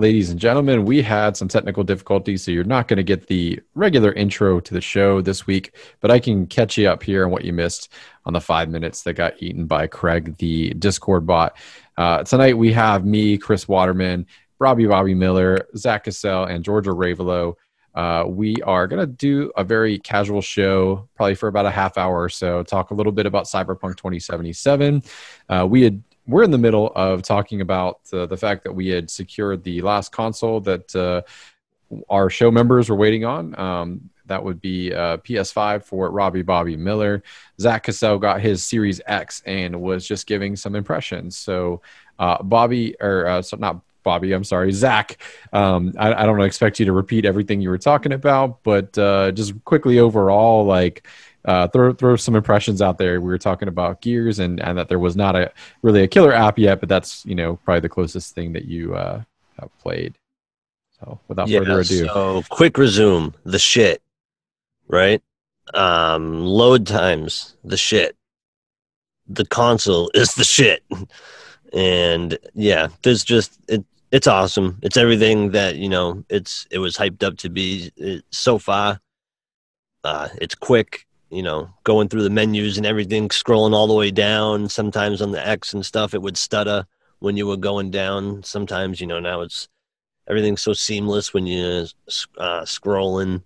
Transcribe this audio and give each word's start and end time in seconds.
ladies 0.00 0.30
and 0.30 0.40
gentlemen. 0.40 0.86
We 0.86 1.02
had 1.02 1.36
some 1.36 1.46
technical 1.46 1.84
difficulties, 1.84 2.42
so 2.42 2.50
you're 2.50 2.64
not 2.64 2.88
going 2.88 2.96
to 2.96 3.02
get 3.02 3.26
the 3.26 3.60
regular 3.74 4.12
intro 4.14 4.58
to 4.58 4.74
the 4.74 4.80
show 4.80 5.20
this 5.20 5.46
week, 5.46 5.74
but 6.00 6.10
I 6.10 6.18
can 6.18 6.46
catch 6.46 6.78
you 6.78 6.88
up 6.88 7.02
here 7.02 7.26
on 7.26 7.30
what 7.30 7.44
you 7.44 7.52
missed 7.52 7.92
on 8.24 8.32
the 8.32 8.40
five 8.40 8.70
minutes 8.70 9.02
that 9.02 9.12
got 9.12 9.42
eaten 9.42 9.66
by 9.66 9.86
Craig, 9.86 10.38
the 10.38 10.70
Discord 10.70 11.26
bot. 11.26 11.54
Uh, 11.98 12.24
tonight 12.24 12.56
we 12.56 12.72
have 12.72 13.04
me, 13.04 13.36
Chris 13.36 13.68
Waterman, 13.68 14.26
Robbie 14.58 14.86
Bobby 14.86 15.14
Miller, 15.14 15.68
Zach 15.76 16.04
Cassell, 16.04 16.44
and 16.44 16.64
Georgia 16.64 16.90
Ravelo. 16.90 17.56
Uh, 17.94 18.24
we 18.26 18.56
are 18.64 18.86
going 18.86 19.00
to 19.00 19.06
do 19.06 19.52
a 19.58 19.64
very 19.64 19.98
casual 19.98 20.40
show, 20.40 21.08
probably 21.14 21.34
for 21.34 21.48
about 21.48 21.66
a 21.66 21.70
half 21.70 21.98
hour 21.98 22.22
or 22.22 22.30
so, 22.30 22.62
talk 22.62 22.90
a 22.90 22.94
little 22.94 23.12
bit 23.12 23.26
about 23.26 23.44
Cyberpunk 23.44 23.96
2077. 23.96 25.02
Uh, 25.50 25.66
we 25.68 25.82
had 25.82 26.02
we're 26.30 26.44
in 26.44 26.50
the 26.50 26.58
middle 26.58 26.92
of 26.94 27.22
talking 27.22 27.60
about 27.60 28.00
uh, 28.12 28.26
the 28.26 28.36
fact 28.36 28.64
that 28.64 28.72
we 28.72 28.88
had 28.88 29.10
secured 29.10 29.64
the 29.64 29.82
last 29.82 30.12
console 30.12 30.60
that 30.60 30.94
uh, 30.94 31.22
our 32.08 32.30
show 32.30 32.50
members 32.50 32.88
were 32.88 32.96
waiting 32.96 33.24
on. 33.24 33.58
Um, 33.58 34.10
that 34.26 34.42
would 34.42 34.60
be 34.60 34.94
uh, 34.94 35.16
PS5 35.18 35.82
for 35.82 36.08
Robbie 36.10 36.42
Bobby 36.42 36.76
Miller. 36.76 37.22
Zach 37.60 37.82
Cassell 37.82 38.18
got 38.18 38.40
his 38.40 38.64
Series 38.64 39.00
X 39.06 39.42
and 39.44 39.80
was 39.80 40.06
just 40.06 40.26
giving 40.26 40.54
some 40.54 40.76
impressions. 40.76 41.36
So, 41.36 41.82
uh, 42.20 42.40
Bobby, 42.42 42.94
or 43.00 43.26
uh, 43.26 43.42
so 43.42 43.56
not 43.56 43.80
Bobby, 44.04 44.32
I'm 44.32 44.44
sorry, 44.44 44.72
Zach. 44.72 45.18
Um, 45.52 45.94
I, 45.98 46.14
I, 46.14 46.26
don't 46.26 46.40
expect 46.40 46.78
you 46.78 46.86
to 46.86 46.92
repeat 46.92 47.26
everything 47.26 47.60
you 47.60 47.70
were 47.70 47.78
talking 47.78 48.12
about, 48.12 48.62
but 48.62 48.96
uh, 48.96 49.32
just 49.32 49.62
quickly 49.64 49.98
overall, 49.98 50.64
like 50.64 51.06
uh, 51.44 51.68
throw 51.68 51.92
throw 51.92 52.16
some 52.16 52.36
impressions 52.36 52.82
out 52.82 52.98
there. 52.98 53.20
We 53.20 53.28
were 53.28 53.38
talking 53.38 53.68
about 53.68 54.02
Gears 54.02 54.38
and 54.38 54.60
and 54.60 54.76
that 54.78 54.88
there 54.88 54.98
was 54.98 55.16
not 55.16 55.36
a 55.36 55.50
really 55.82 56.02
a 56.02 56.08
killer 56.08 56.32
app 56.32 56.58
yet, 56.58 56.80
but 56.80 56.88
that's 56.88 57.24
you 57.24 57.34
know 57.34 57.56
probably 57.64 57.80
the 57.80 57.88
closest 57.88 58.34
thing 58.34 58.52
that 58.52 58.66
you 58.66 58.94
uh, 58.94 59.22
have 59.58 59.70
played. 59.78 60.18
So 60.98 61.18
without 61.28 61.48
yeah, 61.48 61.60
further 61.60 61.80
ado, 61.80 62.06
so 62.06 62.42
quick 62.50 62.76
resume 62.76 63.32
the 63.44 63.58
shit, 63.58 64.02
right? 64.88 65.22
Um, 65.72 66.44
load 66.44 66.86
times 66.86 67.56
the 67.64 67.76
shit. 67.76 68.16
The 69.26 69.46
console 69.46 70.10
is 70.14 70.34
the 70.34 70.44
shit, 70.44 70.84
and 71.72 72.38
yeah, 72.54 72.88
there's 73.02 73.24
just 73.24 73.58
it. 73.66 73.84
It's 74.10 74.26
awesome. 74.26 74.78
It's 74.82 74.96
everything 74.96 75.52
that 75.52 75.76
you 75.76 75.88
know. 75.88 76.22
It's 76.28 76.66
it 76.70 76.80
was 76.80 76.96
hyped 76.96 77.22
up 77.22 77.38
to 77.38 77.48
be. 77.48 77.92
It, 77.96 78.24
so 78.30 78.58
far, 78.58 79.00
uh, 80.04 80.28
it's 80.40 80.56
quick 80.56 81.06
you 81.30 81.42
know, 81.42 81.70
going 81.84 82.08
through 82.08 82.24
the 82.24 82.30
menus 82.30 82.76
and 82.76 82.86
everything, 82.86 83.28
scrolling 83.28 83.72
all 83.72 83.86
the 83.86 83.94
way 83.94 84.10
down. 84.10 84.68
Sometimes 84.68 85.22
on 85.22 85.30
the 85.30 85.46
X 85.46 85.72
and 85.72 85.86
stuff, 85.86 86.12
it 86.12 86.22
would 86.22 86.36
stutter 86.36 86.86
when 87.20 87.36
you 87.36 87.46
were 87.46 87.56
going 87.56 87.90
down. 87.90 88.42
Sometimes, 88.42 89.00
you 89.00 89.06
know, 89.06 89.20
now 89.20 89.40
it's 89.42 89.68
everything's 90.28 90.62
so 90.62 90.72
seamless 90.72 91.32
when 91.32 91.46
you 91.46 91.86
uh, 92.38 92.62
scrolling. 92.62 93.42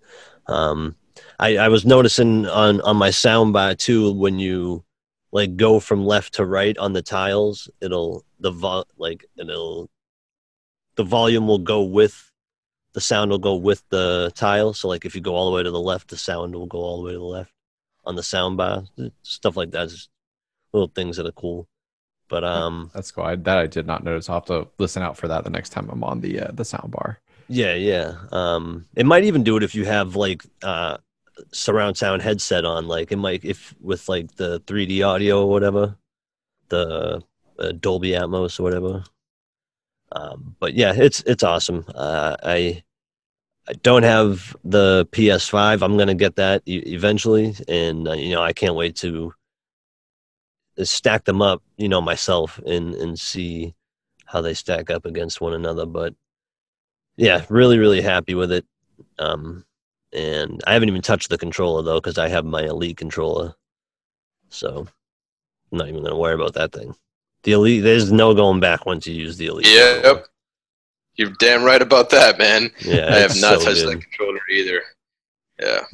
Um, 0.46 0.96
I, 1.38 1.58
I 1.58 1.68
was 1.68 1.84
noticing 1.84 2.46
on 2.46 2.80
on 2.80 2.96
my 2.96 3.10
soundbar 3.10 3.76
too 3.76 4.12
when 4.12 4.38
you 4.38 4.84
like 5.32 5.56
go 5.56 5.80
from 5.80 6.06
left 6.06 6.34
to 6.34 6.46
right 6.46 6.76
on 6.78 6.92
the 6.94 7.02
tiles, 7.02 7.68
it'll 7.80 8.24
the 8.40 8.50
vo- 8.50 8.84
like 8.96 9.26
it'll 9.36 9.90
the 10.96 11.04
volume 11.04 11.46
will 11.46 11.58
go 11.58 11.82
with 11.82 12.30
the 12.94 13.00
sound 13.00 13.30
will 13.30 13.38
go 13.38 13.56
with 13.56 13.82
the 13.90 14.32
tile. 14.34 14.72
So 14.72 14.88
like 14.88 15.04
if 15.04 15.14
you 15.14 15.20
go 15.20 15.34
all 15.34 15.50
the 15.50 15.56
way 15.56 15.62
to 15.62 15.70
the 15.70 15.80
left, 15.80 16.08
the 16.08 16.16
sound 16.16 16.54
will 16.54 16.66
go 16.66 16.78
all 16.78 17.02
the 17.02 17.06
way 17.06 17.12
to 17.12 17.18
the 17.18 17.24
left 17.24 17.53
on 18.06 18.16
the 18.16 18.22
soundbar, 18.22 18.86
stuff 19.22 19.56
like 19.56 19.70
that. 19.72 19.88
Just 19.88 20.10
little 20.72 20.90
things 20.94 21.16
that 21.16 21.26
are 21.26 21.32
cool. 21.32 21.68
But 22.28 22.44
um, 22.44 22.90
that's 22.94 23.10
cool. 23.10 23.24
I, 23.24 23.36
that 23.36 23.58
I 23.58 23.66
did 23.66 23.86
not 23.86 24.02
notice. 24.02 24.28
I'll 24.28 24.36
have 24.36 24.46
to 24.46 24.68
listen 24.78 25.02
out 25.02 25.16
for 25.16 25.28
that 25.28 25.44
the 25.44 25.50
next 25.50 25.70
time 25.70 25.88
I'm 25.90 26.04
on 26.04 26.20
the 26.20 26.40
uh, 26.40 26.50
the 26.52 26.62
soundbar. 26.62 27.16
Yeah, 27.48 27.74
yeah. 27.74 28.14
Um, 28.32 28.86
it 28.96 29.04
might 29.06 29.24
even 29.24 29.44
do 29.44 29.56
it 29.56 29.62
if 29.62 29.74
you 29.74 29.84
have 29.84 30.16
like 30.16 30.44
uh 30.62 30.96
surround 31.52 31.96
sound 31.96 32.22
headset 32.22 32.64
on. 32.64 32.88
Like 32.88 33.12
it 33.12 33.16
might 33.16 33.44
if 33.44 33.74
with 33.80 34.08
like 34.08 34.36
the 34.36 34.60
3D 34.60 35.06
audio 35.06 35.42
or 35.42 35.50
whatever, 35.50 35.96
the 36.68 37.22
uh, 37.58 37.72
Dolby 37.78 38.10
Atmos 38.10 38.58
or 38.58 38.62
whatever. 38.62 39.04
Um, 40.12 40.56
but 40.60 40.74
yeah, 40.74 40.92
it's 40.96 41.22
it's 41.22 41.42
awesome. 41.42 41.84
Uh, 41.94 42.36
I 42.42 42.82
I 43.66 43.72
don't 43.74 44.02
have 44.02 44.54
the 44.64 45.06
PS5. 45.12 45.82
I'm 45.82 45.96
going 45.96 46.08
to 46.08 46.14
get 46.14 46.36
that 46.36 46.62
e- 46.66 46.82
eventually, 46.86 47.54
and 47.66 48.08
uh, 48.08 48.12
you 48.12 48.34
know 48.34 48.42
I 48.42 48.52
can't 48.52 48.74
wait 48.74 48.96
to 48.96 49.32
uh, 50.78 50.84
stack 50.84 51.24
them 51.24 51.40
up, 51.40 51.62
you 51.76 51.88
know, 51.88 52.00
myself 52.00 52.58
and 52.66 52.94
and 52.94 53.18
see 53.18 53.74
how 54.26 54.40
they 54.40 54.54
stack 54.54 54.90
up 54.90 55.06
against 55.06 55.40
one 55.40 55.54
another. 55.54 55.86
But 55.86 56.14
yeah, 57.16 57.44
really, 57.48 57.78
really 57.78 58.02
happy 58.02 58.34
with 58.34 58.52
it. 58.52 58.66
Um, 59.18 59.64
and 60.12 60.62
I 60.66 60.74
haven't 60.74 60.88
even 60.88 61.02
touched 61.02 61.30
the 61.30 61.38
controller 61.38 61.82
though 61.82 62.00
because 62.00 62.18
I 62.18 62.28
have 62.28 62.44
my 62.44 62.64
Elite 62.64 62.98
controller, 62.98 63.54
so 64.50 64.86
I'm 65.72 65.78
not 65.78 65.88
even 65.88 66.00
going 66.00 66.12
to 66.12 66.18
worry 66.18 66.34
about 66.34 66.54
that 66.54 66.72
thing. 66.72 66.94
The 67.44 67.52
Elite, 67.52 67.82
there's 67.82 68.12
no 68.12 68.34
going 68.34 68.60
back 68.60 68.84
once 68.86 69.06
you 69.06 69.14
use 69.14 69.36
the 69.38 69.46
Elite. 69.46 69.66
Yep. 69.68 70.04
Controller. 70.04 70.28
You're 71.16 71.30
damn 71.38 71.62
right 71.62 71.80
about 71.80 72.10
that, 72.10 72.38
man. 72.38 72.70
Yeah, 72.80 73.14
I 73.14 73.18
have 73.18 73.36
not 73.40 73.60
so 73.60 73.66
touched 73.66 73.84
good. 73.84 73.98
that 73.98 74.02
controller 74.02 74.40
either. 74.50 74.82
Yeah. 75.60 75.84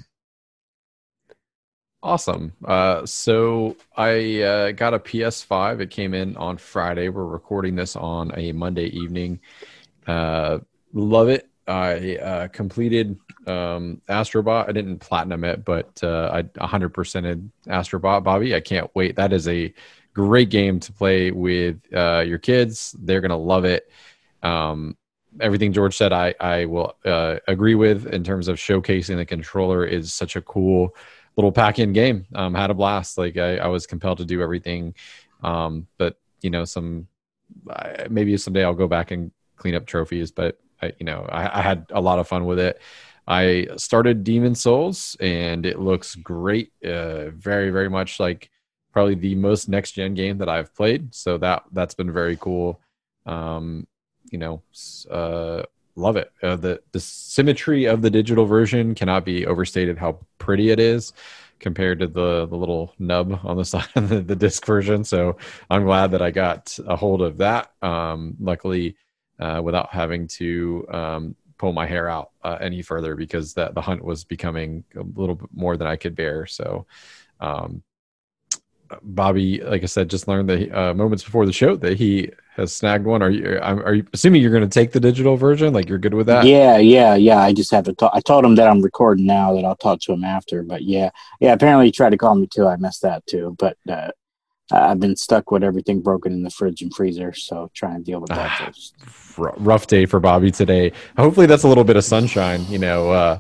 Awesome. 2.02 2.52
Uh, 2.64 3.04
so 3.04 3.76
I 3.94 4.40
uh, 4.40 4.72
got 4.72 4.94
a 4.94 4.98
PS5. 4.98 5.80
It 5.80 5.90
came 5.90 6.14
in 6.14 6.36
on 6.38 6.56
Friday. 6.56 7.10
We're 7.10 7.26
recording 7.26 7.76
this 7.76 7.94
on 7.94 8.32
a 8.38 8.52
Monday 8.52 8.86
evening. 8.86 9.40
Uh, 10.06 10.60
love 10.94 11.28
it. 11.28 11.50
I 11.68 12.16
uh, 12.16 12.48
completed 12.48 13.18
um, 13.46 14.00
Astrobot. 14.08 14.68
I 14.68 14.72
didn't 14.72 14.98
platinum 14.98 15.44
it, 15.44 15.64
but 15.64 16.02
uh, 16.02 16.30
I 16.32 16.42
100%ed 16.42 17.50
Astrobot. 17.66 18.24
Bobby, 18.24 18.54
I 18.54 18.60
can't 18.60 18.90
wait. 18.94 19.14
That 19.16 19.34
is 19.34 19.46
a 19.46 19.72
great 20.14 20.48
game 20.48 20.80
to 20.80 20.92
play 20.92 21.30
with 21.30 21.80
uh, 21.94 22.24
your 22.26 22.38
kids. 22.38 22.96
They're 22.98 23.20
gonna 23.20 23.36
love 23.36 23.66
it. 23.66 23.90
Um, 24.42 24.96
everything 25.38 25.72
George 25.72 25.96
said, 25.96 26.12
I 26.12 26.34
I 26.40 26.64
will 26.64 26.96
uh, 27.04 27.36
agree 27.46 27.74
with 27.74 28.06
in 28.06 28.24
terms 28.24 28.48
of 28.48 28.56
showcasing 28.56 29.16
the 29.16 29.26
controller 29.26 29.84
is 29.84 30.12
such 30.12 30.36
a 30.36 30.42
cool 30.42 30.96
little 31.36 31.52
pack-in 31.52 31.92
game. 31.92 32.26
Um, 32.34 32.54
had 32.54 32.70
a 32.70 32.74
blast. 32.74 33.16
Like 33.16 33.36
I, 33.36 33.58
I 33.58 33.68
was 33.68 33.86
compelled 33.86 34.18
to 34.18 34.24
do 34.24 34.42
everything, 34.42 34.94
um, 35.42 35.86
but 35.98 36.18
you 36.42 36.50
know, 36.50 36.64
some 36.64 37.06
maybe 38.08 38.36
someday 38.36 38.64
I'll 38.64 38.74
go 38.74 38.88
back 38.88 39.10
and 39.10 39.30
clean 39.56 39.74
up 39.74 39.86
trophies. 39.86 40.30
But 40.30 40.58
I, 40.82 40.92
you 40.98 41.06
know, 41.06 41.26
I, 41.30 41.58
I 41.58 41.62
had 41.62 41.86
a 41.90 42.00
lot 42.00 42.18
of 42.18 42.28
fun 42.28 42.46
with 42.46 42.58
it. 42.58 42.80
I 43.26 43.68
started 43.76 44.24
Demon's 44.24 44.60
Souls, 44.60 45.16
and 45.20 45.64
it 45.64 45.78
looks 45.78 46.14
great. 46.16 46.72
Uh, 46.84 47.30
very, 47.30 47.70
very 47.70 47.88
much 47.88 48.18
like 48.18 48.50
probably 48.92 49.14
the 49.14 49.36
most 49.36 49.68
next 49.68 49.92
gen 49.92 50.14
game 50.14 50.38
that 50.38 50.48
I've 50.48 50.74
played. 50.74 51.14
So 51.14 51.38
that 51.38 51.62
that's 51.72 51.94
been 51.94 52.12
very 52.12 52.36
cool. 52.36 52.80
Um, 53.26 53.86
you 54.30 54.38
know, 54.38 54.62
uh, 55.10 55.62
love 55.96 56.16
it. 56.16 56.32
Uh, 56.42 56.56
the 56.56 56.80
the 56.92 57.00
symmetry 57.00 57.84
of 57.84 58.02
the 58.02 58.10
digital 58.10 58.46
version 58.46 58.94
cannot 58.94 59.24
be 59.24 59.46
overstated. 59.46 59.98
How 59.98 60.18
pretty 60.38 60.70
it 60.70 60.80
is 60.80 61.12
compared 61.58 62.00
to 62.00 62.06
the 62.06 62.46
the 62.46 62.56
little 62.56 62.94
nub 62.98 63.40
on 63.44 63.56
the 63.56 63.64
side 63.74 63.88
of 63.94 64.08
the, 64.08 64.20
the 64.20 64.36
disc 64.36 64.64
version. 64.64 65.04
So 65.04 65.36
I'm 65.68 65.84
glad 65.84 66.10
that 66.12 66.22
I 66.22 66.30
got 66.30 66.78
a 66.86 66.96
hold 66.96 67.22
of 67.22 67.38
that. 67.38 67.72
Um, 67.82 68.36
luckily, 68.40 68.96
uh, 69.38 69.60
without 69.62 69.92
having 69.92 70.26
to 70.28 70.86
um, 70.90 71.36
pull 71.58 71.72
my 71.72 71.86
hair 71.86 72.08
out 72.08 72.30
uh, 72.42 72.58
any 72.60 72.82
further 72.82 73.14
because 73.14 73.54
that 73.54 73.74
the 73.74 73.82
hunt 73.82 74.04
was 74.04 74.24
becoming 74.24 74.84
a 74.96 75.02
little 75.02 75.34
bit 75.34 75.50
more 75.52 75.76
than 75.76 75.86
I 75.86 75.96
could 75.96 76.16
bear. 76.16 76.46
So. 76.46 76.86
Um, 77.38 77.82
Bobby, 79.02 79.60
like 79.62 79.84
I 79.84 79.86
said, 79.86 80.10
just 80.10 80.26
learned 80.26 80.48
that 80.48 80.76
uh, 80.76 80.94
moments 80.94 81.22
before 81.22 81.46
the 81.46 81.52
show 81.52 81.76
that 81.76 81.96
he 81.96 82.30
has 82.60 82.74
snagged 82.74 83.04
one. 83.04 83.22
Are 83.22 83.30
you 83.30 83.58
I'm 83.60 83.80
are 83.80 83.94
you 83.94 84.06
assuming 84.12 84.42
you're 84.42 84.52
going 84.52 84.68
to 84.68 84.68
take 84.68 84.92
the 84.92 85.00
digital 85.00 85.36
version? 85.36 85.72
Like 85.72 85.88
you're 85.88 85.98
good 85.98 86.14
with 86.14 86.26
that? 86.26 86.44
Yeah, 86.44 86.76
yeah, 86.76 87.14
yeah. 87.14 87.38
I 87.38 87.52
just 87.52 87.70
have 87.72 87.84
to 87.84 87.94
talk. 87.94 88.12
I 88.14 88.20
told 88.20 88.44
him 88.44 88.54
that 88.56 88.68
I'm 88.68 88.82
recording 88.82 89.26
now. 89.26 89.54
That 89.54 89.64
I'll 89.64 89.76
talk 89.76 90.00
to 90.02 90.12
him 90.12 90.24
after. 90.24 90.62
But 90.62 90.82
yeah, 90.82 91.10
yeah. 91.40 91.52
Apparently 91.52 91.86
he 91.86 91.92
tried 91.92 92.10
to 92.10 92.18
call 92.18 92.34
me 92.34 92.46
too. 92.46 92.66
I 92.66 92.76
missed 92.76 93.02
that 93.02 93.26
too. 93.26 93.56
But 93.58 93.76
uh, 93.88 94.10
I've 94.70 95.00
been 95.00 95.16
stuck 95.16 95.50
with 95.50 95.64
everything 95.64 96.00
broken 96.00 96.32
in 96.32 96.42
the 96.42 96.50
fridge 96.50 96.82
and 96.82 96.94
freezer. 96.94 97.32
So 97.32 97.70
trying 97.74 97.98
to 97.98 98.04
deal 98.04 98.20
with 98.20 98.30
that. 98.30 98.74
Ah, 99.38 99.52
rough 99.56 99.86
day 99.86 100.06
for 100.06 100.20
Bobby 100.20 100.50
today. 100.50 100.92
Hopefully 101.16 101.46
that's 101.46 101.64
a 101.64 101.68
little 101.68 101.84
bit 101.84 101.96
of 101.96 102.04
sunshine. 102.04 102.64
You 102.68 102.78
know. 102.78 103.10
Uh, 103.10 103.38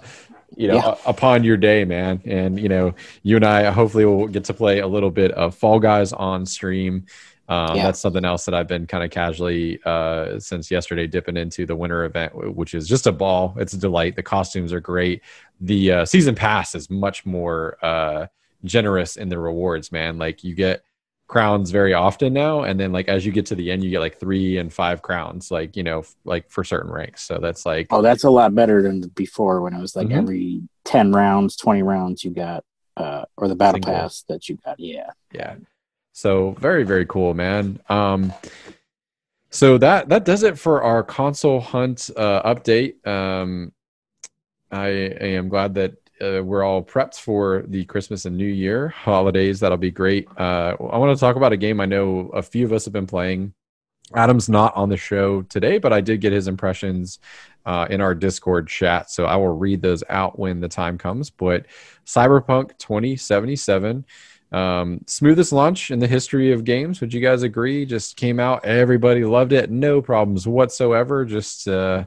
you 0.56 0.68
know, 0.68 0.74
yeah. 0.74 0.94
upon 1.06 1.44
your 1.44 1.56
day, 1.56 1.84
man. 1.84 2.20
And 2.24 2.58
you 2.58 2.68
know, 2.68 2.94
you 3.22 3.36
and 3.36 3.44
I 3.44 3.70
hopefully 3.70 4.04
will 4.04 4.26
get 4.26 4.44
to 4.44 4.54
play 4.54 4.80
a 4.80 4.86
little 4.86 5.10
bit 5.10 5.30
of 5.32 5.54
Fall 5.54 5.78
Guys 5.78 6.12
on 6.12 6.44
stream. 6.44 7.06
Um, 7.50 7.76
yeah. 7.76 7.82
That's 7.82 7.98
something 7.98 8.24
else 8.24 8.44
that 8.44 8.54
I've 8.54 8.68
been 8.68 8.86
kind 8.86 9.02
of 9.02 9.10
casually 9.10 9.80
uh, 9.84 10.38
since 10.38 10.70
yesterday 10.70 11.08
dipping 11.08 11.36
into 11.36 11.66
the 11.66 11.74
winter 11.74 12.04
event, 12.04 12.32
which 12.54 12.74
is 12.74 12.86
just 12.86 13.08
a 13.08 13.12
ball. 13.12 13.56
It's 13.58 13.72
a 13.72 13.76
delight. 13.76 14.14
The 14.14 14.22
costumes 14.22 14.72
are 14.72 14.80
great. 14.80 15.22
The 15.60 15.92
uh, 15.92 16.04
season 16.04 16.36
pass 16.36 16.76
is 16.76 16.88
much 16.88 17.26
more 17.26 17.76
uh, 17.82 18.28
generous 18.62 19.16
in 19.16 19.28
the 19.28 19.38
rewards, 19.38 19.90
man. 19.90 20.16
Like 20.16 20.44
you 20.44 20.54
get 20.54 20.84
crowns 21.26 21.70
very 21.70 21.94
often 21.94 22.32
now 22.32 22.62
and 22.62 22.80
then 22.80 22.90
like 22.90 23.06
as 23.08 23.24
you 23.24 23.30
get 23.30 23.46
to 23.46 23.54
the 23.54 23.70
end 23.70 23.84
you 23.84 23.90
get 23.90 24.00
like 24.00 24.18
three 24.18 24.58
and 24.58 24.72
five 24.72 25.00
crowns 25.00 25.48
like 25.48 25.76
you 25.76 25.84
know 25.84 26.02
like 26.24 26.50
for 26.50 26.64
certain 26.64 26.90
ranks 26.90 27.22
so 27.22 27.38
that's 27.38 27.64
like 27.64 27.86
oh 27.90 28.02
that's 28.02 28.24
a 28.24 28.30
lot 28.30 28.52
better 28.52 28.82
than 28.82 29.00
before 29.10 29.60
when 29.60 29.72
it 29.72 29.80
was 29.80 29.94
like 29.94 30.08
mm-hmm. 30.08 30.18
every 30.18 30.60
10 30.86 31.12
rounds 31.12 31.54
20 31.54 31.84
rounds 31.84 32.24
you 32.24 32.32
got 32.32 32.64
uh 32.96 33.24
or 33.36 33.46
the 33.46 33.54
battle 33.54 33.76
Single. 33.76 33.92
pass 33.94 34.24
that 34.28 34.48
you 34.48 34.58
got 34.64 34.80
yeah 34.80 35.10
yeah 35.32 35.54
so 36.20 36.52
very 36.58 36.84
very 36.84 37.06
cool 37.06 37.34
man 37.34 37.80
um 37.88 38.32
so 39.50 39.78
that 39.78 40.08
that 40.08 40.24
does 40.24 40.42
it 40.42 40.58
for 40.58 40.82
our 40.82 41.02
console 41.02 41.60
hunt 41.60 42.10
uh 42.16 42.42
update 42.54 43.04
um 43.06 43.72
I, 44.72 44.86
I 44.86 45.26
am 45.34 45.48
glad 45.48 45.74
that 45.74 45.94
uh, 46.20 46.42
we're 46.44 46.62
all 46.62 46.82
prepped 46.82 47.18
for 47.18 47.64
the 47.66 47.84
Christmas 47.86 48.24
and 48.24 48.36
New 48.36 48.46
Year 48.46 48.88
holidays. 48.88 49.60
That'll 49.60 49.78
be 49.78 49.90
great. 49.90 50.28
Uh, 50.36 50.76
I 50.78 50.98
want 50.98 51.16
to 51.16 51.20
talk 51.20 51.36
about 51.36 51.52
a 51.52 51.56
game 51.56 51.80
I 51.80 51.86
know 51.86 52.30
a 52.32 52.42
few 52.42 52.64
of 52.64 52.72
us 52.72 52.84
have 52.84 52.92
been 52.92 53.06
playing. 53.06 53.54
Adam's 54.14 54.48
not 54.48 54.76
on 54.76 54.88
the 54.88 54.96
show 54.96 55.42
today, 55.42 55.78
but 55.78 55.92
I 55.92 56.00
did 56.00 56.20
get 56.20 56.32
his 56.32 56.48
impressions 56.48 57.20
uh, 57.64 57.86
in 57.90 58.00
our 58.00 58.14
Discord 58.14 58.68
chat, 58.68 59.10
so 59.10 59.24
I 59.24 59.36
will 59.36 59.56
read 59.56 59.82
those 59.82 60.02
out 60.08 60.38
when 60.38 60.60
the 60.60 60.68
time 60.68 60.98
comes. 60.98 61.30
But 61.30 61.66
Cyberpunk 62.06 62.76
2077, 62.78 64.04
um, 64.52 65.00
smoothest 65.06 65.52
launch 65.52 65.90
in 65.90 65.98
the 65.98 66.06
history 66.06 66.52
of 66.52 66.64
games. 66.64 67.00
Would 67.00 67.14
you 67.14 67.20
guys 67.20 67.42
agree? 67.42 67.86
Just 67.86 68.16
came 68.16 68.40
out, 68.40 68.64
everybody 68.64 69.24
loved 69.24 69.52
it, 69.52 69.70
no 69.70 70.02
problems 70.02 70.46
whatsoever. 70.46 71.24
Just 71.24 71.68
uh, 71.68 72.04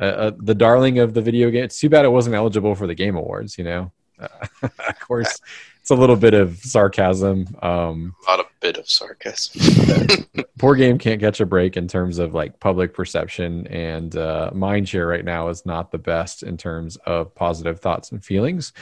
uh, 0.00 0.04
uh, 0.04 0.30
the 0.38 0.54
darling 0.54 0.98
of 0.98 1.14
the 1.14 1.22
video 1.22 1.50
game. 1.50 1.64
It's 1.64 1.78
too 1.78 1.88
bad 1.88 2.04
it 2.04 2.08
wasn't 2.08 2.34
eligible 2.34 2.74
for 2.74 2.86
the 2.86 2.94
Game 2.94 3.16
Awards. 3.16 3.58
You 3.58 3.64
know, 3.64 3.92
of 4.62 5.00
course, 5.00 5.40
it's 5.82 5.90
a 5.90 5.96
little 5.96 6.14
bit 6.14 6.32
of 6.32 6.58
sarcasm. 6.58 7.44
Um, 7.60 8.14
a 8.24 8.30
lot 8.30 8.38
of 8.38 8.46
bit 8.60 8.78
of 8.78 8.88
sarcasm. 8.88 10.24
poor 10.58 10.76
game 10.76 10.96
can't 10.96 11.20
catch 11.20 11.40
a 11.40 11.46
break 11.46 11.76
in 11.76 11.88
terms 11.88 12.20
of 12.20 12.34
like 12.34 12.60
public 12.60 12.94
perception 12.94 13.66
and 13.66 14.14
uh, 14.14 14.48
mind 14.54 14.88
share 14.88 15.08
right 15.08 15.24
now 15.24 15.48
is 15.48 15.66
not 15.66 15.90
the 15.90 15.98
best 15.98 16.44
in 16.44 16.56
terms 16.56 16.94
of 17.04 17.34
positive 17.34 17.80
thoughts 17.80 18.12
and 18.12 18.24
feelings. 18.24 18.72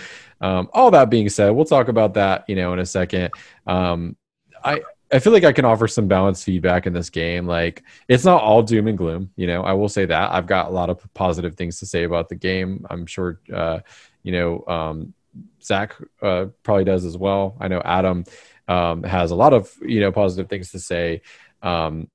Um, 0.42 0.68
all 0.74 0.90
that 0.90 1.08
being 1.08 1.30
said, 1.30 1.48
we'll 1.48 1.64
talk 1.64 1.88
about 1.88 2.12
that 2.14 2.44
you 2.48 2.54
know 2.54 2.74
in 2.74 2.78
a 2.78 2.86
second. 2.86 3.30
Um, 3.66 4.14
I 4.62 4.82
I 5.10 5.20
feel 5.20 5.32
like 5.32 5.44
I 5.44 5.52
can 5.52 5.64
offer 5.64 5.88
some 5.88 6.06
balanced 6.06 6.44
feedback 6.44 6.86
in 6.86 6.92
this 6.92 7.08
game. 7.08 7.46
Like 7.46 7.82
it's 8.08 8.26
not 8.26 8.42
all 8.42 8.62
doom 8.62 8.88
and 8.88 8.98
gloom, 8.98 9.30
you 9.36 9.46
know. 9.46 9.62
I 9.62 9.72
will 9.72 9.88
say 9.88 10.04
that 10.04 10.32
I've 10.32 10.46
got 10.46 10.66
a 10.66 10.70
lot 10.70 10.90
of 10.90 11.02
positive 11.14 11.56
things 11.56 11.78
to 11.78 11.86
say 11.86 12.04
about 12.04 12.28
the 12.28 12.34
game. 12.34 12.86
I'm 12.90 13.06
sure, 13.06 13.40
uh, 13.50 13.80
you 14.22 14.32
know, 14.32 14.64
um, 14.66 15.14
Zach 15.62 15.96
uh, 16.22 16.46
probably 16.62 16.84
does 16.84 17.04
as 17.04 17.16
well. 17.16 17.56
I 17.60 17.68
know 17.68 17.82
Adam 17.84 18.24
um, 18.68 19.02
has 19.02 19.30
a 19.30 19.36
lot 19.36 19.52
of 19.52 19.72
you 19.82 20.00
know 20.00 20.12
positive 20.12 20.48
things 20.48 20.70
to 20.72 20.78
say. 20.78 21.22
Um, 21.62 22.08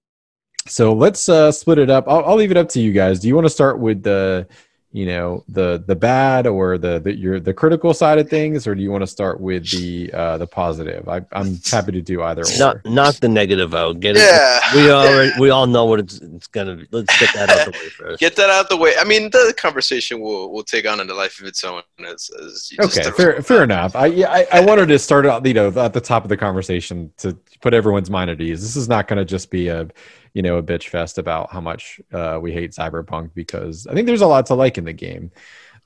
so 0.68 0.94
let's 0.94 1.30
uh, 1.30 1.52
split 1.52 1.78
it 1.78 1.90
up. 1.90 2.06
I'll, 2.08 2.26
I'll 2.26 2.36
leave 2.36 2.52
it 2.52 2.58
up 2.58 2.70
to 2.70 2.80
you 2.80 2.92
guys. 2.92 3.20
Do 3.20 3.28
you 3.28 3.36
want 3.36 3.46
to 3.46 3.52
start 3.52 3.80
with 3.80 4.02
the 4.02 4.48
you 4.96 5.06
know 5.06 5.44
the 5.50 5.84
the 5.88 5.96
bad 5.96 6.48
or 6.48 6.78
the 6.78 7.00
the 7.00 7.14
your 7.14 7.38
the 7.38 7.54
critical 7.54 7.94
side 7.94 8.18
of 8.18 8.30
things 8.30 8.66
or 8.66 8.74
do 8.74 8.82
you 8.82 8.90
want 8.90 9.02
to 9.02 9.08
start 9.08 9.42
with 9.42 9.70
the 9.72 10.10
uh 10.14 10.38
the 10.38 10.48
positive? 10.48 11.10
I, 11.10 11.22
i'm 11.34 11.60
happy 11.70 11.92
to 11.92 12.02
do 12.02 12.24
either 12.24 12.44
not 12.58 12.78
or. 12.78 12.90
knock 12.90 13.16
the 13.16 13.28
negative 13.28 13.76
out 13.76 14.00
get 14.00 14.16
yeah. 14.16 14.62
it 14.64 14.76
we 14.76 14.90
already 14.90 15.32
we 15.38 15.50
all 15.50 15.68
know 15.68 15.84
what 15.84 16.00
it's, 16.00 16.22
it's 16.22 16.48
gonna 16.48 16.78
be. 16.78 16.88
Let's 16.92 17.20
get 17.20 17.34
that 17.34 17.50
out 17.50 17.66
the 17.66 17.72
way 17.72 17.90
first. 17.90 18.20
Get 18.22 18.38
that 18.38 18.50
out 18.50 18.70
the 18.70 18.78
way. 18.78 18.94
I 18.98 19.04
mean 19.04 19.30
the 19.32 19.54
conversation 19.58 20.22
will 20.22 20.50
will 20.54 20.64
take 20.64 20.88
on 20.88 21.02
into 21.02 21.14
life 21.14 21.42
of 21.42 21.46
its 21.46 21.62
own 21.66 21.84
as, 22.08 22.30
as 22.42 22.72
okay 22.80 23.12
fair, 23.12 23.42
fair 23.42 23.64
enough. 23.64 23.98
I, 23.98 24.06
I 24.06 24.48
i 24.54 24.60
wanted 24.62 24.88
to 24.88 24.98
start 24.98 25.26
out 25.26 25.46
you 25.46 25.54
know 25.54 25.68
at 25.78 25.92
the 25.92 26.00
top 26.00 26.24
of 26.24 26.30
the 26.30 26.38
conversation 26.38 27.12
to 27.18 27.38
put 27.60 27.74
everyone's 27.74 28.10
mind 28.10 28.30
at 28.30 28.40
ease. 28.40 28.62
This 28.62 28.78
is 28.78 28.88
not 28.88 29.10
going 29.10 29.18
to 29.18 29.26
just 29.26 29.52
be 29.52 29.68
a 29.68 29.90
you 30.36 30.44
know 30.44 30.58
a 30.58 30.64
bitch 30.64 30.90
fest 30.90 31.18
about 31.18 31.52
how 31.52 31.62
much 31.62 32.00
uh, 32.14 32.38
we 32.40 32.52
hate 32.52 32.72
cyberpunk 32.72 33.32
because 33.34 33.88
i 33.88 33.94
think 33.94 34.06
there's 34.06 34.22
a 34.22 34.28
lot 34.28 34.46
to 34.46 34.54
like 34.54 34.78
in 34.78 34.86
the 34.86 34.94
game. 34.94 35.32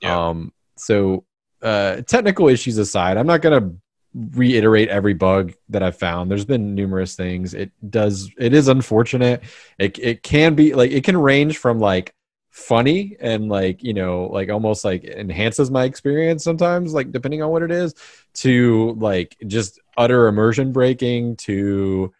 Yeah. 0.02 0.28
um 0.28 0.52
so 0.76 1.24
uh 1.62 2.02
technical 2.02 2.48
issues 2.48 2.76
aside 2.78 3.16
i'm 3.16 3.26
not 3.26 3.42
gonna 3.42 3.72
reiterate 4.14 4.88
every 4.88 5.14
bug 5.14 5.52
that 5.68 5.82
i've 5.82 5.96
found. 5.96 6.30
There's 6.30 6.44
been 6.44 6.74
numerous 6.74 7.14
things. 7.14 7.54
It 7.54 7.70
does 7.88 8.30
it 8.38 8.52
is 8.52 8.66
unfortunate. 8.68 9.42
It, 9.78 9.98
it 9.98 10.22
can 10.22 10.54
be 10.54 10.74
like 10.74 10.90
it 10.90 11.04
can 11.04 11.16
range 11.16 11.58
from 11.58 11.78
like 11.78 12.12
funny 12.50 13.16
and 13.20 13.48
like 13.48 13.82
you 13.84 13.94
know 13.94 14.24
like 14.24 14.50
almost 14.50 14.84
like 14.84 15.04
enhances 15.04 15.70
my 15.70 15.84
experience 15.84 16.42
sometimes 16.42 16.92
like 16.92 17.12
depending 17.12 17.42
on 17.42 17.50
what 17.50 17.62
it 17.62 17.70
is 17.70 17.94
to 18.34 18.96
like 18.98 19.36
just 19.46 19.78
utter 19.96 20.26
immersion 20.26 20.72
breaking 20.72 21.36
to 21.36 22.12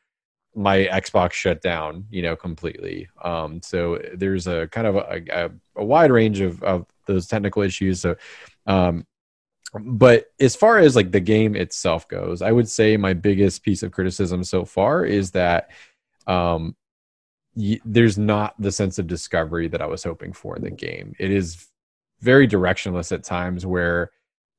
my 0.55 0.89
Xbox 0.93 1.33
shut 1.33 1.63
down, 1.63 2.07
you 2.11 2.23
know, 2.23 2.35
completely. 2.35 3.09
Um, 3.23 3.63
so 3.63 4.01
there's 4.15 4.47
a 4.47 4.67
kind 4.69 4.87
of 4.87 4.97
a, 4.97 5.23
a, 5.31 5.51
a, 5.77 5.85
wide 5.85 6.11
range 6.11 6.41
of, 6.41 6.63
of 6.63 6.87
those 7.07 7.27
technical 7.29 7.63
issues. 7.63 8.01
So, 8.01 8.17
um, 8.67 9.07
but 9.79 10.27
as 10.41 10.57
far 10.57 10.79
as 10.79 10.97
like 10.97 11.13
the 11.13 11.21
game 11.21 11.55
itself 11.55 12.09
goes, 12.09 12.43
I 12.43 12.51
would 12.51 12.69
say 12.69 12.97
my 12.97 13.15
biggest 13.15 13.63
piece 13.63 13.83
of 13.83 13.93
criticism 13.93 14.43
so 14.43 14.65
far 14.65 15.05
is 15.05 15.31
that 15.33 15.71
um, 16.27 16.75
y- 17.55 17.81
there's 17.85 18.19
not 18.19 18.61
the 18.61 18.73
sense 18.73 18.99
of 18.99 19.07
discovery 19.07 19.69
that 19.69 19.81
I 19.83 19.87
was 19.87 20.03
hoping 20.03 20.33
for 20.33 20.57
in 20.57 20.63
the 20.63 20.71
game. 20.71 21.15
It 21.21 21.31
is 21.31 21.69
very 22.21 22.49
directionless 22.49 23.13
at 23.13 23.23
times 23.23 23.65
where 23.65 24.11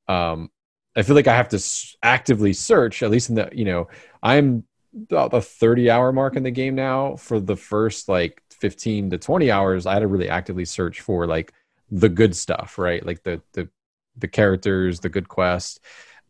um, 0.08 0.50
I 0.96 1.02
feel 1.02 1.14
like 1.14 1.28
I 1.28 1.36
have 1.36 1.48
to 1.50 1.56
s- 1.56 1.94
actively 2.02 2.54
search, 2.54 3.02
at 3.02 3.10
least 3.10 3.28
in 3.28 3.34
the, 3.34 3.50
you 3.52 3.66
know, 3.66 3.88
I'm 4.22 4.64
about 4.94 5.30
the 5.30 5.40
30 5.40 5.90
hour 5.90 6.12
mark 6.12 6.36
in 6.36 6.42
the 6.42 6.50
game 6.50 6.74
now 6.74 7.16
for 7.16 7.40
the 7.40 7.56
first 7.56 8.08
like 8.08 8.42
15 8.50 9.10
to 9.10 9.18
20 9.18 9.50
hours 9.50 9.86
i 9.86 9.94
had 9.94 10.00
to 10.00 10.06
really 10.06 10.28
actively 10.28 10.64
search 10.64 11.00
for 11.00 11.26
like 11.26 11.52
the 11.92 12.08
good 12.08 12.34
stuff 12.34 12.78
right? 12.78 13.04
Like 13.04 13.22
the 13.22 13.40
the 13.52 13.68
the 14.16 14.28
characters 14.28 14.98
the 15.00 15.10
good 15.10 15.28
quest. 15.28 15.80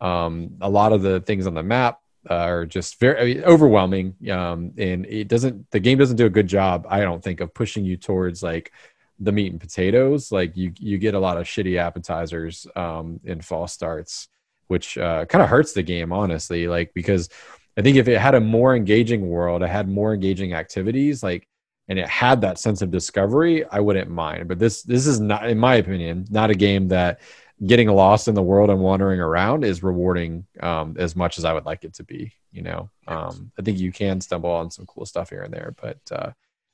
Um 0.00 0.56
a 0.60 0.68
lot 0.68 0.92
of 0.92 1.02
the 1.02 1.20
things 1.20 1.46
on 1.46 1.54
the 1.54 1.62
map 1.62 2.00
are 2.28 2.66
just 2.66 3.00
very 3.00 3.20
I 3.20 3.24
mean, 3.24 3.44
overwhelming 3.44 4.14
um 4.30 4.72
and 4.76 5.06
it 5.06 5.28
doesn't 5.28 5.70
the 5.70 5.80
game 5.80 5.98
doesn't 5.98 6.16
do 6.16 6.26
a 6.26 6.30
good 6.30 6.46
job 6.46 6.86
i 6.88 7.00
don't 7.00 7.22
think 7.22 7.40
of 7.40 7.52
pushing 7.52 7.84
you 7.84 7.96
towards 7.96 8.44
like 8.44 8.70
the 9.18 9.32
meat 9.32 9.50
and 9.52 9.60
potatoes. 9.60 10.32
Like 10.32 10.56
you 10.56 10.72
you 10.78 10.98
get 10.98 11.14
a 11.14 11.20
lot 11.20 11.36
of 11.36 11.46
shitty 11.46 11.78
appetizers 11.78 12.66
um 12.74 13.20
in 13.24 13.40
false 13.40 13.72
starts 13.72 14.28
which 14.66 14.98
uh 14.98 15.24
kind 15.26 15.42
of 15.42 15.48
hurts 15.48 15.72
the 15.72 15.82
game 15.82 16.12
honestly 16.12 16.66
like 16.66 16.92
because 16.94 17.28
I 17.76 17.82
think 17.82 17.96
if 17.96 18.08
it 18.08 18.18
had 18.18 18.34
a 18.34 18.40
more 18.40 18.76
engaging 18.76 19.28
world, 19.28 19.62
it 19.62 19.68
had 19.68 19.88
more 19.88 20.12
engaging 20.12 20.52
activities, 20.52 21.22
like, 21.22 21.48
and 21.88 21.98
it 21.98 22.08
had 22.08 22.40
that 22.42 22.58
sense 22.58 22.82
of 22.82 22.90
discovery, 22.90 23.64
I 23.64 23.80
wouldn't 23.80 24.10
mind. 24.10 24.48
But 24.48 24.58
this, 24.58 24.82
this 24.82 25.06
is 25.06 25.20
not, 25.20 25.48
in 25.48 25.58
my 25.58 25.76
opinion, 25.76 26.26
not 26.30 26.50
a 26.50 26.54
game 26.54 26.88
that 26.88 27.20
getting 27.66 27.88
lost 27.88 28.28
in 28.28 28.34
the 28.34 28.42
world 28.42 28.70
and 28.70 28.80
wandering 28.80 29.20
around 29.20 29.64
is 29.64 29.82
rewarding 29.82 30.46
um, 30.60 30.96
as 30.98 31.16
much 31.16 31.38
as 31.38 31.44
I 31.44 31.52
would 31.52 31.64
like 31.64 31.84
it 31.84 31.94
to 31.94 32.04
be. 32.04 32.32
You 32.50 32.62
know, 32.62 32.90
um, 33.06 33.50
I 33.58 33.62
think 33.62 33.78
you 33.78 33.92
can 33.92 34.20
stumble 34.20 34.50
on 34.50 34.70
some 34.70 34.86
cool 34.86 35.06
stuff 35.06 35.30
here 35.30 35.42
and 35.42 35.52
there, 35.52 35.74
but 35.80 35.98
uh, 36.10 36.30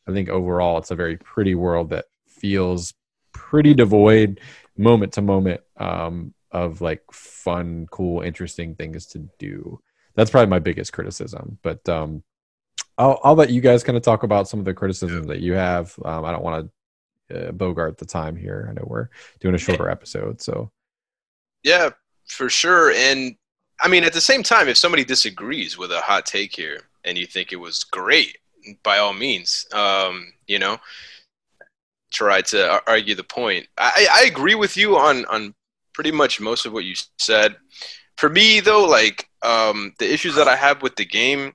I 0.06 0.12
think 0.12 0.28
overall 0.28 0.78
it's 0.78 0.90
a 0.90 0.96
very 0.96 1.16
pretty 1.16 1.54
world 1.54 1.90
that 1.90 2.06
feels 2.26 2.94
pretty 3.32 3.74
devoid 3.74 4.40
moment 4.76 5.12
to 5.12 5.22
moment 5.22 5.60
um, 5.76 6.34
of 6.50 6.80
like 6.80 7.02
fun, 7.12 7.86
cool, 7.90 8.22
interesting 8.22 8.74
things 8.74 9.06
to 9.06 9.28
do 9.38 9.80
that's 10.18 10.30
probably 10.30 10.48
my 10.48 10.58
biggest 10.58 10.92
criticism. 10.92 11.58
But 11.62 11.88
um, 11.88 12.24
I'll 12.98 13.20
I'll 13.22 13.36
let 13.36 13.50
you 13.50 13.60
guys 13.60 13.84
kind 13.84 13.96
of 13.96 14.02
talk 14.02 14.24
about 14.24 14.48
some 14.48 14.58
of 14.58 14.66
the 14.66 14.74
criticisms 14.74 15.28
that 15.28 15.38
you 15.38 15.52
have. 15.52 15.94
Um, 16.04 16.24
I 16.24 16.32
don't 16.32 16.42
want 16.42 16.68
to 17.28 17.48
uh, 17.48 17.52
bogart 17.52 17.98
the 17.98 18.04
time 18.04 18.34
here. 18.34 18.66
I 18.68 18.74
know 18.74 18.84
we're 18.84 19.10
doing 19.38 19.54
a 19.54 19.58
shorter 19.58 19.88
episode, 19.88 20.40
so 20.40 20.72
yeah, 21.62 21.90
for 22.26 22.50
sure. 22.50 22.90
And 22.90 23.36
I 23.80 23.86
mean, 23.86 24.02
at 24.02 24.12
the 24.12 24.20
same 24.20 24.42
time, 24.42 24.68
if 24.68 24.76
somebody 24.76 25.04
disagrees 25.04 25.78
with 25.78 25.92
a 25.92 26.00
hot 26.00 26.26
take 26.26 26.54
here 26.54 26.80
and 27.04 27.16
you 27.16 27.24
think 27.24 27.52
it 27.52 27.56
was 27.56 27.84
great, 27.84 28.38
by 28.82 28.98
all 28.98 29.14
means, 29.14 29.66
um, 29.72 30.32
you 30.48 30.58
know, 30.58 30.78
try 32.10 32.40
to 32.40 32.82
argue 32.88 33.14
the 33.14 33.22
point. 33.22 33.68
I, 33.78 34.08
I 34.12 34.24
agree 34.24 34.56
with 34.56 34.76
you 34.76 34.96
on 34.96 35.24
on 35.26 35.54
pretty 35.94 36.10
much 36.10 36.40
most 36.40 36.66
of 36.66 36.72
what 36.72 36.84
you 36.84 36.96
said. 37.18 37.56
For 38.18 38.28
me, 38.28 38.58
though, 38.58 38.84
like 38.84 39.28
um, 39.42 39.94
the 40.00 40.12
issues 40.12 40.34
that 40.34 40.48
I 40.48 40.56
have 40.56 40.82
with 40.82 40.96
the 40.96 41.04
game, 41.04 41.52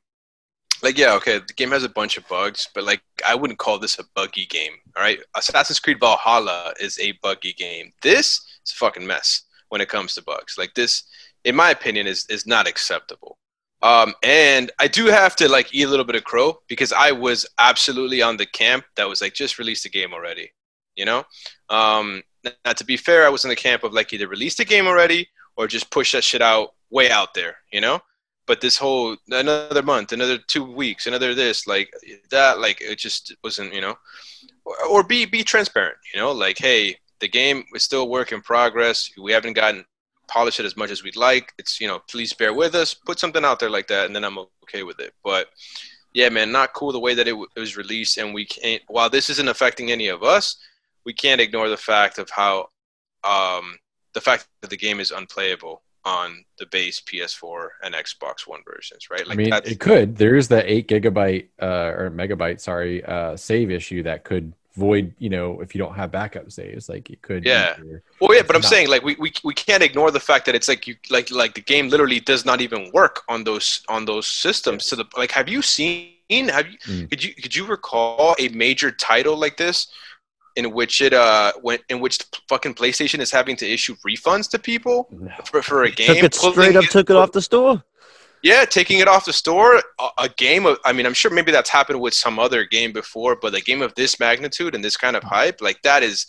like 0.82 0.98
yeah, 0.98 1.13
okay, 1.15 1.39
the 1.46 1.53
game 1.53 1.72
has 1.72 1.84
a 1.84 1.89
bunch 1.89 2.15
of 2.15 2.25
bugs, 2.29 2.70
but 2.74 2.86
like 2.86 3.01
I 3.27 3.36
wouldn't 3.36 3.60
call 3.60 3.79
this 3.79 4.00
a 4.00 4.05
buggy 4.15 4.46
game. 4.46 4.72
All 4.96 5.03
right, 5.03 5.20
Assassin's 5.36 5.82
Creed 5.82 6.00
Valhalla 6.00 6.74
is 6.79 6.98
a 7.00 7.20
buggy 7.22 7.51
game. 7.51 7.91
This 8.01 8.39
is 8.65 8.72
a 8.72 8.75
fucking 8.75 9.05
mess 9.05 9.41
when 9.67 9.82
it 9.82 9.89
comes 9.89 10.15
to 10.15 10.24
bugs. 10.24 10.55
Like 10.58 10.74
this, 10.74 11.03
in 11.43 11.53
my 11.53 11.70
opinion, 11.70 12.08
is 12.08 12.25
is 12.29 12.48
not 12.48 12.65
acceptable. 12.65 13.38
Um, 13.82 14.13
and 14.24 14.72
I 14.79 14.88
do 14.88 15.08
have 15.08 15.36
to 15.38 15.50
like 15.50 15.75
eat 15.75 15.84
a 15.84 15.89
little 15.89 16.05
bit 16.05 16.15
of 16.15 16.24
crow 16.24 16.60
because 16.70 16.93
I 16.93 17.12
was 17.12 17.46
absolutely 17.60 18.22
on 18.22 18.38
the 18.38 18.46
camp 18.46 18.86
that 18.96 19.10
was 19.10 19.20
like 19.20 19.34
just 19.34 19.60
release 19.60 19.84
the 19.84 19.89
game 19.89 20.13
already. 20.13 20.53
You 20.96 21.03
know, 21.03 21.25
um, 21.70 22.24
now 22.63 22.72
to 22.72 22.86
be 22.86 22.96
fair, 22.96 23.25
I 23.25 23.29
was 23.29 23.43
in 23.43 23.50
the 23.50 23.55
camp 23.58 23.84
of 23.84 23.91
like 23.91 24.13
either 24.13 24.29
release 24.29 24.55
the 24.55 24.63
game 24.63 24.88
already 24.88 25.27
or 25.55 25.67
just 25.67 25.91
push 25.91 26.12
that 26.12 26.24
shit 26.24 26.41
out 26.41 26.74
way 26.89 27.10
out 27.10 27.33
there, 27.33 27.57
you 27.72 27.81
know? 27.81 28.01
but 28.45 28.62
this 28.62 28.77
whole 28.77 29.15
another 29.29 29.81
month, 29.81 30.12
another 30.12 30.38
two 30.38 30.63
weeks, 30.63 31.07
another 31.07 31.33
this, 31.33 31.65
like 31.67 31.93
that, 32.29 32.60
like 32.60 32.81
it 32.81 32.98
just 32.98 33.36
wasn't, 33.43 33.74
you 33.74 33.81
know. 33.81 33.95
Or, 34.65 34.86
or 34.89 35.03
be 35.03 35.25
be 35.25 35.43
transparent, 35.43 35.98
you 36.13 36.19
know, 36.19 36.31
like 36.31 36.57
hey, 36.57 36.98
the 37.19 37.27
game 37.27 37.63
is 37.74 37.83
still 37.83 38.10
work 38.10 38.31
in 38.31 38.41
progress. 38.41 39.10
We 39.22 39.31
haven't 39.31 39.53
gotten 39.53 39.86
polished 40.27 40.60
it 40.60 40.65
as 40.65 40.77
much 40.77 40.91
as 40.91 41.03
we'd 41.03 41.15
like. 41.15 41.53
It's 41.57 41.79
you 41.79 41.88
know, 41.88 42.00
please 42.10 42.33
bear 42.33 42.53
with 42.53 42.75
us. 42.75 42.93
Put 42.93 43.19
something 43.19 43.45
out 43.45 43.60
there 43.60 43.69
like 43.69 43.88
that, 43.88 44.05
and 44.05 44.15
then 44.15 44.24
I'm 44.24 44.38
okay 44.63 44.83
with 44.83 45.00
it. 45.00 45.13
But 45.24 45.48
yeah, 46.13 46.29
man, 46.29 46.51
not 46.51 46.74
cool 46.74 46.91
the 46.91 47.00
way 47.00 47.13
that 47.15 47.27
it, 47.27 47.31
w- 47.31 47.48
it 47.55 47.60
was 47.60 47.77
released, 47.77 48.17
and 48.17 48.33
we 48.33 48.45
can't. 48.45 48.81
While 48.88 49.10
this 49.10 49.29
isn't 49.29 49.50
affecting 49.50 49.91
any 49.91 50.07
of 50.07 50.24
us, 50.24 50.57
we 51.05 51.13
can't 51.13 51.41
ignore 51.41 51.69
the 51.69 51.77
fact 51.77 52.19
of 52.19 52.29
how 52.29 52.69
um, 53.24 53.77
the 54.13 54.22
fact 54.22 54.48
that 54.62 54.70
the 54.70 54.77
game 54.77 55.00
is 55.00 55.12
unplayable 55.12 55.82
on 56.05 56.43
the 56.60 56.65
base 56.65 57.00
PS4 57.01 57.67
and 57.84 57.96
Xbox 57.96 58.46
One 58.46 58.60
versions, 58.70 59.10
right? 59.10 59.24
I 59.29 59.36
mean, 59.36 59.50
that's- 59.50 59.72
it 59.72 59.79
could. 59.79 60.17
There's 60.17 60.48
the 60.50 60.70
eight 60.72 60.88
gigabyte 60.88 61.48
uh, 61.62 61.93
or 61.98 62.12
megabyte, 62.12 62.60
sorry, 62.60 63.03
uh, 63.05 63.38
save 63.38 63.72
issue 63.72 64.03
that 64.03 64.24
could 64.25 64.53
void. 64.75 65.13
You 65.20 65.29
know, 65.29 65.62
if 65.62 65.74
you 65.74 65.79
don't 65.79 65.96
have 65.96 66.12
backup 66.12 66.51
saves, 66.51 66.89
like 66.89 67.10
it 67.10 67.22
could. 67.22 67.46
Yeah. 67.46 67.77
Well, 68.20 68.36
yeah, 68.36 68.41
but 68.46 68.55
I'm 68.55 68.62
not- 68.62 68.70
saying 68.70 68.89
like 68.89 69.03
we, 69.03 69.15
we 69.17 69.32
we 69.46 69.53
can't 69.53 69.82
ignore 69.84 70.12
the 70.12 70.20
fact 70.20 70.46
that 70.48 70.55
it's 70.55 70.67
like 70.67 70.88
you 70.88 70.96
like 71.10 71.32
like 71.32 71.53
the 71.53 71.62
game 71.62 71.88
literally 71.88 72.20
does 72.20 72.43
not 72.43 72.60
even 72.60 72.91
work 72.93 73.22
on 73.29 73.43
those 73.46 73.82
on 73.88 74.03
those 74.05 74.27
systems. 74.27 74.86
So 74.86 74.98
the 74.98 75.05
like, 75.17 75.32
have 75.32 75.48
you 75.48 75.62
seen? 75.62 76.10
Have 76.29 76.67
you 76.67 76.77
Mm. 76.79 77.10
could 77.10 77.24
you 77.24 77.34
could 77.36 77.55
you 77.55 77.65
recall 77.65 78.36
a 78.39 78.48
major 78.50 78.91
title 78.91 79.38
like 79.38 79.55
this 79.55 79.88
in 80.55 80.72
which 80.74 81.01
it 81.01 81.13
uh 81.13 81.51
went 81.63 81.81
in 81.89 82.00
which 82.00 82.17
the 82.19 82.25
fucking 82.48 82.75
PlayStation 82.75 83.19
is 83.19 83.31
having 83.31 83.55
to 83.57 83.67
issue 83.67 83.95
refunds 84.07 84.50
to 84.51 84.60
people 84.60 85.07
No. 85.12 85.31
for, 85.45 85.62
for 85.62 85.83
a 85.83 85.91
game? 86.01 86.07
Took 86.15 86.24
it 86.24 86.36
straight 86.36 86.75
up, 86.75 86.86
took 86.86 87.10
it 87.10 87.15
off 87.15 87.31
the 87.31 87.41
store. 87.41 87.83
Yeah, 88.43 88.65
taking 88.65 89.00
it 89.00 89.07
off 89.07 89.24
the 89.24 89.31
store. 89.33 89.81
A, 90.00 90.10
a 90.19 90.29
game 90.29 90.65
of, 90.65 90.77
I 90.83 90.91
mean, 90.91 91.05
I'm 91.05 91.13
sure 91.13 91.31
maybe 91.31 91.53
that's 91.53 91.69
happened 91.69 92.01
with 92.01 92.13
some 92.13 92.39
other 92.39 92.65
game 92.65 92.91
before, 92.91 93.38
but 93.41 93.55
a 93.55 93.62
game 93.62 93.81
of 93.81 93.95
this 93.95 94.19
magnitude 94.19 94.75
and 94.75 94.83
this 94.83 94.98
kind 94.98 95.15
of 95.15 95.24
hype, 95.24 95.62
like 95.62 95.81
that 95.83 96.03
is, 96.03 96.27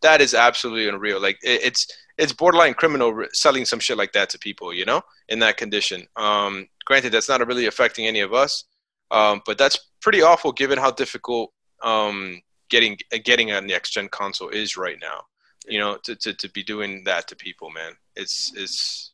that 0.00 0.20
is 0.20 0.32
absolutely 0.32 0.88
unreal. 0.88 1.20
Like 1.20 1.38
it, 1.42 1.60
it's, 1.64 1.88
it's 2.18 2.32
borderline 2.32 2.74
criminal 2.74 3.24
selling 3.32 3.64
some 3.64 3.80
shit 3.80 3.98
like 3.98 4.12
that 4.12 4.30
to 4.30 4.38
people, 4.38 4.72
you 4.72 4.84
know, 4.84 5.02
in 5.28 5.40
that 5.40 5.56
condition. 5.56 6.06
Um, 6.14 6.68
granted, 6.84 7.10
that's 7.10 7.28
not 7.28 7.44
really 7.44 7.66
affecting 7.66 8.06
any 8.06 8.20
of 8.20 8.32
us, 8.32 8.64
um, 9.10 9.42
but 9.44 9.58
that's 9.58 9.90
pretty 10.00 10.22
awful 10.22 10.52
given 10.52 10.78
how 10.78 10.92
difficult 10.92 11.52
um, 11.82 12.40
getting 12.68 12.96
getting 13.24 13.50
a 13.50 13.60
next 13.60 13.90
gen 13.90 14.08
console 14.08 14.48
is 14.48 14.76
right 14.76 14.98
now. 15.00 15.22
You 15.68 15.80
know, 15.80 15.96
to, 16.04 16.14
to, 16.16 16.32
to 16.34 16.50
be 16.50 16.62
doing 16.62 17.02
that 17.04 17.26
to 17.28 17.36
people, 17.36 17.70
man, 17.70 17.92
it's 18.14 18.52
it's 18.54 19.12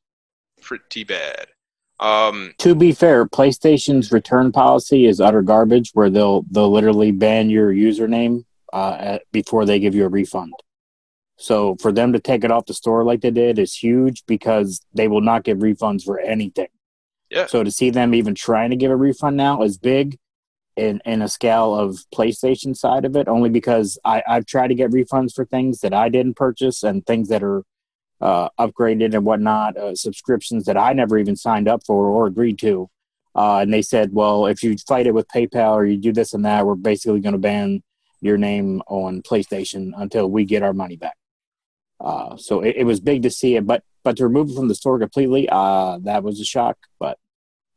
pretty 0.61 1.05
bad. 1.05 1.47
Um, 1.99 2.53
To 2.59 2.75
be 2.75 2.93
fair, 2.93 3.25
PlayStation's 3.27 4.11
return 4.13 4.53
policy 4.53 5.07
is 5.07 5.21
utter 5.21 5.43
garbage, 5.43 5.91
where 5.95 6.11
they'll 6.11 6.45
they'll 6.51 6.71
literally 6.71 7.13
ban 7.13 7.49
your 7.49 7.73
username 7.73 8.45
uh, 8.73 8.97
at, 8.99 9.23
before 9.33 9.65
they 9.65 9.79
give 9.79 9.95
you 9.95 10.05
a 10.05 10.09
refund. 10.09 10.53
So 11.37 11.77
for 11.77 11.91
them 11.93 12.13
to 12.13 12.21
take 12.21 12.45
it 12.45 12.51
off 12.51 12.67
the 12.67 12.75
store 12.75 13.05
like 13.05 13.21
they 13.21 13.31
did 13.31 13.59
is 13.59 13.75
huge 13.75 14.25
because 14.27 14.81
they 14.95 15.09
will 15.09 15.21
not 15.21 15.45
give 15.45 15.59
refunds 15.59 16.05
for 16.05 16.21
anything. 16.21 16.69
Yeah. 17.31 17.47
So 17.47 17.65
to 17.65 17.71
see 17.71 17.91
them 17.91 18.15
even 18.15 18.35
trying 18.35 18.71
to 18.71 18.77
give 18.77 18.91
a 18.91 18.97
refund 18.97 19.37
now 19.37 19.63
is 19.63 19.79
big 19.79 20.19
in 20.77 21.01
in 21.05 21.23
a 21.23 21.29
scale 21.29 21.75
of 21.75 21.99
PlayStation 22.15 22.77
side 22.77 23.05
of 23.05 23.17
it, 23.17 23.29
only 23.29 23.51
because 23.51 23.99
I, 24.05 24.23
I've 24.27 24.47
tried 24.47 24.69
to 24.69 24.75
get 24.75 24.91
refunds 24.91 25.35
for 25.35 25.45
things 25.45 25.81
that 25.81 25.95
I 25.95 26.09
didn't 26.09 26.35
purchase 26.35 26.83
and 26.83 27.05
things 27.05 27.29
that 27.29 27.43
are 27.43 27.63
uh, 28.21 28.49
upgraded 28.59 29.15
and 29.15 29.25
whatnot, 29.25 29.77
uh, 29.77 29.95
subscriptions 29.95 30.65
that 30.65 30.77
I 30.77 30.93
never 30.93 31.19
even 31.19 31.37
signed 31.37 31.69
up 31.69 31.85
for 31.85 32.07
or 32.07 32.27
agreed 32.27 32.59
to. 32.61 32.89
Uh, 33.35 33.59
and 33.59 33.73
they 33.73 33.83
said, 33.83 34.13
well, 34.13 34.47
if 34.47 34.63
you 34.63 34.77
fight 34.87 35.07
it 35.07 35.15
with 35.15 35.27
PayPal 35.29 35.73
or 35.73 35.85
you 35.85 35.97
do 35.97 36.13
this 36.13 36.35
and 36.35 36.45
that, 36.45 36.67
we're 36.67 36.75
basically 36.75 37.21
going 37.21 37.33
to 37.33 37.39
ban 37.39 37.83
your 38.21 38.37
name 38.37 38.83
on 38.87 39.23
PlayStation 39.23 39.93
until 39.97 40.31
we 40.31 40.45
get 40.45 40.63
our 40.63 40.73
money 40.73 40.97
back. 40.97 41.17
Uh, 42.01 42.37
so 42.37 42.61
it, 42.61 42.77
it 42.79 42.85
was 42.85 43.01
big 43.01 43.23
to 43.23 43.31
see 43.31 43.57
it, 43.57 43.67
but 43.67 43.83
but 44.05 44.17
to 44.17 44.25
remove 44.25 44.51
it 44.51 44.57
from 44.57 44.67
the 44.67 44.75
store 44.75 44.99
completely, 44.99 45.49
uh, 45.49 45.99
that 46.03 46.25
was 46.25 46.41
a 46.41 46.45
shock. 46.45 46.77
But 46.99 47.19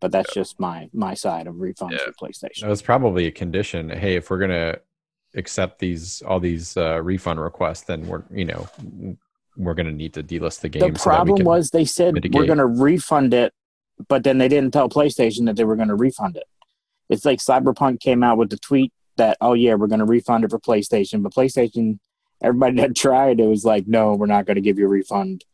but 0.02 0.12
that's 0.12 0.34
just 0.34 0.60
my 0.60 0.90
my 0.94 1.14
side 1.14 1.48
of 1.48 1.56
refunds 1.56 1.92
Yeah. 1.92 2.00
for 2.06 2.12
PlayStation. 2.14 2.62
That 2.62 2.70
was 2.70 2.82
probably 2.82 3.28
a 3.28 3.32
condition. 3.32 3.90
Hey, 3.90 4.16
if 4.16 4.30
we're 4.30 4.40
gonna 4.40 4.78
accept 5.36 5.80
these 5.80 6.22
all 6.22 6.40
these 6.40 6.78
uh, 6.78 7.02
refund 7.02 7.40
requests, 7.40 7.82
then 7.82 8.08
we're 8.08 8.24
you 8.32 8.46
know 8.46 8.68
we're 9.58 9.74
gonna 9.74 9.92
need 9.92 10.14
to 10.14 10.24
delist 10.24 10.62
the 10.62 10.70
game. 10.70 10.94
the 10.94 11.00
so 11.00 11.10
that 11.10 11.14
we 11.14 11.16
problem 11.18 11.38
can- 11.38 11.46
was 11.46 11.70
they 11.72 11.86
said 11.86 12.14
we're 12.34 12.46
going 12.46 12.58
to 12.58 12.66
refund 12.66 13.34
it, 13.34 13.54
but 14.10 14.24
then 14.24 14.38
they 14.38 14.48
didn't 14.50 14.72
tell 14.72 14.90
PlayStation 14.90 15.46
that 15.46 15.56
they 15.56 15.64
were 15.64 15.75
going 15.78 15.88
to 15.88 15.96
refund 15.96 16.36
it. 16.36 16.44
It's 17.10 17.24
like 17.24 17.40
Cyberpunk 17.40 18.00
came 18.02 18.24
out 18.24 18.38
with 18.38 18.50
the 18.50 18.58
tweet 18.58 18.92
that, 19.18 19.38
oh 19.40 19.54
yeah, 19.54 19.75
we're 19.75 19.88
going 19.88 20.00
to 20.00 20.06
refund 20.06 20.44
it 20.44 20.50
for 20.52 20.60
PlayStation, 20.60 21.24
but 21.24 21.34
PlayStation, 21.34 22.00
everybody 22.44 22.75
that 22.82 22.96
tried, 22.98 23.40
it 23.40 23.46
was 23.48 23.64
like, 23.64 23.88
no, 23.88 24.14
we're 24.16 24.25
not 24.25 24.46
going 24.46 24.56
to 24.56 24.62
give 24.62 24.78
you 24.78 24.86
a 24.86 24.90
refund. 24.90 25.46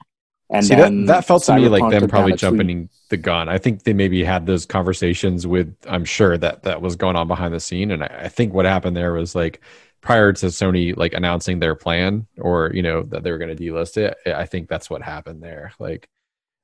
And 0.51 0.65
See, 0.65 0.75
that, 0.75 0.91
that 1.07 1.25
felt 1.25 1.43
to 1.43 1.55
me 1.55 1.69
like 1.69 1.89
them 1.91 2.09
probably 2.09 2.33
down 2.33 2.49
a 2.53 2.57
tweet. 2.57 2.59
jumping 2.59 2.89
the 3.07 3.15
gun. 3.15 3.47
I 3.47 3.57
think 3.57 3.83
they 3.83 3.93
maybe 3.93 4.21
had 4.21 4.45
those 4.45 4.65
conversations 4.65 5.47
with. 5.47 5.73
I'm 5.87 6.03
sure 6.03 6.37
that 6.37 6.63
that 6.63 6.81
was 6.81 6.97
going 6.97 7.15
on 7.15 7.29
behind 7.29 7.53
the 7.53 7.59
scene, 7.61 7.89
and 7.89 8.03
I, 8.03 8.23
I 8.23 8.27
think 8.27 8.53
what 8.53 8.65
happened 8.65 8.97
there 8.97 9.13
was 9.13 9.33
like 9.33 9.61
prior 10.01 10.33
to 10.33 10.47
Sony 10.47 10.95
like 10.97 11.13
announcing 11.13 11.59
their 11.59 11.75
plan 11.75 12.27
or 12.37 12.71
you 12.73 12.81
know 12.81 13.03
that 13.03 13.23
they 13.23 13.31
were 13.31 13.37
going 13.37 13.55
to 13.55 13.63
delist 13.63 13.95
it. 13.95 14.17
I 14.27 14.45
think 14.45 14.67
that's 14.67 14.89
what 14.89 15.01
happened 15.01 15.41
there. 15.41 15.71
Like, 15.79 16.09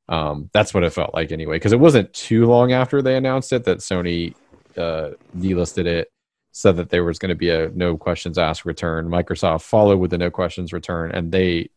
um, 0.10 0.50
that's 0.52 0.74
what 0.74 0.84
it 0.84 0.92
felt 0.92 1.14
like 1.14 1.32
anyway, 1.32 1.56
because 1.56 1.72
it 1.72 1.80
wasn't 1.80 2.12
too 2.14 2.46
long 2.46 2.74
after 2.74 3.02
they 3.02 3.16
announced 3.16 3.54
it 3.54 3.64
that 3.64 3.78
Sony 3.78 4.36
uh, 4.76 5.12
delisted 5.38 5.86
it. 5.86 6.10
Said 6.52 6.76
that 6.78 6.90
there 6.90 7.04
was 7.04 7.20
going 7.20 7.30
to 7.30 7.36
be 7.36 7.52
a 7.52 7.70
no 7.70 7.96
questions 7.96 8.38
asked 8.38 8.66
return. 8.66 9.08
Microsoft 9.08 9.62
followed 9.62 10.00
with 10.00 10.12
the 10.12 10.18
no 10.18 10.32
questions 10.32 10.74
return, 10.74 11.12
and 11.12 11.32
they 11.32 11.70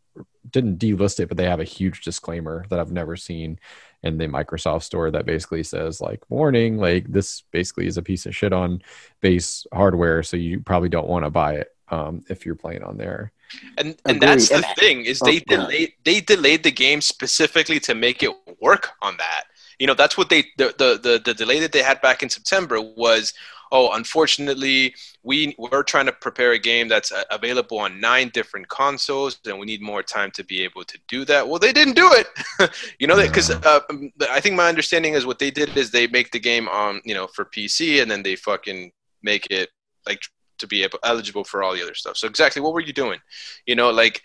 didn't 0.51 0.79
delist 0.79 1.21
it, 1.21 1.29
but 1.29 1.37
they 1.37 1.45
have 1.45 1.61
a 1.61 1.65
huge 1.65 2.03
disclaimer 2.03 2.65
that 2.71 2.79
I've 2.79 2.93
never 2.93 3.17
seen 3.17 3.59
in 4.03 4.17
the 4.17 4.27
Microsoft 4.27 4.85
store 4.85 5.11
that 5.11 5.27
basically 5.27 5.63
says 5.63 6.01
like 6.01 6.23
warning, 6.31 6.79
like 6.79 7.11
this 7.13 7.43
basically 7.51 7.87
is 7.87 7.99
a 7.99 8.03
piece 8.03 8.25
of 8.27 8.35
shit 8.35 8.53
on 8.53 8.81
base 9.21 9.67
hardware, 9.73 10.23
so 10.23 10.37
you 10.37 10.61
probably 10.61 10.89
don't 10.89 11.09
want 11.09 11.25
to 11.25 11.31
buy 11.31 11.55
it 11.57 11.75
um, 11.91 12.25
if 12.29 12.47
you're 12.47 12.55
playing 12.55 12.83
on 12.83 12.97
there. 12.97 13.33
and 13.79 13.97
and 14.07 14.21
that's 14.23 14.49
the 14.49 14.57
And- 14.57 14.65
thing 14.79 15.05
is 15.05 15.21
they 15.21 15.41
go 15.41 15.57
delayed 15.57 15.93
they 16.05 16.21
delayed 16.21 16.63
the 16.63 16.71
game 16.71 17.01
specifically 17.01 17.81
to 17.81 17.95
make 17.95 18.23
it 18.23 18.31
work 18.61 18.91
on 19.03 19.17
that. 19.19 19.45
You 19.79 19.87
know, 19.87 19.95
that's 19.95 20.17
what 20.17 20.29
they 20.31 20.43
the 20.57 20.75
the 20.79 20.99
the, 21.03 21.21
the 21.25 21.35
delay 21.35 21.59
that 21.61 21.73
they 21.73 21.83
had 21.83 22.01
back 22.01 22.23
in 22.23 22.31
September 22.31 22.81
was. 22.81 23.35
Oh, 23.73 23.93
unfortunately, 23.93 24.95
we 25.23 25.55
we're 25.59 25.85
trying 25.85 26.07
to 26.07 26.13
prepare 26.13 26.53
a 26.53 26.59
game 26.59 26.89
that's 26.89 27.13
uh, 27.13 27.23
available 27.31 27.79
on 27.79 28.01
nine 28.01 28.31
different 28.31 28.69
consoles, 28.69 29.39
and 29.47 29.59
we 29.59 29.67
need 29.67 29.81
more 29.81 30.03
time 30.03 30.31
to 30.33 30.45
be 30.45 30.63
able 30.63 30.85
to 30.85 30.99
do 31.09 31.25
that. 31.27 31.49
Well, 31.49 31.61
they 31.61 31.73
didn't 31.73 31.95
do 31.95 32.11
it, 32.13 32.73
you 32.99 33.07
know, 33.07 33.17
because 33.17 33.51
uh, 33.51 33.81
um, 33.89 34.13
I 34.29 34.41
think 34.41 34.57
my 34.57 34.69
understanding 34.69 35.15
is 35.15 35.25
what 35.25 35.39
they 35.39 35.51
did 35.51 35.77
is 35.77 35.91
they 35.91 36.09
make 36.09 36.33
the 36.33 36.41
game 36.41 36.69
on 36.69 37.01
you 37.05 37.15
know 37.15 37.29
for 37.29 37.45
PC, 37.45 38.03
and 38.03 38.11
then 38.11 38.23
they 38.23 38.35
fucking 38.35 38.91
make 39.23 39.47
it 39.51 39.71
like 40.07 40.23
to 40.59 40.67
be 40.67 40.83
able, 40.83 40.99
eligible 41.03 41.45
for 41.45 41.63
all 41.63 41.75
the 41.75 41.83
other 41.83 41.95
stuff. 41.95 42.17
So 42.17 42.27
exactly, 42.27 42.63
what 42.63 42.73
were 42.73 42.81
you 42.81 42.93
doing? 42.93 43.21
You 43.67 43.77
know, 43.77 43.91
like 43.91 44.23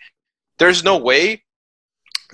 there's 0.58 0.84
no 0.84 0.98
way 0.98 1.44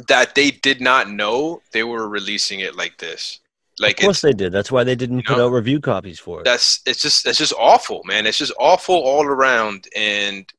that 0.08 0.34
they 0.34 0.50
did 0.50 0.80
not 0.80 1.10
know 1.10 1.60
they 1.72 1.82
were 1.82 2.08
releasing 2.08 2.60
it 2.60 2.76
like 2.76 2.98
this. 2.98 3.40
Like 3.80 3.98
Of 3.98 4.04
course 4.04 4.20
they 4.20 4.32
did. 4.32 4.52
That's 4.52 4.70
why 4.70 4.84
they 4.84 4.94
didn't 4.94 5.18
You 5.18 5.24
put 5.24 5.38
out 5.38 5.48
review 5.48 5.80
copies 5.80 6.18
for 6.20 6.40
it. 6.40 6.44
that's 6.44 6.80
it's 6.86 7.00
just 7.00 7.26
it's 7.26 7.38
just 7.38 7.54
awful, 7.58 8.02
man. 8.04 8.26
It's 8.26 8.38
just 8.38 8.52
awful 8.58 8.94
all 8.96 9.24
around, 9.24 9.88
and 9.96 10.50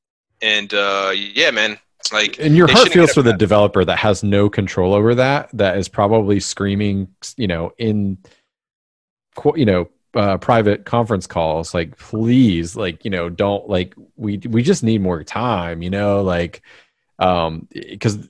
and 0.41 0.74
uh 0.74 1.13
yeah, 1.15 1.51
man. 1.51 1.77
Like 2.12 2.38
And 2.39 2.55
your 2.58 2.67
heart 2.67 2.89
feels 2.89 3.13
for 3.13 3.22
the 3.22 3.34
developer 3.34 3.86
that 3.86 3.98
has 3.98 4.24
no 4.24 4.50
control 4.50 4.93
over 4.93 5.15
that, 5.15 5.50
that 5.53 5.77
is 5.77 5.88
probably 5.88 6.39
screaming, 6.41 7.08
you 7.38 7.48
know, 7.48 7.72
in, 7.77 8.17
you 9.55 9.65
know, 9.65 9.89
uh, 10.13 10.38
private 10.38 10.86
conference 10.86 11.27
calls, 11.27 11.74
like, 11.74 11.98
please, 11.98 12.75
like, 12.75 13.05
you 13.05 13.10
know, 13.10 13.29
don't 13.29 13.70
like, 13.70 13.96
we, 14.17 14.38
we 14.50 14.62
just 14.62 14.84
need 14.84 15.01
more 15.01 15.24
time, 15.24 15.82
you 15.82 15.89
know, 15.89 16.22
like, 16.22 16.62
um, 17.20 17.67
because 17.72 18.27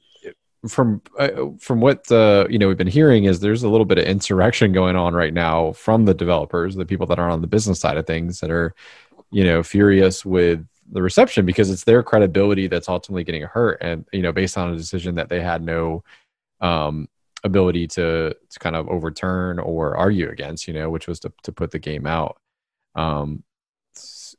from, 0.68 1.02
uh, 1.20 1.30
from 1.60 1.82
what, 1.82 2.10
uh, 2.12 2.46
you 2.50 2.58
know, 2.58 2.68
we've 2.68 2.78
been 2.78 2.88
hearing 2.88 3.26
is 3.26 3.40
there's 3.40 3.64
a 3.64 3.70
little 3.70 3.86
bit 3.86 3.98
of 3.98 4.06
insurrection 4.06 4.72
going 4.72 4.96
on 4.96 5.14
right 5.14 5.34
now 5.34 5.74
from 5.74 6.06
the 6.06 6.14
developers, 6.14 6.76
the 6.76 6.86
people 6.86 7.08
that 7.08 7.20
are 7.20 7.30
on 7.30 7.42
the 7.42 7.48
business 7.48 7.80
side 7.80 7.98
of 7.98 8.08
things 8.08 8.40
that 8.40 8.50
are, 8.50 8.74
you 9.32 9.44
know, 9.44 9.62
furious 9.64 10.26
with 10.26 10.66
the 10.92 11.02
reception 11.02 11.46
because 11.46 11.70
it's 11.70 11.84
their 11.84 12.04
credibility 12.04 12.68
that's 12.68 12.90
ultimately 12.90 13.24
getting 13.24 13.44
hurt 13.44 13.78
and 13.82 14.06
you 14.12 14.22
know 14.22 14.32
based 14.32 14.58
on 14.58 14.74
a 14.74 14.78
decision 14.78 15.16
that 15.16 15.30
they 15.30 15.42
had 15.42 15.64
no 15.64 16.04
um 16.62 17.08
ability 17.44 17.88
to 17.88 18.36
to 18.50 18.60
kind 18.60 18.76
of 18.76 18.88
overturn 18.88 19.60
or 19.60 19.98
argue 19.98 20.30
against 20.30 20.68
you 20.68 20.74
know 20.74 20.90
which 20.90 21.08
was 21.08 21.20
to, 21.20 21.32
to 21.44 21.52
put 21.52 21.72
the 21.72 21.80
game 21.80 22.06
out. 22.06 22.38
Um 22.96 23.44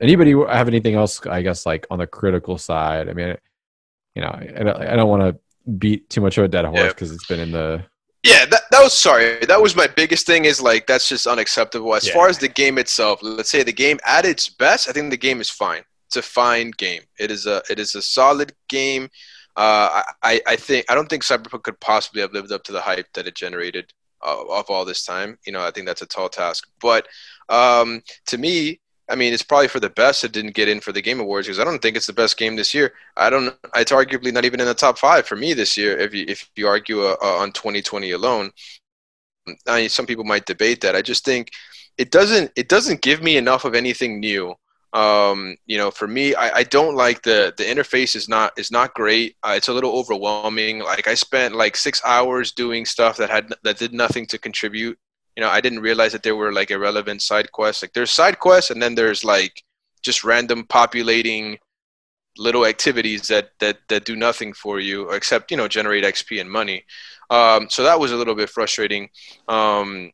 anybody 0.01 0.33
have 0.33 0.67
anything 0.67 0.97
else 0.97 1.25
i 1.27 1.41
guess 1.41 1.67
like 1.67 1.87
on 1.91 1.99
the 1.99 2.07
critical 2.07 2.59
side? 2.59 3.09
I 3.09 3.13
mean 3.13 3.37
you 4.15 4.23
know 4.23 4.29
i 4.29 4.93
I 4.93 4.97
don't 4.97 5.09
want 5.09 5.23
to 5.23 5.41
beat 5.79 6.09
too 6.11 6.21
much 6.21 6.39
of 6.39 6.45
a 6.45 6.49
dead 6.49 6.65
horse 6.65 6.79
Yeah. 6.79 6.89
because 6.89 7.11
it's 7.13 7.27
been 7.27 7.41
in 7.41 7.53
the 7.53 7.85
Yeah, 8.23 8.47
that, 8.47 8.63
that 8.71 8.83
was 8.83 8.97
sorry. 8.97 9.39
That 9.47 9.61
was 9.61 9.77
my 9.77 9.87
biggest 9.87 10.27
thing. 10.27 10.45
Is 10.47 10.61
like 10.61 10.87
that's 10.87 11.09
just 11.09 11.27
unacceptable. 11.27 11.95
As 11.95 12.07
Yeah. 12.07 12.15
far 12.15 12.29
as 12.29 12.39
the 12.39 12.49
game 12.49 12.79
itself, 12.79 13.21
let's 13.23 13.51
say 13.51 13.63
the 13.63 13.73
game 13.73 13.99
at 14.05 14.25
its 14.25 14.49
best, 14.49 14.89
I 14.89 14.93
think 14.93 15.11
the 15.11 15.17
game 15.17 15.41
is 15.41 15.51
fine. 15.51 15.83
It's 16.09 16.17
a 16.17 16.23
fine 16.23 16.71
game. 16.77 17.03
It 17.19 17.31
is 17.31 17.47
a 17.47 17.63
it 17.71 17.79
is 17.79 17.95
a 17.95 18.03
solid 18.03 18.53
game. 18.69 19.05
Uh, 19.57 20.03
I- 20.03 20.13
I 20.23 20.41
I 20.49 20.57
think 20.57 20.87
I 20.91 20.95
don't 20.95 21.09
think 21.09 21.23
Cyberpunk 21.23 21.63
could 21.65 21.79
possibly 21.81 22.21
have 22.23 22.33
lived 22.33 22.51
up 22.53 22.63
to 22.65 22.73
the 22.73 22.81
hype 22.81 23.07
that 23.15 23.27
it 23.27 23.35
generated 23.37 23.93
uh, 24.25 24.43
of 24.49 24.71
all 24.71 24.85
this 24.85 25.05
time. 25.05 25.39
You 25.47 25.53
know, 25.53 25.63
I 25.65 25.71
think 25.71 25.87
that's 25.87 26.03
a 26.03 26.07
tall 26.07 26.29
task. 26.29 26.67
But 26.81 27.07
um, 27.49 28.03
to 28.27 28.39
me, 28.39 28.81
I 29.09 29.17
mean, 29.17 29.35
it's 29.35 29.43
probably 29.43 29.69
for 29.69 29.81
the 29.81 29.91
best 29.91 30.25
it 30.25 30.33
didn't 30.33 30.55
get 30.55 30.69
in 30.69 30.81
for 30.81 30.93
the 30.93 31.03
Game 31.03 31.21
Awards 31.21 31.47
because 31.47 31.59
I 31.59 31.65
don't 31.65 31.81
think 31.83 31.97
it's 31.97 32.07
the 32.07 32.13
best 32.13 32.39
game 32.39 32.57
this 32.57 32.73
year. 32.73 32.95
I 33.17 33.29
don't. 33.29 33.55
It's 33.77 33.93
arguably 33.93 34.33
not 34.33 34.45
even 34.47 34.61
in 34.61 34.67
the 34.67 34.75
top 34.75 34.99
five 34.99 35.27
for 35.27 35.37
me 35.37 35.53
this 35.53 35.77
year. 35.77 35.99
If 35.99 36.15
you 36.15 36.25
if 36.27 36.49
you 36.57 36.67
argue 36.67 37.03
uh, 37.03 37.17
uh, 37.23 37.37
on 37.37 37.53
2020 37.53 38.13
alone, 38.13 38.51
I 39.69 39.81
mean, 39.83 39.89
some 39.91 40.07
people 40.07 40.25
might 40.25 40.47
debate 40.47 40.81
that. 40.83 40.97
I 40.97 41.03
just 41.03 41.25
think 41.25 41.51
it 41.99 42.11
doesn't 42.11 42.51
it 42.57 42.69
doesn't 42.69 43.03
give 43.03 43.23
me 43.23 43.37
enough 43.37 43.65
of 43.65 43.75
anything 43.75 44.21
new. 44.21 44.55
Um, 44.95 45.57
you 45.67 45.77
know, 45.77 45.91
for 45.91 46.07
me, 46.07 46.35
I, 46.37 46.59
I 46.59 46.63
don't 46.63 46.95
like 46.95 47.23
the 47.23 47.53
the 47.57 47.65
interface 47.65 48.17
is 48.17 48.29
not 48.29 48.53
is 48.57 48.71
not 48.71 48.95
great. 48.95 49.37
Uh, 49.43 49.55
it's 49.57 49.69
a 49.69 49.73
little 49.73 49.93
overwhelming. 49.99 50.79
Like 50.79 51.09
I 51.09 51.15
spent 51.15 51.55
like 51.55 51.77
six 51.77 52.01
hours 52.05 52.53
doing 52.53 52.87
stuff 52.87 53.17
that 53.19 53.29
had 53.29 53.53
that 53.65 53.77
did 53.79 53.93
nothing 53.93 54.27
to 54.29 54.39
contribute. 54.39 54.99
You 55.37 55.43
know, 55.43 55.51
I 55.51 55.61
didn't 55.61 55.81
realize 55.81 56.13
that 56.13 56.23
there 56.23 56.37
were 56.37 56.53
like 56.53 56.71
irrelevant 56.71 57.23
side 57.23 57.51
quests. 57.53 57.83
Like 57.83 57.93
there's 57.93 58.11
side 58.11 58.39
quests, 58.39 58.71
and 58.71 58.81
then 58.81 58.95
there's 58.95 59.25
like 59.25 59.63
just 60.03 60.25
random 60.25 60.65
populating 60.69 61.59
little 62.37 62.67
activities 62.67 63.29
that 63.29 63.51
that 63.61 63.79
that 63.89 64.05
do 64.05 64.17
nothing 64.17 64.53
for 64.53 64.81
you 64.81 65.11
except 65.11 65.51
you 65.51 65.57
know 65.57 65.69
generate 65.69 66.05
XP 66.05 66.41
and 66.41 66.51
money. 66.51 66.85
Um, 67.31 67.69
so 67.71 67.83
that 67.83 67.99
was 67.99 68.13
a 68.13 68.17
little 68.17 68.35
bit 68.35 68.51
frustrating. 68.51 69.09
Um, 69.49 70.13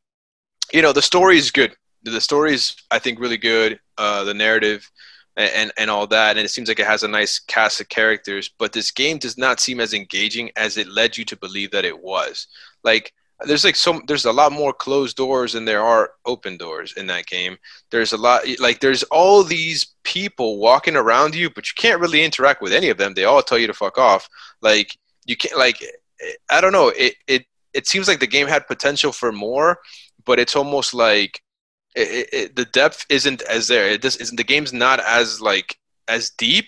you 0.73 0.83
know, 0.83 0.93
the 0.93 1.03
story 1.03 1.39
is 1.39 1.51
good. 1.51 1.75
The 2.03 2.21
story 2.21 2.55
is, 2.55 2.77
I 2.91 2.99
think, 2.99 3.19
really 3.21 3.37
good. 3.37 3.81
Uh, 3.99 4.25
the 4.25 4.35
narrative 4.35 4.89
and, 5.37 5.51
and 5.55 5.73
and 5.77 5.91
all 5.91 6.07
that, 6.09 6.37
and 6.37 6.45
it 6.45 6.51
seems 6.51 6.69
like 6.69 6.79
it 6.79 6.87
has 6.87 7.03
a 7.03 7.09
nice 7.09 7.39
cast 7.39 7.81
of 7.81 7.89
characters. 7.89 8.51
But 8.59 8.73
this 8.73 8.91
game 8.91 9.19
does 9.19 9.37
not 9.37 9.61
seem 9.61 9.81
as 9.81 9.95
engaging 9.95 10.51
as 10.57 10.77
it 10.77 10.89
led 10.89 11.17
you 11.17 11.25
to 11.27 11.37
believe 11.37 11.71
that 11.73 11.85
it 11.85 12.01
was. 12.01 12.47
Like 12.85 13.13
there's 13.47 13.65
like 13.65 13.77
some 13.77 14.03
there's 14.07 14.25
a 14.25 14.33
lot 14.33 14.53
more 14.53 14.73
closed 14.73 15.17
doors 15.17 15.53
than 15.53 15.65
there 15.65 15.83
are 15.83 16.11
open 16.27 16.57
doors 16.57 16.95
in 16.97 17.07
that 17.07 17.27
game. 17.27 17.57
There's 17.91 18.13
a 18.13 18.17
lot 18.17 18.43
like 18.59 18.81
there's 18.81 19.03
all 19.05 19.43
these 19.43 19.95
people 20.05 20.59
walking 20.59 20.97
around 20.97 21.35
you 21.35 21.51
but 21.51 21.67
you 21.69 21.75
can't 21.77 22.01
really 22.01 22.23
interact 22.23 22.63
with 22.63 22.73
any 22.73 22.89
of 22.89 22.99
them. 22.99 23.15
They 23.15 23.25
all 23.25 23.43
tell 23.43 23.59
you 23.59 23.67
to 23.67 23.75
fuck 23.75 23.99
off. 23.99 24.29
Like 24.61 24.97
you 25.27 25.37
can't 25.37 25.59
like 25.59 25.77
i 26.51 26.61
don't 26.61 26.73
know. 26.73 26.89
It 26.89 27.15
it, 27.27 27.45
it 27.73 27.87
seems 27.87 28.09
like 28.09 28.21
the 28.21 28.27
game 28.27 28.47
had 28.47 28.67
potential 28.67 29.13
for 29.13 29.33
more 29.33 29.79
but 30.25 30.39
it's 30.39 30.57
almost 30.57 30.95
like 30.95 31.43
it, 31.97 32.29
it, 32.33 32.57
the 32.57 32.67
depth 32.67 33.05
isn't 33.09 33.43
as 33.43 33.69
there. 33.69 33.89
It 33.89 34.03
just 34.03 34.21
isn't 34.21 34.37
the 34.37 34.45
game's 34.45 34.73
not 34.73 35.01
as 35.01 35.41
like 35.41 35.77
as 36.09 36.31
deep 36.31 36.67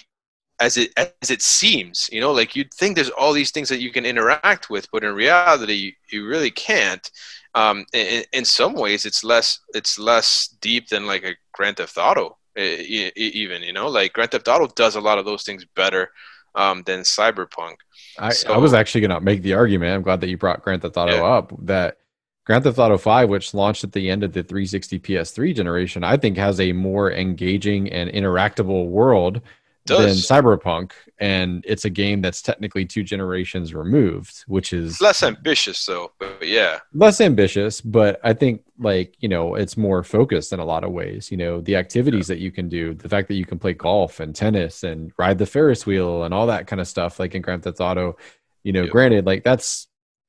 as 0.65 0.77
it 0.83 0.91
as 1.23 1.31
it 1.37 1.43
seems 1.43 2.09
you 2.13 2.21
know 2.21 2.33
like 2.41 2.55
you'd 2.57 2.73
think 2.81 2.95
there's 2.95 3.11
all 3.21 3.33
these 3.33 3.51
things 3.55 3.69
that 3.69 3.81
you 3.85 3.91
can 3.97 4.05
interact 4.13 4.71
with 4.71 4.85
but 4.93 5.05
in 5.05 5.13
reality 5.15 5.75
you, 5.85 5.93
you 6.13 6.21
really 6.27 6.51
can't 6.51 7.11
um, 7.55 7.85
in, 7.93 8.25
in 8.33 8.45
some 8.45 8.75
ways 8.75 9.05
it's 9.05 9.23
less 9.33 9.49
it's 9.79 9.99
less 9.99 10.31
deep 10.61 10.85
than 10.89 11.07
like 11.13 11.25
a 11.25 11.35
grand 11.57 11.77
theft 11.77 11.99
auto 11.99 12.27
even 12.57 13.63
you 13.63 13.73
know 13.73 13.89
like 13.89 14.13
grand 14.13 14.31
theft 14.31 14.49
auto 14.49 14.67
does 14.83 14.97
a 14.97 15.01
lot 15.09 15.19
of 15.19 15.25
those 15.25 15.43
things 15.43 15.65
better 15.75 16.11
um, 16.55 16.83
than 16.85 17.01
cyberpunk 17.01 17.77
I, 18.19 18.31
So- 18.31 18.53
I 18.53 18.59
was 18.59 18.75
actually 18.75 19.01
going 19.03 19.19
to 19.19 19.21
make 19.21 19.41
the 19.43 19.55
argument. 19.55 19.95
I'm 19.95 20.03
glad 20.03 20.21
that 20.21 20.29
you 20.29 20.37
brought 20.37 20.63
Grand 20.63 20.83
Theft 20.83 20.99
Auto 20.99 21.15
Yeah. 21.15 21.23
up. 21.39 21.53
That 21.65 21.97
Grand 22.45 22.63
Theft 22.65 22.79
Auto 22.79 22.99
5, 22.99 23.31
which 23.31 23.55
launched 23.55 23.85
at 23.85 23.93
the 23.93 24.11
end 24.11 24.23
of 24.23 24.35
the 24.35 24.43
360 24.43 24.99
PS3 25.01 25.55
generation, 25.55 26.05
I 26.05 26.19
think 26.19 26.37
has 26.37 26.61
a 26.61 26.73
more 26.73 27.11
engaging 27.11 27.91
and 27.91 28.11
interactable 28.11 28.89
world 28.89 29.41
than 29.87 30.11
Cyberpunk. 30.11 30.93
And 31.19 31.65
it's 31.67 31.85
a 31.85 31.91
game 31.91 32.21
that's 32.21 32.43
technically 32.43 32.85
two 32.85 33.03
generations 33.03 33.75
removed, 33.75 34.45
which 34.47 34.73
is 34.73 35.01
less 35.01 35.23
ambitious 35.23 35.85
though 35.87 36.13
but 36.19 36.47
yeah 36.47 36.79
less 36.93 37.21
ambitious, 37.21 37.81
but 37.81 38.21
I 38.25 38.33
think 38.33 38.63
like, 38.79 39.15
you 39.21 39.29
know, 39.29 39.55
it's 39.55 39.77
more 39.77 40.03
focused 40.03 40.53
in 40.53 40.59
a 40.61 40.65
lot 40.65 40.85
of 40.85 40.91
ways. 40.91 41.31
You 41.31 41.37
know, 41.37 41.61
the 41.61 41.77
activities 41.77 42.27
that 42.27 42.39
you 42.39 42.51
can 42.51 42.69
do, 42.69 42.95
the 42.95 43.09
fact 43.09 43.29
that 43.29 43.35
you 43.35 43.45
can 43.45 43.59
play 43.59 43.75
golf 43.75 44.21
and 44.21 44.35
tennis 44.35 44.83
and 44.83 45.13
ride 45.19 45.39
the 45.39 45.47
Ferris 45.47 45.87
wheel 45.87 46.25
and 46.25 46.35
all 46.35 46.47
that 46.49 46.67
kind 46.67 46.81
of 46.81 46.89
stuff, 46.89 47.21
like 47.21 47.35
in 47.35 47.43
Grand 47.43 47.63
Theft 47.63 47.81
Auto, 47.81 48.17
you 48.65 48.73
know, 48.73 48.83
Yep. 48.83 48.91
granted, 48.91 49.27
like 49.27 49.45
that's 49.45 49.89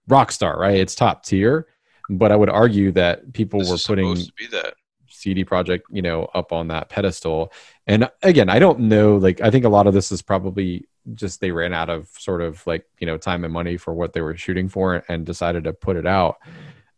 Rockstar, 0.10 0.58
right? 0.58 0.78
It's 0.78 0.96
top 0.96 1.24
tier. 1.26 1.68
But 2.10 2.32
I 2.32 2.36
would 2.36 2.50
argue 2.50 2.92
that 2.92 3.34
people 3.34 3.60
this 3.60 3.70
were 3.70 3.78
putting 3.78 4.16
supposed 4.16 4.28
to 4.28 4.34
be 4.38 4.48
that 4.48 4.74
CD 5.08 5.46
Projekt, 5.46 5.84
you 5.90 6.02
know, 6.02 6.26
up 6.34 6.52
on 6.52 6.68
that 6.68 6.90
pedestal. 6.90 7.54
And 7.86 8.10
again, 8.22 8.50
I 8.50 8.60
don't 8.60 8.82
know. 8.82 9.18
Like, 9.18 9.42
I 9.42 9.52
think 9.52 9.66
a 9.66 9.70
lot 9.70 9.88
of 9.88 9.94
this 9.94 10.12
is 10.12 10.22
probably 10.22 10.88
just 11.16 11.42
they 11.42 11.52
ran 11.52 11.74
out 11.74 11.90
of 11.90 12.08
sort 12.18 12.42
of 12.42 12.66
like 12.66 12.86
you 13.00 13.06
know 13.06 13.18
time 13.18 13.44
and 13.44 13.54
money 13.54 13.76
for 13.76 13.94
what 13.94 14.14
they 14.14 14.22
were 14.22 14.38
shooting 14.38 14.70
for 14.70 15.04
and 15.10 15.26
decided 15.26 15.66
to 15.66 15.74
put 15.74 15.98
it 15.98 16.08
out. 16.08 16.38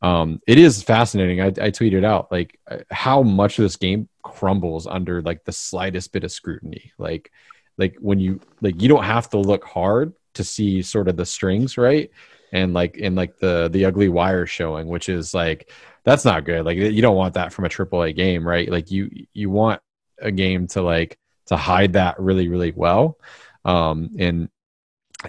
Um, 0.01 0.39
it 0.45 0.59
is 0.59 0.83
fascinating. 0.83 1.41
I, 1.41 1.47
I 1.47 1.71
tweeted 1.71 2.05
out 2.05 2.31
like 2.31 2.59
how 2.91 3.23
much 3.23 3.57
this 3.57 3.75
game 3.75 4.07
crumbles 4.21 4.85
under 4.85 5.21
like 5.21 5.43
the 5.43 5.51
slightest 5.51 6.11
bit 6.13 6.23
of 6.23 6.31
scrutiny. 6.31 6.91
Like, 6.99 7.31
like 7.77 7.97
when 7.99 8.19
you 8.19 8.39
like 8.61 8.79
you 8.81 8.87
don't 8.87 9.03
have 9.03 9.29
to 9.31 9.39
look 9.39 9.63
hard 9.63 10.13
to 10.35 10.43
see 10.43 10.81
sort 10.83 11.07
of 11.07 11.17
the 11.17 11.25
strings, 11.25 11.77
right? 11.77 12.11
And 12.51 12.73
like 12.73 12.97
in 12.97 13.15
like 13.15 13.39
the 13.39 13.69
the 13.71 13.85
ugly 13.85 14.09
wire 14.09 14.45
showing, 14.45 14.87
which 14.87 15.09
is 15.09 15.33
like 15.33 15.71
that's 16.03 16.25
not 16.25 16.45
good. 16.45 16.65
Like 16.65 16.77
you 16.77 17.01
don't 17.01 17.15
want 17.15 17.33
that 17.33 17.51
from 17.51 17.65
a 17.65 17.69
AAA 17.69 18.15
game, 18.15 18.47
right? 18.47 18.69
Like 18.69 18.91
you 18.91 19.09
you 19.33 19.49
want 19.49 19.81
a 20.19 20.31
game 20.31 20.67
to 20.67 20.81
like 20.81 21.17
to 21.47 21.57
hide 21.57 21.93
that 21.93 22.19
really 22.19 22.47
really 22.47 22.71
well, 22.75 23.19
um, 23.63 24.11
and 24.19 24.49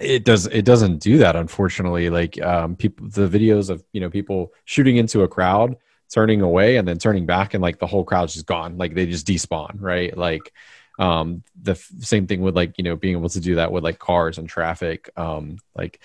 it 0.01 0.25
does 0.25 0.45
it 0.47 0.65
doesn't 0.65 0.99
do 0.99 1.19
that 1.19 1.35
unfortunately. 1.35 2.09
Like 2.09 2.41
um, 2.41 2.75
people 2.75 3.07
the 3.09 3.27
videos 3.27 3.69
of 3.69 3.83
you 3.93 4.01
know 4.01 4.09
people 4.09 4.53
shooting 4.65 4.97
into 4.97 5.23
a 5.23 5.27
crowd, 5.27 5.77
turning 6.13 6.41
away 6.41 6.77
and 6.77 6.87
then 6.87 6.97
turning 6.97 7.25
back, 7.25 7.53
and 7.53 7.61
like 7.61 7.79
the 7.79 7.87
whole 7.87 8.03
crowd's 8.03 8.33
just 8.33 8.45
gone. 8.45 8.77
Like 8.77 8.93
they 8.95 9.05
just 9.05 9.27
despawn, 9.27 9.77
right? 9.79 10.15
Like 10.17 10.51
um 10.99 11.43
the 11.61 11.71
f- 11.71 11.91
same 11.99 12.27
thing 12.27 12.41
with 12.41 12.55
like 12.55 12.77
you 12.77 12.83
know 12.83 12.95
being 12.95 13.15
able 13.15 13.29
to 13.29 13.39
do 13.39 13.55
that 13.55 13.71
with 13.71 13.83
like 13.83 13.99
cars 13.99 14.37
and 14.37 14.49
traffic 14.49 15.09
um 15.15 15.57
like 15.75 15.99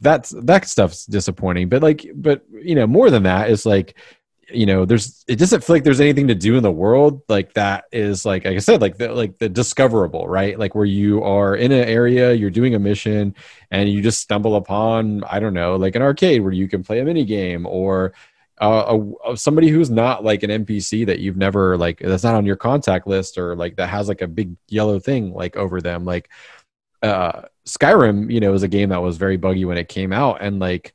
that's 0.00 0.30
that 0.30 0.66
stuff's 0.66 1.06
disappointing 1.06 1.68
but 1.68 1.82
like 1.82 2.06
but 2.14 2.44
you 2.50 2.74
know 2.74 2.86
more 2.86 3.10
than 3.10 3.24
that 3.24 3.50
is 3.50 3.66
like 3.66 3.96
you 4.50 4.64
know 4.64 4.84
there's 4.84 5.24
it 5.28 5.36
doesn't 5.36 5.62
feel 5.62 5.76
like 5.76 5.84
there's 5.84 6.00
anything 6.00 6.28
to 6.28 6.34
do 6.34 6.56
in 6.56 6.62
the 6.62 6.70
world 6.70 7.22
like 7.28 7.52
that 7.54 7.84
is 7.92 8.24
like 8.24 8.44
like 8.44 8.56
i 8.56 8.58
said 8.58 8.80
like 8.80 8.96
the 8.96 9.12
like 9.12 9.38
the 9.38 9.48
discoverable 9.48 10.26
right? 10.28 10.58
Like 10.58 10.74
where 10.74 10.84
you 10.84 11.22
are 11.22 11.54
in 11.56 11.72
an 11.72 11.86
area 11.86 12.32
you're 12.32 12.50
doing 12.50 12.74
a 12.74 12.78
mission 12.78 13.34
and 13.70 13.88
you 13.88 14.00
just 14.00 14.20
stumble 14.20 14.56
upon 14.56 15.22
i 15.24 15.38
don't 15.38 15.54
know 15.54 15.76
like 15.76 15.94
an 15.96 16.02
arcade 16.02 16.42
where 16.42 16.52
you 16.52 16.68
can 16.68 16.82
play 16.82 17.00
a 17.00 17.04
mini 17.04 17.24
game 17.24 17.66
or 17.66 18.12
uh, 18.60 18.98
a, 19.26 19.36
somebody 19.36 19.68
who's 19.68 19.90
not 19.90 20.24
like 20.24 20.42
an 20.42 20.50
npc 20.64 21.06
that 21.06 21.20
you've 21.20 21.36
never 21.36 21.76
like 21.76 21.98
that's 21.98 22.24
not 22.24 22.34
on 22.34 22.46
your 22.46 22.56
contact 22.56 23.06
list 23.06 23.38
or 23.38 23.54
like 23.54 23.76
that 23.76 23.88
has 23.88 24.08
like 24.08 24.22
a 24.22 24.26
big 24.26 24.56
yellow 24.68 24.98
thing 24.98 25.32
like 25.32 25.56
over 25.56 25.80
them 25.80 26.04
like 26.04 26.28
uh 27.02 27.42
skyrim 27.66 28.32
you 28.32 28.40
know 28.40 28.54
is 28.54 28.62
a 28.62 28.68
game 28.68 28.88
that 28.88 29.02
was 29.02 29.16
very 29.16 29.36
buggy 29.36 29.64
when 29.64 29.78
it 29.78 29.88
came 29.88 30.12
out 30.12 30.38
and 30.40 30.58
like 30.58 30.94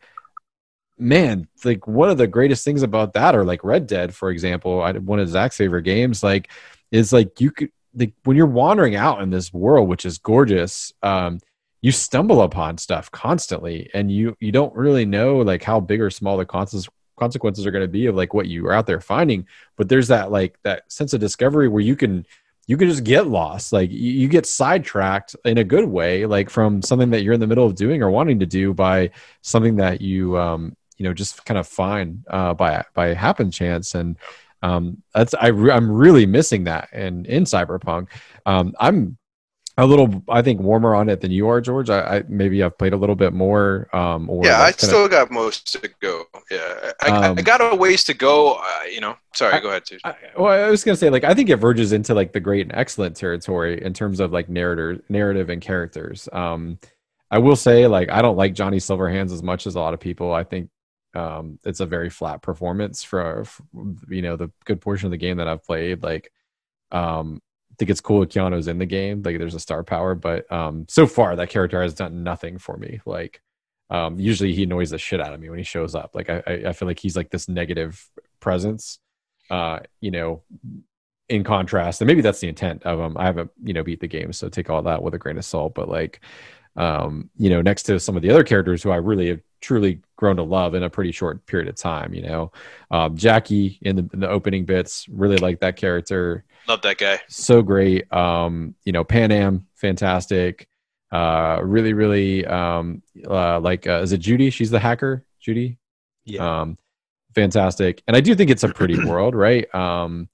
man, 0.98 1.48
like 1.64 1.88
one 1.88 2.10
of 2.10 2.18
the 2.18 2.28
greatest 2.28 2.64
things 2.64 2.84
about 2.84 3.14
that, 3.14 3.36
or 3.36 3.44
like 3.44 3.64
Red 3.64 3.88
Dead, 3.88 4.14
for 4.14 4.30
example, 4.30 4.80
one 5.02 5.20
of 5.20 5.30
Zach's 5.30 5.58
favorite 5.58 5.84
games, 5.84 6.24
like 6.24 6.50
is 6.92 7.12
like 7.14 7.40
you 7.42 7.52
could 7.52 7.72
like 7.96 8.14
when 8.24 8.38
you're 8.38 8.46
wandering 8.46 8.96
out 8.96 9.22
in 9.22 9.30
this 9.30 9.54
world, 9.54 9.88
which 9.88 10.06
is 10.06 10.18
gorgeous, 10.18 10.94
um, 11.04 11.40
you 11.82 11.92
stumble 11.92 12.42
upon 12.42 12.78
stuff 12.78 13.12
constantly, 13.12 13.90
and 13.94 14.12
you 14.12 14.36
you 14.40 14.52
don't 14.52 14.76
really 14.76 15.06
know 15.06 15.38
like 15.38 15.64
how 15.64 15.80
big 15.80 16.02
or 16.02 16.10
small 16.10 16.38
the 16.38 16.46
consequences 16.46 16.90
consequences 17.20 17.66
are 17.66 17.72
going 17.72 17.84
to 17.84 17.88
be 17.88 18.08
of 18.08 18.16
like 18.16 18.34
what 18.34 18.48
you 18.48 18.66
are 18.68 18.74
out 18.74 18.88
there 18.88 19.00
finding. 19.00 19.48
But 19.78 19.90
there's 19.90 20.08
that 20.08 20.32
like 20.32 20.58
that 20.64 20.92
sense 20.92 21.14
of 21.14 21.20
discovery 21.20 21.68
where 21.68 21.84
you 21.84 21.96
can 21.96 22.26
you 22.68 22.78
can 22.78 22.88
just 22.88 23.04
get 23.04 23.28
lost 23.28 23.74
like 23.74 23.92
you, 23.92 24.12
you 24.12 24.28
get 24.28 24.46
sidetracked 24.46 25.36
in 25.46 25.58
a 25.58 25.64
good 25.64 25.86
way 25.86 26.26
like 26.26 26.50
from 26.50 26.82
something 26.82 27.10
that 27.10 27.22
you're 27.22 27.34
in 27.34 27.40
the 27.40 27.48
middle 27.48 27.66
of 27.66 27.76
doing 27.76 28.02
or 28.02 28.10
wanting 28.10 28.40
to 28.40 28.46
do 28.46 28.74
by 28.74 29.10
something 29.42 29.76
that 29.76 30.00
you 30.00 30.38
um 30.38 30.76
you 30.98 31.04
know 31.06 31.14
just 31.14 31.46
kind 31.46 31.58
of 31.58 31.68
find 31.68 32.24
uh 32.30 32.54
by 32.54 32.84
by 32.94 33.14
happen 33.14 33.50
chance 33.52 33.96
and 33.96 34.18
um 34.62 35.02
that's 35.14 35.34
i 35.36 35.48
re- 35.48 35.72
i'm 35.72 35.92
really 35.92 36.26
missing 36.26 36.64
that 36.66 36.88
in 36.94 37.26
in 37.26 37.44
cyberpunk 37.44 38.08
um 38.46 38.74
i'm 38.80 39.18
a 39.78 39.86
little 39.86 40.24
i 40.30 40.40
think 40.42 40.62
warmer 40.62 40.94
on 40.94 41.10
it 41.10 41.20
than 41.20 41.32
you 41.32 41.48
are 41.48 41.60
george 41.60 41.90
i, 41.90 42.18
I 42.18 42.24
maybe 42.30 42.62
i've 42.62 42.78
played 42.78 42.94
a 42.94 42.98
little 42.98 43.16
bit 43.16 43.34
more 43.34 43.90
um 43.92 44.30
or 44.30 44.46
yeah, 44.46 44.62
I 44.62 44.72
still 44.72 45.08
got 45.08 45.32
most 45.32 45.74
to 45.74 45.90
go. 46.00 46.26
Yeah, 46.52 46.92
I, 47.02 47.08
I- 47.10 47.28
Um, 47.30 47.38
I 47.40 47.42
got 47.42 47.60
a 47.60 47.76
ways 47.76 48.04
to 48.04 48.14
go. 48.14 48.54
Uh, 48.54 48.84
you 48.92 49.02
know, 49.02 49.16
sorry, 49.34 49.60
go 49.62 49.70
ahead, 49.70 49.84
too. 49.86 49.98
I, 50.04 50.14
well, 50.38 50.52
I 50.68 50.70
was 50.70 50.84
gonna 50.84 50.96
say, 50.96 51.10
like, 51.10 51.24
I 51.24 51.34
think 51.34 51.50
it 51.50 51.56
verges 51.56 51.92
into 51.92 52.14
like 52.14 52.34
the 52.34 52.40
great 52.40 52.62
and 52.68 52.76
excellent 52.76 53.16
territory 53.16 53.82
in 53.84 53.94
terms 53.94 54.20
of 54.20 54.32
like 54.32 54.48
narrative, 54.50 55.02
narrative 55.10 55.50
and 55.50 55.60
characters. 55.62 56.30
Um, 56.32 56.78
I 57.32 57.40
will 57.40 57.56
say, 57.56 57.88
like, 57.88 58.12
I 58.12 58.22
don't 58.22 58.38
like 58.38 58.54
Johnny 58.54 58.78
Silverhands 58.78 59.32
as 59.34 59.42
much 59.42 59.66
as 59.66 59.74
a 59.76 59.80
lot 59.80 59.96
of 59.96 60.00
people. 60.00 60.32
I 60.34 60.44
think 60.44 60.70
um, 61.14 61.60
it's 61.64 61.80
a 61.80 61.86
very 61.86 62.10
flat 62.10 62.42
performance 62.42 63.04
for, 63.04 63.44
for, 63.46 63.64
you 64.10 64.22
know 64.22 64.36
the 64.36 64.52
good 64.66 64.82
portion 64.82 65.08
of 65.08 65.12
the 65.12 65.18
game 65.18 65.38
that 65.38 65.48
I've 65.48 65.64
played. 65.64 66.04
Like, 66.04 66.32
um, 66.92 67.42
I 67.72 67.76
think 67.78 67.92
it's 67.92 68.02
cool 68.02 68.22
that 68.22 68.30
Keanu's 68.30 68.68
in 68.68 68.80
the 68.80 68.86
game. 68.86 69.22
Like, 69.24 69.38
there's 69.38 69.56
a 69.56 69.60
star 69.60 69.84
power, 69.84 70.16
but 70.16 70.52
um, 70.52 70.86
so 70.90 71.08
far 71.08 71.36
that 71.36 71.50
character 71.50 71.82
has 71.82 71.94
done 71.94 72.24
nothing 72.24 72.58
for 72.58 72.78
me. 72.78 73.02
Like, 73.06 73.42
um, 73.90 74.20
usually 74.20 74.54
he 74.54 74.64
annoys 74.64 74.90
the 74.90 74.98
shit 74.98 75.22
out 75.22 75.34
of 75.34 75.40
me 75.40 75.50
when 75.50 75.60
he 75.60 75.64
shows 75.64 75.96
up. 75.96 76.16
Like, 76.16 76.30
I 76.30 76.42
I 76.68 76.74
feel 76.74 76.88
like 76.88 77.00
he's 77.00 77.16
like 77.16 77.30
this 77.30 77.48
negative 77.48 78.10
presence. 78.40 79.00
Uh, 79.50 79.80
you 80.00 80.10
know, 80.10 80.42
in 81.30 81.44
contrast, 81.44 82.02
and 82.02 82.08
maybe 82.08 82.22
that's 82.22 82.40
the 82.40 82.48
intent 82.48 82.84
of 82.84 83.00
him. 83.00 83.18
I 83.18 83.26
haven't 83.26 83.52
you 83.64 83.74
know 83.74 83.84
beat 83.84 84.00
the 84.00 84.08
game, 84.08 84.34
so 84.34 84.50
take 84.50 84.70
all 84.70 84.82
that 84.84 85.04
with 85.04 85.14
a 85.14 85.20
grain 85.20 85.38
of 85.38 85.46
salt. 85.46 85.74
But 85.76 85.90
like, 85.90 86.22
um, 86.76 87.30
you 87.38 87.50
know, 87.50 87.62
next 87.62 87.84
to 87.84 88.00
some 88.00 88.16
of 88.16 88.22
the 88.22 88.30
other 88.30 88.44
characters 88.44 88.84
who 88.84 88.92
I 88.92 88.98
really 88.98 89.42
truly 89.62 90.02
grown 90.24 90.38
to 90.38 90.44
love 90.44 90.74
in 90.74 90.84
a 90.84 90.90
pretty 90.90 91.12
short 91.12 91.46
period 91.48 91.68
of 91.68 91.76
time. 91.76 92.14
You 92.14 92.22
know, 92.22 92.52
um, 92.92 93.18
Jackie 93.18 93.78
in 93.82 93.98
the, 93.98 94.10
in 94.14 94.22
the, 94.22 94.30
opening 94.30 94.64
bits, 94.64 95.06
really 95.10 95.36
like 95.36 95.60
that 95.60 95.76
character. 95.76 96.46
Love 96.66 96.82
that 96.84 96.98
guy. 96.98 97.20
So 97.28 97.62
great. 97.62 98.12
Um, 98.14 98.74
you 98.86 98.94
know, 98.94 99.04
Panam, 99.04 99.64
fantastic. 99.76 100.70
Uh, 101.12 101.60
really, 101.62 101.92
really 101.92 102.46
um, 102.46 103.04
uh, 103.30 103.60
like 103.60 103.86
uh, 103.86 104.00
is 104.02 104.14
it 104.14 104.20
Judy? 104.20 104.50
She's 104.50 104.72
the 104.72 104.80
hacker, 104.80 105.26
Judy. 105.42 105.78
Yeah. 106.24 106.62
Um, 106.62 106.78
fantastic, 107.36 108.02
and 108.08 108.16
I 108.16 108.22
do 108.22 108.34
think 108.34 108.50
it's 108.50 108.64
a 108.64 108.70
pretty 108.70 108.98
world, 109.06 109.36
right? 109.36 109.74
Um, 109.76 110.30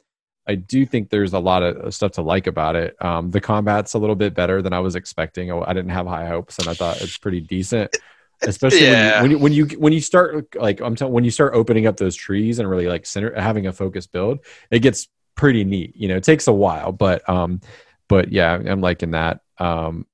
I 0.47 0.53
do 0.53 0.85
think 0.85 1.09
there's 1.09 1.33
a 1.33 1.39
lot 1.39 1.63
of 1.63 1.95
stuff 1.95 2.11
to 2.13 2.21
like 2.21 2.45
about 2.45 2.75
it. 2.75 2.95
Um, 3.03 3.31
the 3.31 3.41
combat's 3.41 3.95
a 3.95 3.97
little 3.97 4.15
bit 4.15 4.35
better 4.35 4.61
than 4.61 4.71
I 4.71 4.79
was 4.79 4.95
expecting. 4.95 5.51
I 5.51 5.73
didn't 5.73 5.91
have 5.91 6.05
high 6.05 6.27
hopes, 6.27 6.59
and 6.59 6.67
I 6.67 6.75
thought 6.75 7.01
it's 7.01 7.17
pretty 7.17 7.41
decent. 7.41 7.95
Especially 8.41 8.85
Yeah. 8.85 9.21
when, 9.21 9.31
you, 9.31 9.37
when 9.37 9.53
you 9.53 9.63
when 9.65 9.71
you 9.71 9.79
when 9.79 9.93
you 9.93 10.01
start 10.01 10.55
like 10.55 10.79
I'm 10.79 10.95
telling 10.95 11.13
when 11.13 11.23
you 11.23 11.31
start 11.31 11.53
opening 11.53 11.87
up 11.87 11.97
those 11.97 12.15
trees 12.15 12.59
and 12.59 12.69
really 12.69 12.87
like 12.87 13.05
center 13.05 13.33
having 13.39 13.67
a 13.67 13.73
focused 13.73 14.11
build, 14.11 14.39
it 14.71 14.79
gets 14.79 15.07
pretty 15.35 15.63
neat. 15.63 15.95
You 15.95 16.07
know, 16.07 16.15
it 16.15 16.23
takes 16.23 16.47
a 16.47 16.53
while, 16.53 16.91
but 16.91 17.27
um, 17.29 17.61
but 18.07 18.31
yeah, 18.31 18.53
I'm 18.53 18.81
liking 18.81 19.11
that. 19.11 19.41
Um, 19.57 20.05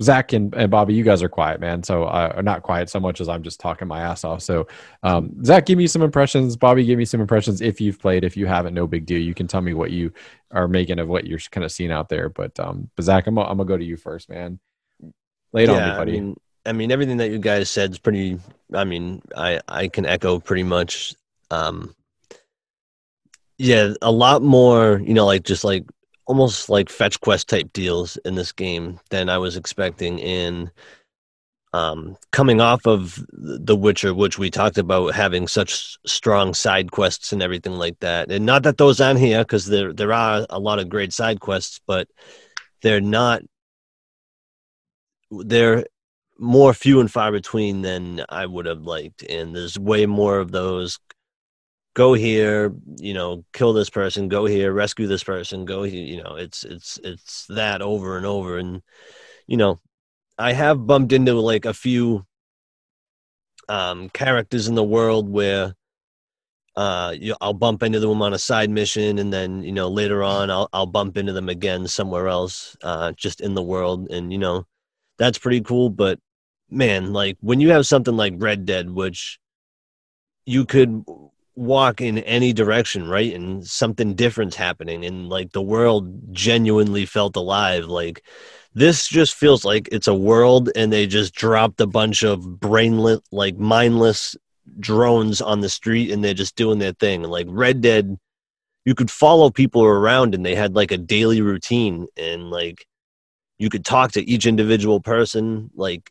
Zach 0.00 0.32
and, 0.32 0.54
and 0.54 0.70
Bobby, 0.70 0.94
you 0.94 1.02
guys 1.02 1.24
are 1.24 1.28
quiet, 1.28 1.60
man. 1.60 1.82
So 1.82 2.04
uh, 2.04 2.40
not 2.44 2.62
quiet 2.62 2.88
so 2.88 3.00
much 3.00 3.20
as 3.20 3.28
I'm 3.28 3.42
just 3.42 3.58
talking 3.58 3.88
my 3.88 4.00
ass 4.00 4.22
off. 4.22 4.42
So 4.42 4.68
um, 5.02 5.44
Zach, 5.44 5.66
give 5.66 5.76
me 5.76 5.88
some 5.88 6.02
impressions. 6.02 6.56
Bobby, 6.56 6.84
give 6.84 6.98
me 6.98 7.04
some 7.04 7.20
impressions. 7.20 7.60
If 7.60 7.80
you've 7.80 7.98
played, 7.98 8.22
if 8.22 8.36
you 8.36 8.46
haven't, 8.46 8.74
no 8.74 8.86
big 8.86 9.06
deal. 9.06 9.20
You 9.20 9.34
can 9.34 9.48
tell 9.48 9.60
me 9.60 9.74
what 9.74 9.90
you 9.90 10.12
are 10.52 10.68
making 10.68 11.00
of 11.00 11.08
what 11.08 11.26
you're 11.26 11.40
kind 11.50 11.64
of 11.64 11.72
seeing 11.72 11.90
out 11.90 12.08
there. 12.08 12.28
But 12.28 12.58
um, 12.60 12.90
but 12.94 13.04
Zach, 13.04 13.26
I'm 13.26 13.34
gonna, 13.34 13.48
I'm 13.48 13.56
gonna 13.56 13.66
go 13.68 13.76
to 13.76 13.84
you 13.84 13.96
first, 13.96 14.28
man. 14.28 14.60
Lay 15.52 15.64
it 15.64 15.68
on 15.70 15.76
me, 15.82 15.96
buddy. 15.96 16.12
I 16.12 16.20
mean, 16.20 16.36
I 16.68 16.72
mean, 16.72 16.92
everything 16.92 17.16
that 17.16 17.30
you 17.30 17.38
guys 17.38 17.70
said 17.70 17.92
is 17.92 17.98
pretty. 17.98 18.38
I 18.74 18.84
mean, 18.84 19.22
I 19.34 19.60
I 19.66 19.88
can 19.88 20.04
echo 20.04 20.38
pretty 20.38 20.64
much. 20.64 21.14
Um, 21.50 21.94
yeah, 23.56 23.94
a 24.02 24.12
lot 24.12 24.42
more. 24.42 25.00
You 25.00 25.14
know, 25.14 25.24
like 25.26 25.44
just 25.44 25.64
like 25.64 25.84
almost 26.26 26.68
like 26.68 26.90
fetch 26.90 27.20
quest 27.22 27.48
type 27.48 27.72
deals 27.72 28.18
in 28.18 28.34
this 28.34 28.52
game 28.52 29.00
than 29.10 29.30
I 29.30 29.38
was 29.38 29.56
expecting. 29.56 30.18
In 30.18 30.70
um, 31.72 32.18
coming 32.32 32.60
off 32.60 32.86
of 32.86 33.24
The 33.32 33.76
Witcher, 33.76 34.14
which 34.14 34.38
we 34.38 34.50
talked 34.50 34.76
about 34.76 35.14
having 35.14 35.48
such 35.48 35.96
strong 36.06 36.52
side 36.52 36.92
quests 36.92 37.32
and 37.32 37.42
everything 37.42 37.74
like 37.74 37.98
that, 38.00 38.30
and 38.30 38.44
not 38.44 38.62
that 38.64 38.76
those 38.76 39.00
aren't 39.00 39.20
here 39.20 39.40
because 39.40 39.66
there 39.66 39.94
there 39.94 40.12
are 40.12 40.46
a 40.50 40.60
lot 40.60 40.80
of 40.80 40.90
great 40.90 41.14
side 41.14 41.40
quests, 41.40 41.80
but 41.86 42.08
they're 42.82 43.00
not. 43.00 43.42
They're 45.30 45.84
more 46.38 46.72
few 46.74 47.00
and 47.00 47.10
far 47.10 47.32
between 47.32 47.82
than 47.82 48.24
I 48.28 48.46
would 48.46 48.66
have 48.66 48.82
liked, 48.82 49.22
and 49.24 49.54
there's 49.54 49.78
way 49.78 50.06
more 50.06 50.38
of 50.38 50.52
those 50.52 50.98
go 51.94 52.14
here, 52.14 52.72
you 52.98 53.12
know, 53.12 53.44
kill 53.52 53.72
this 53.72 53.90
person, 53.90 54.28
go 54.28 54.44
here, 54.46 54.72
rescue 54.72 55.08
this 55.08 55.24
person, 55.24 55.64
go 55.64 55.82
here, 55.82 56.04
you 56.04 56.22
know, 56.22 56.36
it's 56.36 56.64
it's 56.64 57.00
it's 57.02 57.46
that 57.48 57.82
over 57.82 58.16
and 58.16 58.24
over 58.26 58.56
and 58.58 58.82
you 59.48 59.56
know, 59.56 59.80
I 60.38 60.52
have 60.52 60.86
bumped 60.86 61.12
into 61.12 61.34
like 61.34 61.64
a 61.64 61.74
few 61.74 62.24
um 63.68 64.08
characters 64.10 64.68
in 64.68 64.76
the 64.76 64.84
world 64.84 65.28
where 65.28 65.74
uh 66.76 67.14
you, 67.18 67.34
I'll 67.40 67.52
bump 67.54 67.82
into 67.82 67.98
them 68.00 68.22
on 68.22 68.32
a 68.32 68.38
side 68.38 68.70
mission 68.70 69.18
and 69.18 69.32
then, 69.32 69.62
you 69.64 69.72
know, 69.72 69.88
later 69.88 70.22
on 70.22 70.50
I'll 70.50 70.68
I'll 70.72 70.86
bump 70.86 71.16
into 71.16 71.32
them 71.32 71.48
again 71.48 71.88
somewhere 71.88 72.28
else 72.28 72.76
uh 72.82 73.12
just 73.12 73.40
in 73.40 73.54
the 73.54 73.62
world 73.62 74.08
and 74.10 74.32
you 74.32 74.38
know, 74.38 74.66
that's 75.18 75.38
pretty 75.38 75.62
cool, 75.62 75.90
but 75.90 76.20
man, 76.70 77.12
like 77.12 77.36
when 77.40 77.60
you 77.60 77.70
have 77.70 77.86
something 77.86 78.16
like 78.16 78.34
Red 78.36 78.66
Dead 78.66 78.90
which 78.90 79.38
you 80.46 80.64
could 80.64 81.04
walk 81.54 82.00
in 82.00 82.18
any 82.18 82.52
direction, 82.52 83.08
right? 83.08 83.34
And 83.34 83.66
something 83.66 84.14
different's 84.14 84.56
happening, 84.56 85.04
and 85.04 85.28
like 85.28 85.52
the 85.52 85.62
world 85.62 86.32
genuinely 86.32 87.04
felt 87.04 87.36
alive. 87.36 87.84
Like 87.84 88.22
this 88.74 89.08
just 89.08 89.34
feels 89.34 89.64
like 89.64 89.88
it's 89.92 90.06
a 90.06 90.14
world, 90.14 90.70
and 90.76 90.92
they 90.92 91.06
just 91.06 91.34
dropped 91.34 91.80
a 91.80 91.86
bunch 91.86 92.22
of 92.22 92.60
brainless, 92.60 93.20
like 93.32 93.58
mindless 93.58 94.36
drones 94.80 95.40
on 95.40 95.60
the 95.60 95.68
street, 95.68 96.10
and 96.10 96.24
they're 96.24 96.34
just 96.34 96.56
doing 96.56 96.78
their 96.78 96.92
thing. 96.92 97.22
Like 97.22 97.46
Red 97.50 97.80
Dead, 97.80 98.16
you 98.84 98.94
could 98.94 99.10
follow 99.10 99.50
people 99.50 99.84
around, 99.84 100.34
and 100.34 100.46
they 100.46 100.54
had 100.54 100.74
like 100.74 100.92
a 100.92 100.98
daily 100.98 101.40
routine, 101.42 102.06
and 102.16 102.50
like 102.50 102.86
you 103.58 103.68
could 103.68 103.84
talk 103.84 104.12
to 104.12 104.26
each 104.28 104.46
individual 104.46 105.00
person, 105.00 105.70
like. 105.74 106.10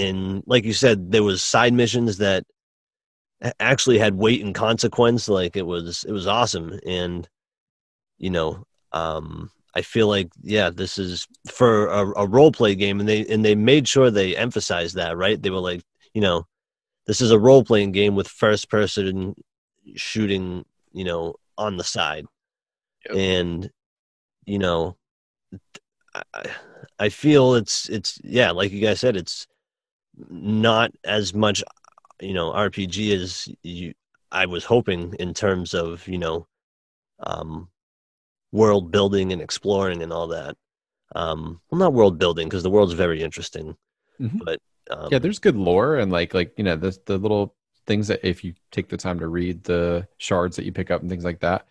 And 0.00 0.42
like 0.46 0.64
you 0.64 0.72
said, 0.72 1.12
there 1.12 1.22
was 1.22 1.42
side 1.44 1.72
missions 1.72 2.18
that 2.18 2.44
actually 3.58 3.98
had 3.98 4.14
weight 4.14 4.44
and 4.44 4.54
consequence 4.54 5.28
like 5.28 5.56
it 5.56 5.66
was 5.66 6.04
it 6.04 6.12
was 6.12 6.26
awesome. 6.26 6.78
And 6.86 7.28
you 8.20 8.30
know 8.30 8.64
um 8.92 9.50
i 9.74 9.82
feel 9.82 10.06
like 10.08 10.30
yeah 10.42 10.68
this 10.68 10.98
is 10.98 11.26
for 11.50 11.86
a, 11.86 12.06
a 12.20 12.26
role 12.26 12.52
play 12.52 12.74
game 12.74 13.00
and 13.00 13.08
they 13.08 13.24
and 13.26 13.44
they 13.44 13.54
made 13.54 13.88
sure 13.88 14.10
they 14.10 14.36
emphasized 14.36 14.96
that 14.96 15.16
right? 15.16 15.40
They 15.40 15.50
were 15.50 15.60
like 15.60 15.82
you 16.14 16.20
know 16.20 16.46
this 17.06 17.20
is 17.20 17.30
a 17.30 17.38
role 17.38 17.64
playing 17.64 17.92
game 17.92 18.14
with 18.14 18.28
first 18.28 18.68
person 18.68 19.34
shooting 19.96 20.64
you 20.92 21.04
know 21.04 21.34
on 21.56 21.76
the 21.76 21.84
side. 21.84 22.26
Yep. 23.06 23.16
and 23.16 23.70
you 24.44 24.58
know 24.58 24.96
I, 26.14 26.50
I 26.98 27.08
feel 27.08 27.54
it's 27.54 27.88
it's 27.88 28.20
yeah 28.22 28.50
like 28.50 28.72
you 28.72 28.80
guys 28.82 29.00
said 29.00 29.16
it's 29.16 29.46
not 30.28 30.92
as 31.04 31.34
much 31.34 31.62
you 32.20 32.34
know 32.34 32.52
RPG 32.52 33.14
as 33.14 33.48
you 33.62 33.94
I 34.32 34.46
was 34.46 34.64
hoping 34.64 35.14
in 35.18 35.34
terms 35.34 35.74
of 35.74 36.06
you 36.08 36.18
know 36.18 36.46
um, 37.20 37.68
world 38.52 38.90
building 38.90 39.32
and 39.32 39.42
exploring 39.42 40.02
and 40.02 40.12
all 40.12 40.28
that. 40.28 40.56
Um, 41.14 41.60
well, 41.70 41.78
not 41.80 41.92
world 41.92 42.18
building 42.18 42.48
because 42.48 42.62
the 42.62 42.70
world's 42.70 42.92
very 42.94 43.22
interesting, 43.22 43.76
Mhm. 44.20 44.40
but 44.44 44.58
um, 44.90 45.08
yeah, 45.10 45.18
there's 45.18 45.38
good 45.38 45.56
lore 45.56 45.96
and 45.96 46.12
like 46.12 46.34
like 46.34 46.52
you 46.56 46.64
know 46.64 46.76
the 46.76 46.96
the 47.06 47.18
little 47.18 47.54
things 47.86 48.08
that 48.08 48.20
if 48.26 48.44
you 48.44 48.54
take 48.70 48.88
the 48.88 48.96
time 48.96 49.18
to 49.18 49.28
read 49.28 49.64
the 49.64 50.06
shards 50.18 50.56
that 50.56 50.64
you 50.64 50.72
pick 50.72 50.90
up 50.90 51.00
and 51.00 51.10
things 51.10 51.24
like 51.24 51.40
that, 51.40 51.66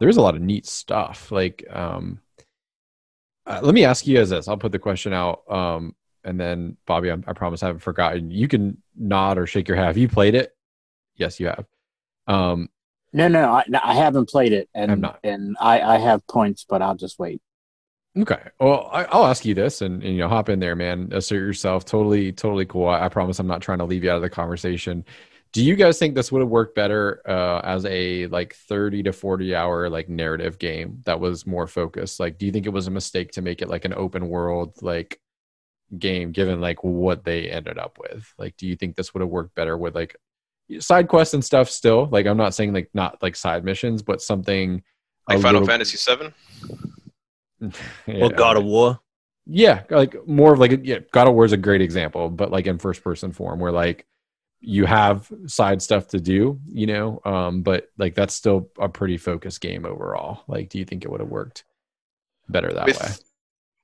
there's 0.00 0.16
a 0.16 0.22
lot 0.22 0.34
of 0.34 0.42
neat 0.42 0.66
stuff. 0.66 1.30
Like, 1.30 1.64
um, 1.70 2.20
uh, 3.46 3.60
let 3.62 3.74
me 3.74 3.84
ask 3.84 4.06
you 4.06 4.20
as 4.20 4.30
this. 4.30 4.48
I'll 4.48 4.56
put 4.56 4.72
the 4.72 4.78
question 4.78 5.12
out, 5.12 5.42
um, 5.50 5.94
and 6.24 6.38
then 6.38 6.76
Bobby, 6.86 7.10
I, 7.10 7.14
I 7.26 7.32
promise 7.32 7.62
I 7.62 7.66
haven't 7.66 7.80
forgotten. 7.80 8.30
You 8.30 8.48
can 8.48 8.82
nod 8.96 9.38
or 9.38 9.46
shake 9.46 9.68
your 9.68 9.76
head. 9.76 9.86
Have 9.86 9.98
you 9.98 10.08
played 10.08 10.34
it? 10.34 10.54
Yes, 11.16 11.38
you 11.40 11.46
have. 11.46 11.66
Um, 12.26 12.68
No, 13.12 13.28
no, 13.28 13.52
I, 13.52 13.64
no, 13.68 13.80
I 13.82 13.94
haven't 13.94 14.28
played 14.30 14.52
it, 14.52 14.68
and 14.74 14.90
I'm 14.92 15.00
not. 15.00 15.20
and 15.22 15.56
I, 15.60 15.80
I 15.80 15.98
have 15.98 16.26
points, 16.26 16.64
but 16.68 16.82
I'll 16.82 16.96
just 16.96 17.18
wait. 17.18 17.42
Okay. 18.18 18.40
Well, 18.60 18.90
I, 18.92 19.04
I'll 19.04 19.26
ask 19.26 19.44
you 19.44 19.54
this, 19.54 19.80
and, 19.80 20.02
and 20.02 20.12
you 20.12 20.18
know, 20.18 20.28
hop 20.28 20.48
in 20.48 20.60
there, 20.60 20.76
man. 20.76 21.08
Assert 21.12 21.36
yourself. 21.36 21.84
Totally, 21.84 22.30
totally 22.32 22.66
cool. 22.66 22.88
I, 22.88 23.06
I 23.06 23.08
promise 23.08 23.38
I'm 23.38 23.46
not 23.46 23.62
trying 23.62 23.78
to 23.78 23.84
leave 23.84 24.04
you 24.04 24.10
out 24.10 24.16
of 24.16 24.22
the 24.22 24.30
conversation. 24.30 25.04
Do 25.52 25.62
you 25.62 25.76
guys 25.76 25.98
think 25.98 26.14
this 26.14 26.32
would 26.32 26.40
have 26.40 26.48
worked 26.48 26.74
better 26.74 27.20
uh, 27.28 27.60
as 27.62 27.84
a 27.84 28.26
like 28.28 28.54
30 28.54 29.02
to 29.04 29.12
40 29.12 29.54
hour 29.54 29.88
like 29.90 30.08
narrative 30.08 30.58
game 30.58 31.02
that 31.04 31.20
was 31.20 31.46
more 31.46 31.66
focused? 31.66 32.20
Like, 32.20 32.38
do 32.38 32.46
you 32.46 32.52
think 32.52 32.66
it 32.66 32.70
was 32.70 32.86
a 32.86 32.90
mistake 32.90 33.32
to 33.32 33.42
make 33.42 33.60
it 33.62 33.68
like 33.68 33.84
an 33.84 33.92
open 33.94 34.28
world 34.28 34.76
like 34.82 35.20
game, 35.98 36.32
given 36.32 36.60
like 36.60 36.82
what 36.84 37.24
they 37.24 37.50
ended 37.50 37.78
up 37.78 37.98
with? 37.98 38.32
Like, 38.38 38.56
do 38.56 38.66
you 38.66 38.76
think 38.76 38.96
this 38.96 39.12
would 39.14 39.20
have 39.20 39.30
worked 39.30 39.54
better 39.54 39.76
with 39.76 39.94
like 39.94 40.16
side 40.80 41.08
quests 41.08 41.34
and 41.34 41.44
stuff? 41.44 41.68
Still, 41.70 42.06
like, 42.10 42.26
I'm 42.26 42.36
not 42.36 42.54
saying 42.54 42.72
like 42.72 42.90
not 42.94 43.22
like 43.22 43.36
side 43.36 43.64
missions, 43.64 44.02
but 44.02 44.20
something 44.22 44.82
Like 45.28 45.40
Final 45.40 45.60
little- 45.60 45.66
Fantasy 45.68 45.96
Seven. 45.96 46.32
or 48.08 48.30
God 48.30 48.56
of 48.56 48.64
War. 48.64 48.98
yeah 49.46 49.82
like 49.90 50.14
more 50.26 50.52
of 50.52 50.58
like 50.60 50.80
yeah 50.84 50.98
god 51.12 51.26
of 51.28 51.34
war 51.34 51.44
is 51.44 51.52
a 51.52 51.56
great 51.56 51.80
example 51.80 52.28
but 52.30 52.50
like 52.52 52.66
in 52.68 52.78
first 52.78 53.02
person 53.02 53.32
form 53.32 53.58
where 53.60 53.72
like 53.72 54.06
you 54.60 54.84
have 54.84 55.28
side 55.46 55.82
stuff 55.82 56.06
to 56.08 56.20
do 56.20 56.60
you 56.68 56.86
know 56.86 57.20
um 57.24 57.62
but 57.62 57.88
like 57.98 58.14
that's 58.14 58.34
still 58.34 58.68
a 58.78 58.88
pretty 58.88 59.16
focused 59.16 59.60
game 59.60 59.84
overall 59.84 60.42
like 60.46 60.68
do 60.68 60.78
you 60.78 60.84
think 60.84 61.04
it 61.04 61.10
would 61.10 61.18
have 61.20 61.28
worked 61.28 61.64
better 62.48 62.72
that 62.72 62.86
way 62.86 62.92
with 62.92 63.24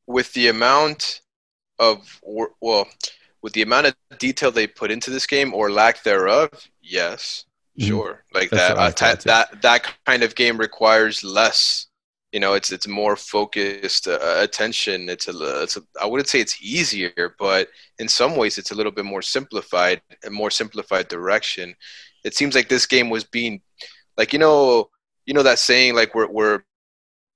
with 0.07 0.33
the 0.35 0.47
amount 0.49 1.21
of 1.79 2.21
well 2.61 2.89
with 3.43 3.53
the 3.53 3.63
amount 3.63 3.87
of 3.87 3.95
detail 4.19 4.51
they 4.51 4.67
put 4.67 4.91
into 4.91 5.11
this 5.11 5.27
game 5.27 5.55
or 5.55 5.71
lack 5.71 6.03
thereof, 6.03 6.51
yes, 6.83 7.45
Mhm. 7.79 7.87
sure. 7.87 8.25
Like 8.35 8.51
That's 8.51 8.69
that, 8.69 8.77
uh, 8.77 8.91
ta- 8.93 9.17
that 9.25 9.63
that 9.63 9.87
kind 10.07 10.23
of 10.23 10.35
game 10.35 10.59
requires 10.59 11.23
less. 11.25 11.87
You 12.33 12.41
know, 12.41 12.55
it's 12.55 12.73
it's 12.73 12.87
more 12.89 13.17
focused 13.17 14.07
uh, 14.09 14.19
attention. 14.39 15.09
It's 15.09 15.29
a 15.29 15.63
it's 15.63 15.77
a, 15.79 15.83
I 16.01 16.07
wouldn't 16.07 16.29
say 16.29 16.41
it's 16.41 16.61
easier, 16.61 17.35
but 17.39 17.69
in 17.99 18.09
some 18.09 18.37
ways 18.37 18.59
it's 18.59 18.71
a 18.71 18.75
little 18.75 18.93
bit 18.93 19.05
more 19.07 19.23
simplified, 19.23 20.03
a 20.25 20.31
more 20.31 20.51
simplified 20.51 21.09
direction. 21.09 21.75
It 22.25 22.35
seems 22.37 22.55
like 22.55 22.69
this 22.69 22.87
game 22.87 23.09
was 23.11 23.25
being, 23.25 23.63
like 24.19 24.33
you 24.33 24.39
know, 24.39 24.91
you 25.27 25.33
know 25.35 25.43
that 25.45 25.59
saying 25.59 25.95
like 25.95 26.15
we're 26.15 26.29
we're 26.29 26.63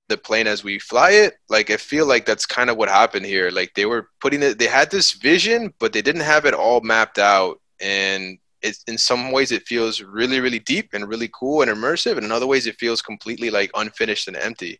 the 0.09 0.17
plane 0.17 0.47
as 0.47 0.63
we 0.63 0.77
fly 0.79 1.11
it 1.11 1.35
like 1.49 1.69
i 1.69 1.77
feel 1.77 2.05
like 2.05 2.25
that's 2.25 2.45
kind 2.45 2.69
of 2.69 2.77
what 2.77 2.89
happened 2.89 3.25
here. 3.25 3.49
Like 3.49 3.73
they 3.73 3.85
were 3.85 4.09
putting 4.19 4.43
it 4.43 4.59
they 4.59 4.67
had 4.67 4.91
this 4.91 5.13
vision 5.13 5.73
but 5.79 5.93
they 5.93 6.01
didn't 6.01 6.21
have 6.21 6.45
it 6.45 6.53
all 6.53 6.81
mapped 6.81 7.19
out. 7.19 7.61
And 7.81 8.37
it's 8.61 8.83
in 8.87 8.97
some 8.97 9.31
ways 9.31 9.51
it 9.51 9.67
feels 9.67 10.01
really 10.01 10.39
really 10.39 10.59
deep 10.59 10.89
and 10.93 11.07
really 11.07 11.29
cool 11.33 11.61
and 11.61 11.71
immersive. 11.71 12.17
And 12.17 12.25
in 12.25 12.31
other 12.31 12.47
ways 12.47 12.67
it 12.67 12.79
feels 12.79 13.01
completely 13.01 13.49
like 13.49 13.71
unfinished 13.75 14.27
and 14.27 14.37
empty. 14.37 14.79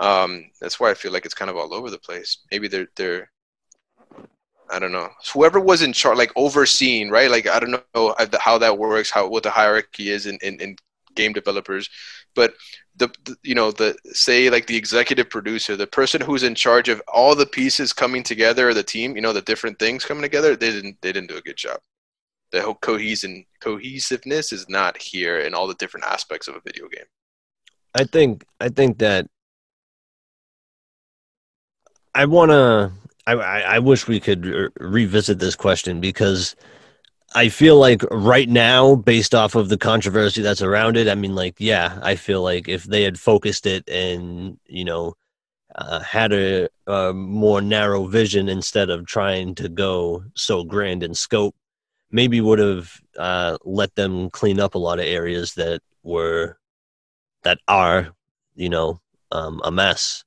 Um 0.00 0.50
that's 0.60 0.78
why 0.80 0.90
i 0.90 0.94
feel 0.94 1.12
like 1.12 1.24
it's 1.24 1.34
kind 1.34 1.50
of 1.50 1.56
all 1.56 1.72
over 1.72 1.90
the 1.90 1.98
place. 1.98 2.38
Maybe 2.50 2.68
they're 2.68 2.88
they're 2.96 3.30
I 4.70 4.78
don't 4.78 4.92
know. 4.92 5.08
Whoever 5.32 5.60
was 5.60 5.80
in 5.80 5.94
charge, 5.94 6.18
like 6.18 6.32
overseeing, 6.36 7.08
right? 7.10 7.30
Like 7.30 7.48
I 7.48 7.58
don't 7.58 7.70
know 7.94 8.14
how 8.38 8.58
that 8.58 8.76
works, 8.76 9.10
how 9.10 9.26
what 9.28 9.42
the 9.42 9.50
hierarchy 9.50 10.10
is 10.10 10.26
in, 10.26 10.38
in, 10.42 10.60
in 10.60 10.76
game 11.18 11.32
developers, 11.34 11.90
but 12.34 12.54
the, 12.96 13.08
the 13.24 13.36
you 13.42 13.54
know 13.54 13.70
the 13.70 13.96
say 14.12 14.48
like 14.48 14.66
the 14.66 14.76
executive 14.76 15.28
producer, 15.28 15.76
the 15.76 15.86
person 16.00 16.20
who's 16.20 16.42
in 16.42 16.54
charge 16.54 16.88
of 16.88 17.02
all 17.12 17.34
the 17.34 17.46
pieces 17.58 17.92
coming 17.92 18.22
together, 18.22 18.72
the 18.72 18.82
team, 18.94 19.16
you 19.16 19.22
know, 19.22 19.32
the 19.32 19.42
different 19.50 19.78
things 19.78 20.04
coming 20.04 20.22
together, 20.22 20.56
they 20.56 20.70
didn't 20.70 20.96
they 21.02 21.12
didn't 21.12 21.30
do 21.30 21.36
a 21.36 21.42
good 21.48 21.56
job. 21.56 21.78
The 22.52 22.62
whole 22.62 22.76
cohesion 22.76 23.44
cohesiveness 23.60 24.52
is 24.52 24.68
not 24.68 25.00
here 25.00 25.40
in 25.40 25.54
all 25.54 25.66
the 25.66 25.80
different 25.82 26.06
aspects 26.06 26.48
of 26.48 26.54
a 26.54 26.60
video 26.64 26.88
game. 26.88 27.08
I 27.94 28.04
think 28.04 28.44
I 28.60 28.68
think 28.68 28.98
that 28.98 29.26
I 32.14 32.24
want 32.24 32.50
to. 32.50 32.92
I, 33.26 33.34
I 33.76 33.78
wish 33.78 34.08
we 34.08 34.20
could 34.20 34.46
re- 34.46 34.68
revisit 34.80 35.38
this 35.38 35.54
question 35.54 36.00
because 36.00 36.56
I 37.34 37.50
feel 37.50 37.76
like 37.76 38.02
right 38.10 38.48
now, 38.48 38.94
based 38.94 39.34
off 39.34 39.54
of 39.54 39.68
the 39.68 39.76
controversy 39.76 40.40
that's 40.40 40.62
around 40.62 40.96
it, 40.96 41.08
I 41.08 41.14
mean, 41.14 41.34
like, 41.34 41.56
yeah, 41.58 41.98
I 42.02 42.14
feel 42.14 42.42
like 42.42 42.68
if 42.68 42.84
they 42.84 43.02
had 43.02 43.18
focused 43.18 43.66
it 43.66 43.88
and 43.88 44.58
you 44.66 44.84
know 44.84 45.14
uh, 45.74 46.00
had 46.00 46.32
a, 46.32 46.68
a 46.86 47.12
more 47.12 47.60
narrow 47.60 48.06
vision 48.06 48.48
instead 48.48 48.88
of 48.88 49.06
trying 49.06 49.54
to 49.56 49.68
go 49.68 50.24
so 50.34 50.64
grand 50.64 51.02
in 51.02 51.14
scope, 51.14 51.54
maybe 52.10 52.40
would 52.40 52.58
have 52.58 53.00
uh, 53.18 53.58
let 53.64 53.94
them 53.94 54.30
clean 54.30 54.58
up 54.58 54.74
a 54.74 54.78
lot 54.78 54.98
of 54.98 55.04
areas 55.04 55.54
that 55.54 55.82
were 56.02 56.58
that 57.42 57.58
are 57.68 58.08
you 58.54 58.70
know 58.70 59.00
um, 59.32 59.60
a 59.64 59.70
mess. 59.70 60.24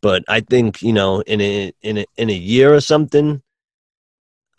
But 0.00 0.24
I 0.26 0.40
think 0.40 0.82
you 0.82 0.92
know 0.92 1.20
in 1.20 1.40
a 1.40 1.72
in 1.82 1.98
a 1.98 2.06
in 2.16 2.30
a 2.30 2.34
year 2.34 2.74
or 2.74 2.80
something, 2.80 3.42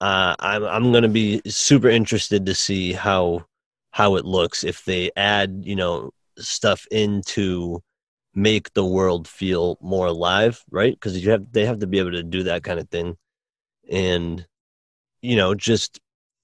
uh, 0.04 0.36
I'm 0.40 0.66
I'm 0.66 0.92
gonna 0.92 1.08
be 1.08 1.42
super 1.48 1.88
interested 1.88 2.46
to 2.46 2.54
see 2.54 2.92
how 2.92 3.46
how 3.92 4.18
it 4.18 4.26
looks 4.26 4.66
if 4.66 4.84
they 4.84 5.12
add 5.16 5.62
you 5.64 5.78
know 5.78 6.12
stuff 6.38 6.86
in 6.92 7.22
to 7.28 7.82
make 8.36 8.74
the 8.74 8.84
world 8.84 9.30
feel 9.30 9.78
more 9.80 10.08
alive, 10.08 10.62
right? 10.70 10.94
Because 10.94 11.24
you 11.24 11.32
have 11.32 11.50
they 11.54 11.66
have 11.66 11.80
to 11.80 11.88
be 11.88 12.00
able 12.00 12.12
to 12.12 12.24
do 12.24 12.44
that 12.44 12.66
kind 12.66 12.82
of 12.82 12.90
thing, 12.90 13.16
and 13.90 14.46
you 15.22 15.38
know 15.38 15.56
just 15.56 16.02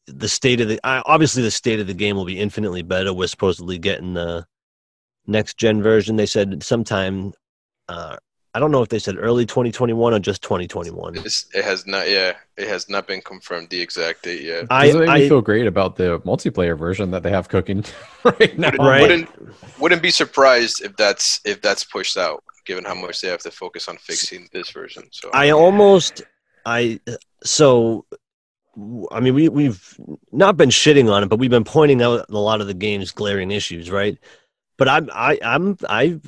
the 0.07 0.29
state 0.29 0.61
of 0.61 0.69
the 0.69 0.79
obviously 0.85 1.43
the 1.43 1.51
state 1.51 1.81
of 1.81 1.87
the 1.87 1.93
game 1.93 2.15
will 2.15 2.23
be 2.23 2.39
infinitely 2.39 2.81
better. 2.81 3.13
We're 3.13 3.27
supposedly 3.27 3.77
getting 3.77 4.13
the 4.13 4.45
next 5.27 5.57
gen 5.57 5.83
version. 5.83 6.15
They 6.15 6.27
said 6.27 6.63
sometime. 6.63 7.33
Uh, 7.89 8.15
I 8.53 8.59
don't 8.59 8.71
know 8.71 8.81
if 8.81 8.89
they 8.89 8.97
said 8.97 9.15
early 9.19 9.45
2021 9.45 10.13
or 10.13 10.19
just 10.19 10.41
2021. 10.41 11.17
It's, 11.17 11.45
it 11.53 11.63
has 11.63 11.85
not, 11.85 12.09
yeah, 12.09 12.33
it 12.57 12.67
has 12.67 12.89
not 12.89 13.07
been 13.07 13.21
confirmed 13.21 13.69
the 13.69 13.79
exact 13.79 14.23
date 14.23 14.41
yet. 14.41 14.65
I, 14.71 14.87
Doesn't 14.87 15.03
it 15.03 15.05
make 15.05 15.13
I 15.15 15.19
me 15.19 15.29
feel 15.29 15.41
great 15.41 15.67
about 15.67 15.97
the 15.97 16.19
multiplayer 16.21 16.77
version 16.77 17.11
that 17.11 17.21
they 17.21 17.29
have 17.29 17.47
cooking 17.47 17.85
right 18.23 18.57
now. 18.57 18.71
Wouldn't, 18.71 18.79
Right. 18.79 19.01
wouldn't 19.01 19.29
wouldn't 19.79 20.01
be 20.01 20.09
surprised 20.11 20.83
if 20.83 20.95
that's 20.97 21.41
if 21.45 21.61
that's 21.61 21.83
pushed 21.83 22.17
out, 22.17 22.43
given 22.65 22.83
how 22.85 22.95
much 22.95 23.21
they 23.21 23.27
have 23.27 23.41
to 23.41 23.51
focus 23.51 23.87
on 23.87 23.97
fixing 23.97 24.49
this 24.51 24.71
version. 24.71 25.03
So 25.11 25.29
I 25.31 25.51
almost 25.51 26.23
I 26.65 26.99
so 27.43 28.05
I 29.11 29.19
mean 29.19 29.35
we 29.35 29.47
we've 29.49 29.95
not 30.31 30.57
been 30.57 30.69
shitting 30.69 31.11
on 31.11 31.21
it, 31.23 31.27
but 31.27 31.37
we've 31.37 31.49
been 31.51 31.63
pointing 31.63 32.01
out 32.01 32.25
a 32.29 32.37
lot 32.37 32.61
of 32.61 32.67
the 32.67 32.73
game's 32.73 33.11
glaring 33.11 33.51
issues, 33.51 33.91
right? 33.91 34.17
But 34.77 34.87
I'm 34.89 35.09
I 35.13 35.37
I'm 35.43 35.77
I 35.87 36.19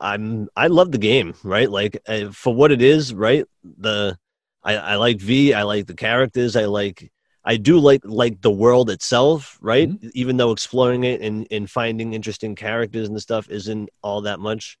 I'm 0.00 0.48
I 0.56 0.68
love 0.68 0.92
the 0.92 0.98
game, 0.98 1.34
right? 1.42 1.70
Like 1.70 2.00
uh, 2.06 2.30
for 2.30 2.54
what 2.54 2.72
it 2.72 2.82
is, 2.82 3.14
right? 3.14 3.44
The 3.64 4.18
I 4.62 4.76
I 4.76 4.94
like 4.96 5.20
V, 5.20 5.54
I 5.54 5.62
like 5.62 5.86
the 5.86 5.94
characters, 5.94 6.56
I 6.56 6.66
like 6.66 7.10
I 7.44 7.56
do 7.56 7.78
like 7.78 8.02
like 8.04 8.40
the 8.42 8.50
world 8.50 8.90
itself, 8.90 9.58
right? 9.60 9.90
Even 10.14 10.36
though 10.36 10.52
exploring 10.52 11.04
it 11.04 11.20
and 11.22 11.46
and 11.50 11.70
finding 11.70 12.12
interesting 12.12 12.54
characters 12.54 13.08
and 13.08 13.20
stuff 13.20 13.48
isn't 13.50 13.90
all 14.02 14.22
that 14.22 14.40
much 14.40 14.78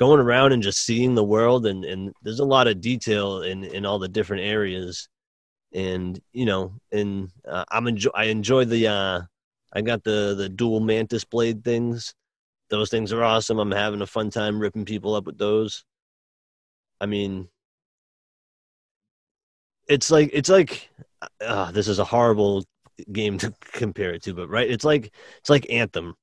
going 0.00 0.18
around 0.18 0.52
and 0.52 0.62
just 0.62 0.80
seeing 0.80 1.14
the 1.14 1.22
world 1.22 1.66
and 1.66 1.84
and 1.84 2.14
there's 2.22 2.40
a 2.40 2.44
lot 2.44 2.66
of 2.66 2.80
detail 2.80 3.42
in 3.42 3.64
in 3.64 3.84
all 3.84 3.98
the 3.98 4.08
different 4.08 4.42
areas 4.42 5.10
and 5.74 6.18
you 6.32 6.46
know 6.46 6.72
and 6.90 7.30
uh, 7.46 7.66
i'm 7.70 7.86
enjoy 7.86 8.10
i 8.14 8.24
enjoy 8.24 8.64
the 8.64 8.88
uh 8.88 9.20
i 9.74 9.82
got 9.82 10.02
the 10.02 10.34
the 10.38 10.48
dual 10.48 10.80
mantis 10.80 11.22
blade 11.22 11.62
things 11.62 12.14
those 12.70 12.90
things 12.90 13.12
are 13.12 13.22
awesome 13.22 13.58
i'm 13.58 13.70
having 13.70 14.02
a 14.02 14.06
fun 14.06 14.30
time 14.30 14.58
ripping 14.58 14.84
people 14.84 15.14
up 15.14 15.26
with 15.26 15.38
those 15.38 15.84
i 17.00 17.06
mean 17.06 17.48
it's 19.88 20.10
like 20.10 20.30
it's 20.32 20.48
like 20.48 20.88
uh, 21.42 21.70
this 21.72 21.88
is 21.88 21.98
a 21.98 22.04
horrible 22.04 22.64
game 23.12 23.36
to 23.36 23.52
compare 23.72 24.14
it 24.14 24.22
to 24.22 24.32
but 24.32 24.48
right 24.48 24.70
it's 24.70 24.84
like 24.84 25.12
it's 25.38 25.50
like 25.50 25.70
anthem 25.70 26.14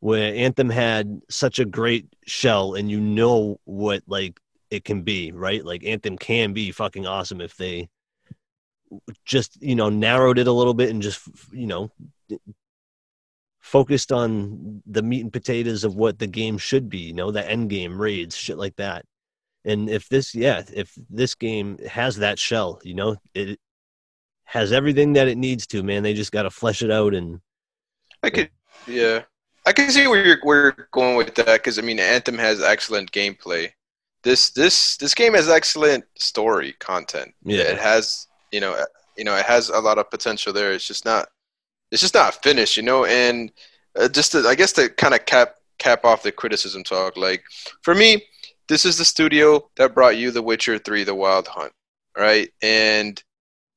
where 0.00 0.34
Anthem 0.34 0.70
had 0.70 1.20
such 1.28 1.58
a 1.58 1.64
great 1.64 2.06
shell 2.26 2.74
and 2.74 2.90
you 2.90 3.00
know 3.00 3.58
what 3.64 4.02
like 4.06 4.38
it 4.70 4.84
can 4.84 5.02
be, 5.02 5.32
right? 5.32 5.64
Like 5.64 5.84
Anthem 5.84 6.18
can 6.18 6.52
be 6.52 6.72
fucking 6.72 7.06
awesome 7.06 7.40
if 7.40 7.56
they 7.56 7.88
just, 9.24 9.60
you 9.62 9.74
know, 9.74 9.88
narrowed 9.88 10.38
it 10.38 10.46
a 10.46 10.52
little 10.52 10.74
bit 10.74 10.90
and 10.90 11.02
just, 11.02 11.28
you 11.52 11.66
know, 11.66 11.90
focused 13.66 14.12
on 14.12 14.80
the 14.86 15.02
meat 15.02 15.22
and 15.22 15.32
potatoes 15.32 15.82
of 15.82 15.96
what 15.96 16.20
the 16.20 16.26
game 16.28 16.56
should 16.56 16.88
be, 16.88 16.98
you 16.98 17.12
know, 17.12 17.32
the 17.32 17.50
end 17.50 17.68
game 17.68 18.00
raids, 18.00 18.36
shit 18.36 18.56
like 18.56 18.76
that. 18.76 19.04
And 19.64 19.90
if 19.90 20.08
this, 20.08 20.36
yeah, 20.36 20.62
if 20.72 20.92
this 21.10 21.34
game 21.34 21.76
has 21.78 22.18
that 22.18 22.38
shell, 22.38 22.80
you 22.84 22.94
know, 22.94 23.16
it 23.34 23.58
has 24.44 24.72
everything 24.72 25.14
that 25.14 25.26
it 25.26 25.36
needs 25.36 25.66
to, 25.66 25.82
man. 25.82 26.04
They 26.04 26.14
just 26.14 26.30
got 26.30 26.44
to 26.44 26.50
flesh 26.50 26.80
it 26.80 26.92
out 26.92 27.12
and 27.12 27.40
I 28.22 28.30
could, 28.30 28.50
yeah, 28.86 29.22
I 29.66 29.72
can 29.72 29.90
see 29.90 30.06
where 30.06 30.24
you're 30.24 30.38
where 30.44 30.72
you're 30.76 30.88
going 30.92 31.16
with 31.16 31.34
that 31.34 31.54
because 31.54 31.80
I 31.80 31.82
mean, 31.82 31.98
Anthem 31.98 32.38
has 32.38 32.62
excellent 32.62 33.10
gameplay. 33.10 33.72
This 34.22 34.50
this 34.50 34.96
this 34.96 35.12
game 35.12 35.34
has 35.34 35.48
excellent 35.48 36.04
story 36.16 36.74
content. 36.78 37.34
Yeah. 37.42 37.62
it 37.62 37.78
has 37.78 38.28
you 38.52 38.60
know 38.60 38.76
you 39.16 39.24
know 39.24 39.34
it 39.34 39.44
has 39.44 39.70
a 39.70 39.80
lot 39.80 39.98
of 39.98 40.08
potential 40.08 40.52
there. 40.52 40.72
It's 40.72 40.86
just 40.86 41.04
not 41.04 41.28
it's 41.90 42.02
just 42.02 42.14
not 42.14 42.42
finished, 42.42 42.76
you 42.76 42.82
know. 42.82 43.04
And 43.04 43.52
uh, 43.96 44.08
just 44.08 44.32
to, 44.32 44.46
I 44.46 44.54
guess 44.54 44.72
to 44.72 44.88
kind 44.88 45.14
of 45.14 45.24
cap 45.26 45.54
cap 45.78 46.04
off 46.04 46.22
the 46.22 46.32
criticism 46.32 46.82
talk, 46.84 47.16
like 47.16 47.44
for 47.82 47.94
me, 47.94 48.24
this 48.68 48.84
is 48.84 48.98
the 48.98 49.04
studio 49.04 49.68
that 49.76 49.94
brought 49.94 50.16
you 50.16 50.30
The 50.30 50.42
Witcher 50.42 50.78
Three: 50.78 51.04
The 51.04 51.14
Wild 51.14 51.48
Hunt, 51.48 51.72
right? 52.16 52.50
And 52.62 53.22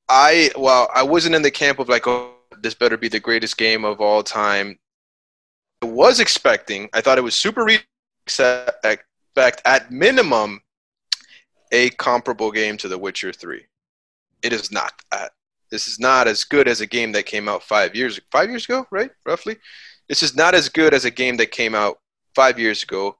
I 0.07 0.51
well, 0.57 0.89
I 0.93 1.03
wasn't 1.03 1.35
in 1.35 1.41
the 1.41 1.51
camp 1.51 1.79
of 1.79 1.89
like, 1.89 2.07
oh, 2.07 2.33
this 2.61 2.73
better 2.73 2.97
be 2.97 3.07
the 3.09 3.19
greatest 3.19 3.57
game 3.57 3.85
of 3.85 4.01
all 4.01 4.23
time. 4.23 4.79
I 5.81 5.85
was 5.85 6.19
expecting. 6.19 6.89
I 6.93 7.01
thought 7.01 7.17
it 7.17 7.23
was 7.23 7.35
super 7.35 7.67
expect 8.25 9.61
at 9.65 9.91
minimum 9.91 10.61
a 11.71 11.89
comparable 11.91 12.51
game 12.51 12.77
to 12.77 12.87
The 12.87 12.97
Witcher 12.97 13.31
Three. 13.31 13.65
It 14.41 14.53
is 14.53 14.71
not 14.71 14.93
that. 15.11 15.31
This 15.71 15.87
is 15.87 15.99
not 15.99 16.27
as 16.27 16.43
good 16.43 16.67
as 16.67 16.81
a 16.81 16.87
game 16.87 17.11
that 17.13 17.25
came 17.25 17.47
out 17.47 17.63
five 17.63 17.95
years 17.95 18.19
five 18.31 18.49
years 18.49 18.65
ago, 18.65 18.85
right? 18.91 19.11
Roughly. 19.25 19.57
This 20.07 20.23
is 20.23 20.35
not 20.35 20.55
as 20.55 20.69
good 20.69 20.93
as 20.93 21.05
a 21.05 21.11
game 21.11 21.37
that 21.37 21.51
came 21.51 21.75
out 21.75 21.99
five 22.35 22.57
years 22.57 22.81
ago, 22.83 23.17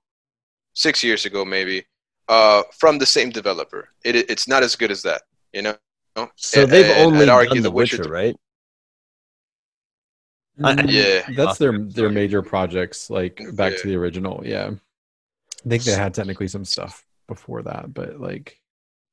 six 0.74 1.04
years 1.04 1.26
ago, 1.26 1.46
maybe, 1.46 1.86
uh, 2.28 2.64
from 2.80 2.98
the 2.98 3.06
same 3.06 3.30
developer. 3.30 3.90
It, 4.04 4.16
it's 4.16 4.48
not 4.48 4.64
as 4.64 4.76
good 4.76 4.90
as 4.92 5.04
that, 5.04 5.22
you 5.54 5.62
know. 5.62 5.76
so 6.36 6.66
they've 6.66 6.86
And 6.86 7.06
only 7.14 7.30
I'd 7.30 7.48
done 7.50 7.58
The 7.58 7.64
The 7.64 7.72
Witcher 7.72 7.98
Witcher, 8.00 8.12
right? 8.12 8.36
I- 10.64 10.84
Yeah. 10.84 11.26
that's 11.36 11.58
their 11.58 11.78
their 11.80 12.10
major 12.10 12.42
projects. 12.42 13.10
Like 13.10 13.40
back 13.54 13.78
to 13.78 13.88
the 13.88 13.96
original. 13.96 14.42
Yeah, 14.46 14.72
I 15.66 15.70
think 15.70 15.84
they 15.84 15.94
had 15.94 16.14
technically 16.14 16.48
some 16.48 16.66
stuff 16.66 17.06
before 17.28 17.62
that, 17.64 17.94
but 17.94 18.20
like 18.20 18.59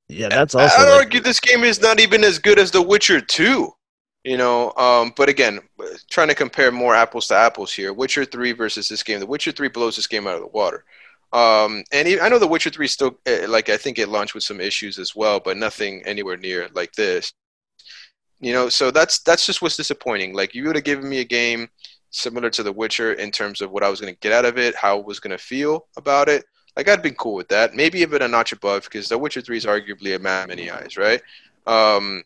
Yeah, 0.09 0.29
that's 0.29 0.55
I- 0.55 0.63
also. 0.65 0.77
I'd 0.77 0.91
like- 0.91 1.01
argue 1.05 1.21
this 1.21 1.41
game 1.41 1.65
is 1.65 1.81
not 1.81 2.01
even 2.01 2.25
as 2.25 2.39
good 2.39 2.59
as 2.59 2.71
The 2.71 2.83
Witcher 2.83 3.21
2. 3.21 3.73
You 4.25 4.37
know, 4.37 4.73
um, 4.73 5.13
but 5.17 5.29
again, 5.29 5.61
trying 6.11 6.27
to 6.29 6.35
compare 6.35 6.73
more 6.73 6.97
apples 6.97 7.29
to 7.29 7.37
apples 7.37 7.73
here. 7.73 7.93
Witcher 7.93 8.25
3 8.25 8.51
versus 8.53 8.89
this 8.89 9.05
game. 9.05 9.21
The 9.21 9.27
Witcher 9.27 9.53
3 9.53 9.69
blows 9.69 9.95
this 9.95 10.09
game 10.09 10.27
out 10.27 10.35
of 10.35 10.41
the 10.41 10.49
water. 10.49 10.85
Um, 11.33 11.85
and 11.93 12.09
even, 12.09 12.25
I 12.25 12.29
know 12.29 12.41
The 12.41 12.47
Witcher 12.49 12.71
3 12.71 12.89
still, 12.89 13.21
eh, 13.27 13.47
like, 13.49 13.69
I 13.69 13.77
think 13.77 14.01
it 14.01 14.09
launched 14.09 14.35
with 14.35 14.43
some 14.43 14.61
issues 14.61 14.99
as 14.99 15.15
well, 15.15 15.39
but 15.39 15.57
nothing 15.57 16.03
anywhere 16.07 16.37
near 16.37 16.69
like 16.75 16.93
this. 16.95 17.33
You 18.41 18.53
know, 18.53 18.69
so 18.69 18.91
that's 18.91 19.21
that's 19.21 19.47
just 19.47 19.63
what's 19.63 19.77
disappointing. 19.77 20.35
Like, 20.35 20.55
you 20.57 20.65
would 20.67 20.77
have 20.77 20.85
given 20.85 21.09
me 21.09 21.21
a 21.21 21.25
game 21.25 21.69
similar 22.11 22.51
to 22.51 22.63
The 22.65 22.73
Witcher 22.73 23.13
in 23.13 23.31
terms 23.31 23.61
of 23.61 23.71
what 23.71 23.85
I 23.85 23.89
was 23.89 24.01
going 24.01 24.13
to 24.13 24.19
get 24.21 24.33
out 24.33 24.45
of 24.45 24.59
it, 24.59 24.75
how 24.75 24.99
I 24.99 25.03
was 25.03 25.21
going 25.21 25.37
to 25.37 25.43
feel 25.43 25.87
about 25.97 26.29
it. 26.29 26.45
Like, 26.77 26.89
I'd 26.89 27.03
been 27.03 27.15
cool 27.15 27.35
with 27.35 27.49
that. 27.49 27.75
Maybe 27.75 28.01
even 28.01 28.23
a 28.23 28.29
notch 28.29 28.53
above 28.53 28.85
because 28.85 29.09
The 29.09 29.19
Witcher 29.19 29.41
3 29.41 29.57
is 29.57 29.65
arguably 29.65 30.13
a 30.13 30.17
of 30.17 30.49
many 30.49 30.71
eyes, 30.71 30.97
right? 30.97 31.23
Um, 31.67 32.23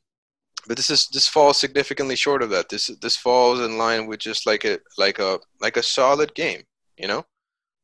but 0.66 0.76
this 0.76 0.90
is 0.90 1.08
this 1.08 1.26
falls 1.26 1.58
significantly 1.58 2.16
short 2.16 2.42
of 2.42 2.50
that. 2.50 2.68
This 2.68 2.88
this 3.00 3.16
falls 3.16 3.60
in 3.60 3.78
line 3.78 4.06
with 4.06 4.20
just 4.20 4.46
like 4.46 4.64
a 4.64 4.78
like 4.98 5.18
a 5.18 5.40
like 5.60 5.76
a 5.76 5.82
solid 5.82 6.34
game, 6.34 6.62
you 6.98 7.08
know. 7.08 7.24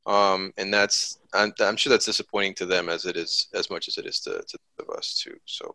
Um, 0.07 0.53
and 0.57 0.73
that's 0.73 1.19
I'm, 1.35 1.53
I'm 1.61 1.77
sure 1.77 1.91
that's 1.91 2.07
disappointing 2.07 2.55
to 2.55 2.67
them 2.67 2.89
as 2.89 3.07
it 3.07 3.17
is 3.17 3.49
as 3.55 3.71
much 3.71 3.89
as 3.89 3.99
it 3.99 4.07
is 4.07 4.21
to, 4.21 4.43
to 4.49 4.87
us 4.93 5.21
too. 5.21 5.37
So, 5.47 5.75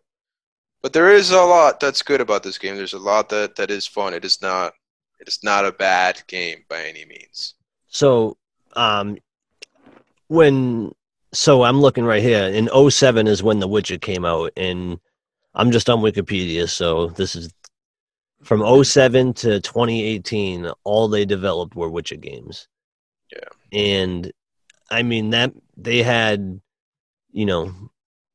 but 0.80 0.92
there 0.92 1.10
is 1.10 1.32
a 1.32 1.42
lot 1.42 1.80
that's 1.80 2.02
good 2.02 2.20
about 2.20 2.42
this 2.42 2.58
game. 2.58 2.76
There's 2.76 2.94
a 2.94 2.98
lot 2.98 3.28
that 3.30 3.56
that 3.56 3.70
is 3.70 3.86
fun. 3.86 4.14
It 4.14 4.24
is 4.24 4.40
not 4.40 4.72
it 5.20 5.28
is 5.28 5.40
not 5.42 5.66
a 5.66 5.72
bad 5.72 6.22
game 6.28 6.64
by 6.68 6.82
any 6.84 7.04
means. 7.04 7.54
So, 7.88 8.38
um, 8.74 9.18
when 10.32 10.92
so 11.34 11.62
I'm 11.62 11.80
looking 11.80 12.04
right 12.04 12.22
here 12.22 12.44
in 12.44 12.68
07 12.90 13.26
is 13.26 13.42
when 13.42 13.58
The 13.60 13.68
Witcher 13.68 13.98
came 13.98 14.24
out, 14.24 14.52
and 14.56 14.98
I'm 15.54 15.70
just 15.70 15.88
on 15.90 16.00
Wikipedia, 16.00 16.68
so 16.68 17.08
this 17.08 17.36
is 17.36 17.52
from 18.42 18.84
07 18.84 19.34
to 19.34 19.60
2018. 19.60 20.70
All 20.84 21.08
they 21.08 21.24
developed 21.24 21.74
were 21.76 21.88
Witcher 21.90 22.16
games. 22.16 22.68
Yeah. 23.30 23.78
and 23.78 24.30
I 24.90 25.02
mean 25.02 25.30
that 25.30 25.52
they 25.76 26.02
had, 26.02 26.60
you 27.30 27.46
know, 27.46 27.72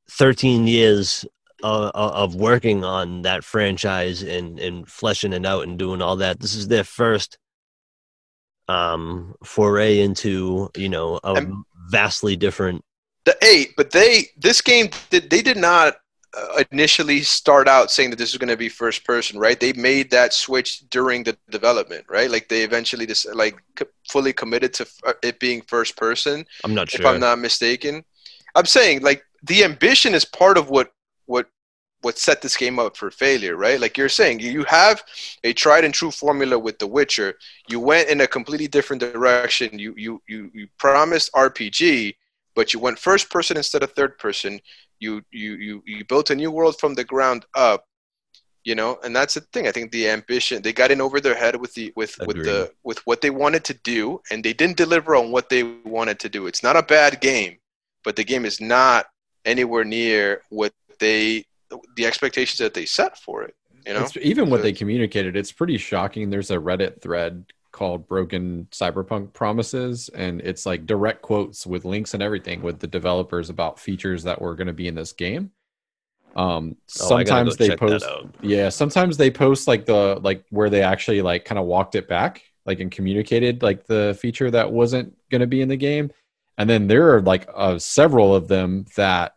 13 0.09 0.65
years 0.65 1.23
uh, 1.63 1.91
of 1.93 2.33
working 2.35 2.83
on 2.83 3.21
that 3.23 3.43
franchise 3.43 4.23
and 4.23 4.59
and 4.59 4.87
fleshing 4.87 5.33
it 5.33 5.45
out 5.45 5.63
and 5.67 5.77
doing 5.77 6.01
all 6.01 6.15
that. 6.17 6.39
This 6.39 6.55
is 6.55 6.67
their 6.67 6.83
first 6.83 7.37
um 8.69 9.33
foray 9.43 9.99
into 9.99 10.69
you 10.75 10.89
know 10.89 11.19
a 11.23 11.33
And- 11.35 11.63
vastly 11.89 12.35
different 12.35 12.83
The 13.25 13.37
eight, 13.43 13.73
but 13.75 13.91
they 13.91 14.27
this 14.37 14.61
game 14.61 14.89
did 15.09 15.29
they 15.29 15.41
did 15.41 15.57
not 15.57 15.97
uh, 16.37 16.63
initially 16.71 17.21
start 17.21 17.67
out 17.67 17.89
saying 17.89 18.09
that 18.11 18.17
this 18.17 18.31
was 18.33 18.37
going 18.37 18.49
to 18.49 18.57
be 18.57 18.69
first 18.69 19.05
person, 19.05 19.39
right? 19.39 19.59
They 19.59 19.73
made 19.73 20.11
that 20.11 20.33
switch 20.33 20.87
during 20.89 21.23
the 21.23 21.37
development, 21.49 22.05
right? 22.09 22.29
Like 22.29 22.47
they 22.47 22.61
eventually 22.63 23.05
just 23.05 23.25
like 23.33 23.55
c- 23.79 23.85
fully 24.09 24.33
committed 24.33 24.73
to 24.75 24.83
f- 24.83 25.15
it 25.23 25.39
being 25.39 25.61
first 25.61 25.97
person. 25.97 26.45
i'm 26.63 26.73
not 26.73 26.89
sure 26.89 27.01
if 27.01 27.07
I'm 27.07 27.19
not 27.19 27.39
mistaken. 27.39 28.03
I'm 28.55 28.65
saying 28.65 29.01
like 29.01 29.23
the 29.43 29.63
ambition 29.63 30.13
is 30.13 30.25
part 30.25 30.57
of 30.57 30.69
what 30.69 30.91
what 31.25 31.47
what 32.01 32.17
set 32.17 32.41
this 32.41 32.55
game 32.55 32.79
up 32.79 32.95
for 32.95 33.09
failure, 33.09 33.55
right? 33.55 33.79
Like 33.79 33.97
you're 33.97 34.09
saying, 34.09 34.39
you 34.39 34.63
have 34.65 35.03
a 35.43 35.53
tried 35.53 35.83
and 35.83 35.93
true 35.93 36.11
formula 36.11 36.57
with 36.57 36.79
The 36.79 36.87
Witcher. 36.87 37.37
You 37.67 37.79
went 37.79 38.09
in 38.09 38.21
a 38.21 38.27
completely 38.27 38.67
different 38.67 39.01
direction. 39.01 39.77
You 39.79 39.93
you 39.97 40.21
you 40.27 40.51
you 40.53 40.67
promised 40.77 41.31
RPG, 41.33 42.15
but 42.55 42.73
you 42.73 42.79
went 42.79 42.99
first 42.99 43.29
person 43.29 43.57
instead 43.57 43.83
of 43.83 43.91
third 43.91 44.17
person. 44.19 44.59
You 44.99 45.23
you 45.31 45.55
you 45.55 45.83
you 45.85 46.05
built 46.05 46.29
a 46.29 46.35
new 46.35 46.51
world 46.51 46.79
from 46.79 46.93
the 46.93 47.03
ground 47.03 47.45
up. 47.55 47.85
You 48.63 48.75
know, 48.75 48.99
and 49.01 49.15
that's 49.15 49.35
the 49.35 49.41
thing. 49.53 49.65
I 49.65 49.71
think 49.71 49.91
the 49.91 50.09
ambition 50.09 50.61
they 50.61 50.73
got 50.73 50.91
in 50.91 50.99
over 50.99 51.21
their 51.21 51.35
head 51.35 51.55
with 51.55 51.73
the 51.73 51.93
with 51.95 52.17
with 52.27 52.43
the 52.43 52.71
with 52.83 52.99
what 53.07 53.21
they 53.21 53.29
wanted 53.29 53.63
to 53.65 53.73
do, 53.75 54.21
and 54.29 54.43
they 54.43 54.53
didn't 54.53 54.75
deliver 54.77 55.15
on 55.15 55.31
what 55.31 55.49
they 55.49 55.63
wanted 55.85 56.19
to 56.19 56.29
do. 56.29 56.47
It's 56.47 56.63
not 56.63 56.75
a 56.75 56.83
bad 56.83 57.21
game, 57.21 57.57
but 58.03 58.17
the 58.17 58.25
game 58.25 58.43
is 58.43 58.59
not 58.59 59.07
anywhere 59.45 59.85
near 59.85 60.41
what 60.49 60.73
they 60.99 61.45
the 61.95 62.05
expectations 62.05 62.59
that 62.59 62.73
they 62.73 62.85
set 62.85 63.17
for 63.17 63.43
it. 63.43 63.55
You 63.85 63.93
know, 63.93 64.03
It's, 64.03 64.17
even 64.17 64.49
what 64.49 64.61
they 64.61 64.73
communicated, 64.73 65.37
it's 65.37 65.51
pretty 65.51 65.77
shocking. 65.77 66.29
There's 66.29 66.51
a 66.51 66.57
Reddit 66.57 67.01
thread 67.01 67.45
called 67.71 68.07
Broken 68.07 68.67
Cyberpunk 68.71 69.33
Promises, 69.33 70.09
and 70.09 70.41
it's 70.41 70.65
like 70.65 70.85
direct 70.85 71.21
quotes 71.21 71.65
with 71.65 71.85
links 71.85 72.13
and 72.13 72.23
everything 72.23 72.61
with 72.61 72.79
the 72.79 72.87
developers 72.87 73.49
about 73.49 73.79
features 73.79 74.23
that 74.23 74.41
were 74.41 74.55
going 74.55 74.67
to 74.67 74.73
be 74.73 74.87
in 74.87 74.95
this 74.95 75.13
game. 75.13 75.51
Um, 76.35 76.75
Oh, 77.01 77.15
I 77.15 77.23
go 77.23 77.29
sometimes 77.29 77.57
they 77.57 77.75
post, 77.75 78.05
yeah, 78.41 78.69
sometimes 78.69 79.17
they 79.17 79.31
post 79.31 79.67
like 79.67 79.85
the 79.85 80.19
like 80.21 80.43
where 80.49 80.69
they 80.69 80.81
actually 80.81 81.21
like 81.21 81.45
kind 81.45 81.59
of 81.59 81.65
walked 81.65 81.95
it 81.95 82.07
back, 82.07 82.43
like 82.65 82.79
and 82.79 82.91
communicated 82.91 83.63
like 83.63 83.85
the 83.87 84.17
feature 84.19 84.51
that 84.51 84.71
wasn't 84.71 85.15
going 85.29 85.41
to 85.41 85.47
be 85.47 85.61
in 85.61 85.69
the 85.69 85.77
game, 85.77 86.11
and 86.57 86.69
then 86.69 86.87
there 86.87 87.15
are 87.15 87.21
like 87.21 87.47
uh, 87.55 87.79
several 87.79 88.35
of 88.35 88.47
them 88.47 88.85
that 88.95 89.35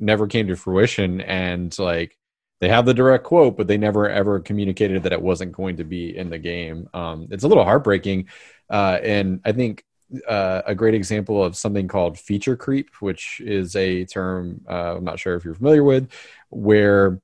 never 0.00 0.26
came 0.26 0.48
to 0.48 0.56
fruition, 0.56 1.20
and 1.20 1.76
like 1.78 2.16
they 2.60 2.68
have 2.68 2.86
the 2.86 2.94
direct 2.94 3.24
quote, 3.24 3.56
but 3.56 3.66
they 3.66 3.78
never 3.78 4.08
ever 4.08 4.40
communicated 4.40 5.02
that 5.04 5.12
it 5.12 5.22
wasn't 5.22 5.52
going 5.52 5.76
to 5.76 5.84
be 5.84 6.16
in 6.16 6.30
the 6.30 6.38
game. 6.38 6.88
Um, 6.92 7.28
it's 7.30 7.44
a 7.44 7.48
little 7.48 7.64
heartbreaking, 7.64 8.28
uh, 8.68 8.98
and 9.02 9.40
I 9.44 9.52
think 9.52 9.84
uh, 10.26 10.62
a 10.66 10.74
great 10.74 10.94
example 10.94 11.42
of 11.42 11.56
something 11.56 11.88
called 11.88 12.18
feature 12.18 12.56
creep, 12.56 12.90
which 13.00 13.40
is 13.44 13.76
a 13.76 14.04
term 14.04 14.60
uh, 14.68 14.96
I'm 14.96 15.04
not 15.04 15.18
sure 15.18 15.36
if 15.36 15.44
you're 15.44 15.54
familiar 15.54 15.84
with, 15.84 16.10
where 16.50 17.20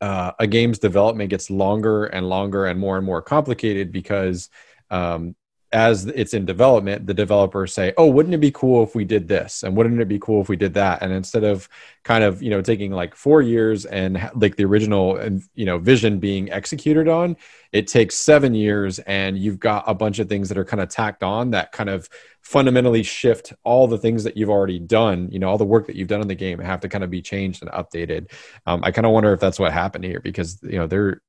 uh, 0.00 0.32
a 0.38 0.46
game's 0.46 0.78
development 0.78 1.30
gets 1.30 1.50
longer 1.50 2.06
and 2.06 2.28
longer 2.28 2.66
and 2.66 2.78
more 2.78 2.96
and 2.96 3.06
more 3.06 3.20
complicated 3.20 3.92
because 3.92 4.48
um, 4.90 5.34
as 5.72 6.06
it's 6.06 6.32
in 6.32 6.46
development, 6.46 7.06
the 7.06 7.14
developers 7.14 7.74
say, 7.74 7.92
"Oh, 7.96 8.06
wouldn't 8.06 8.34
it 8.34 8.38
be 8.38 8.50
cool 8.50 8.82
if 8.82 8.94
we 8.94 9.04
did 9.04 9.28
this? 9.28 9.62
And 9.62 9.76
wouldn't 9.76 10.00
it 10.00 10.08
be 10.08 10.18
cool 10.18 10.40
if 10.40 10.48
we 10.48 10.56
did 10.56 10.74
that?" 10.74 11.02
And 11.02 11.12
instead 11.12 11.44
of 11.44 11.68
kind 12.04 12.24
of 12.24 12.42
you 12.42 12.50
know 12.50 12.62
taking 12.62 12.92
like 12.92 13.14
four 13.14 13.42
years 13.42 13.84
and 13.84 14.30
like 14.34 14.56
the 14.56 14.64
original 14.64 15.20
you 15.54 15.66
know 15.66 15.78
vision 15.78 16.18
being 16.18 16.50
executed 16.50 17.08
on, 17.08 17.36
it 17.72 17.86
takes 17.86 18.16
seven 18.16 18.54
years, 18.54 18.98
and 19.00 19.38
you've 19.38 19.60
got 19.60 19.84
a 19.86 19.94
bunch 19.94 20.18
of 20.18 20.28
things 20.28 20.48
that 20.48 20.58
are 20.58 20.64
kind 20.64 20.82
of 20.82 20.88
tacked 20.88 21.22
on 21.22 21.50
that 21.50 21.72
kind 21.72 21.90
of 21.90 22.08
fundamentally 22.40 23.02
shift 23.02 23.52
all 23.62 23.86
the 23.86 23.98
things 23.98 24.24
that 24.24 24.36
you've 24.36 24.48
already 24.48 24.78
done. 24.78 25.28
You 25.30 25.38
know, 25.38 25.48
all 25.48 25.58
the 25.58 25.64
work 25.64 25.86
that 25.86 25.96
you've 25.96 26.08
done 26.08 26.22
in 26.22 26.28
the 26.28 26.34
game 26.34 26.58
have 26.60 26.80
to 26.80 26.88
kind 26.88 27.04
of 27.04 27.10
be 27.10 27.20
changed 27.20 27.62
and 27.62 27.70
updated. 27.72 28.32
Um, 28.66 28.82
I 28.84 28.90
kind 28.90 29.06
of 29.06 29.12
wonder 29.12 29.32
if 29.34 29.40
that's 29.40 29.58
what 29.58 29.72
happened 29.72 30.04
here 30.04 30.20
because 30.20 30.58
you 30.62 30.78
know 30.78 30.86
they're 30.86 31.20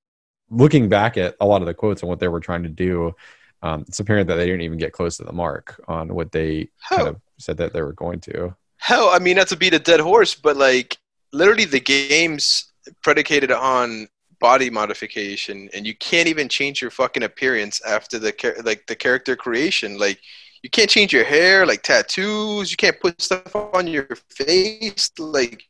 looking 0.50 0.90
back 0.90 1.18
at 1.18 1.36
a 1.40 1.46
lot 1.46 1.62
of 1.62 1.68
the 1.68 1.74
quotes 1.74 2.02
and 2.02 2.10
what 2.10 2.20
they 2.20 2.28
were 2.28 2.40
trying 2.40 2.64
to 2.64 2.70
do. 2.70 3.16
Um, 3.62 3.86
it's 3.88 4.00
apparent 4.00 4.28
that 4.28 4.36
they 4.36 4.46
didn't 4.46 4.62
even 4.62 4.78
get 4.78 4.94
close 4.94 5.18
to 5.18 5.24
the 5.24 5.34
mark 5.34 5.82
on 5.88 6.14
what 6.14 6.32
they 6.32 6.70
kind 6.90 7.08
of 7.08 7.20
said 7.38 7.58
that 7.58 7.74
they 7.74 7.82
were 7.82 7.94
going 7.94 8.20
to. 8.22 8.56
hell, 8.78 9.10
I 9.10 9.20
mean, 9.20 9.36
not 9.36 9.48
to 9.50 9.58
beat 9.58 9.74
a 9.74 9.80
dead 9.80 10.00
horse, 10.00 10.34
but 10.36 10.56
like 10.56 10.98
literally 11.34 11.66
the 11.66 11.80
game's 11.80 12.72
predicated 13.04 13.52
on 13.52 14.08
body 14.40 14.70
modification, 14.70 15.70
and 15.74 15.86
you 15.86 15.96
can't 15.96 16.28
even 16.28 16.48
change 16.48 16.82
your 16.82 16.92
fucking 16.92 17.24
appearance 17.24 17.82
after 17.86 18.18
the 18.20 18.32
char- 18.32 18.56
like 18.64 18.88
the 18.88 18.96
character 18.96 19.36
creation. 19.36 19.98
Like 19.98 20.20
you 20.64 20.70
can't 20.70 20.90
change 20.90 21.14
your 21.14 21.26
hair, 21.26 21.66
like 21.66 21.84
tattoos. 21.84 22.72
You 22.72 22.78
can't 22.78 23.00
put 23.00 23.22
stuff 23.22 23.56
on 23.56 23.88
your 23.88 24.08
face. 24.30 25.12
Like 25.18 25.64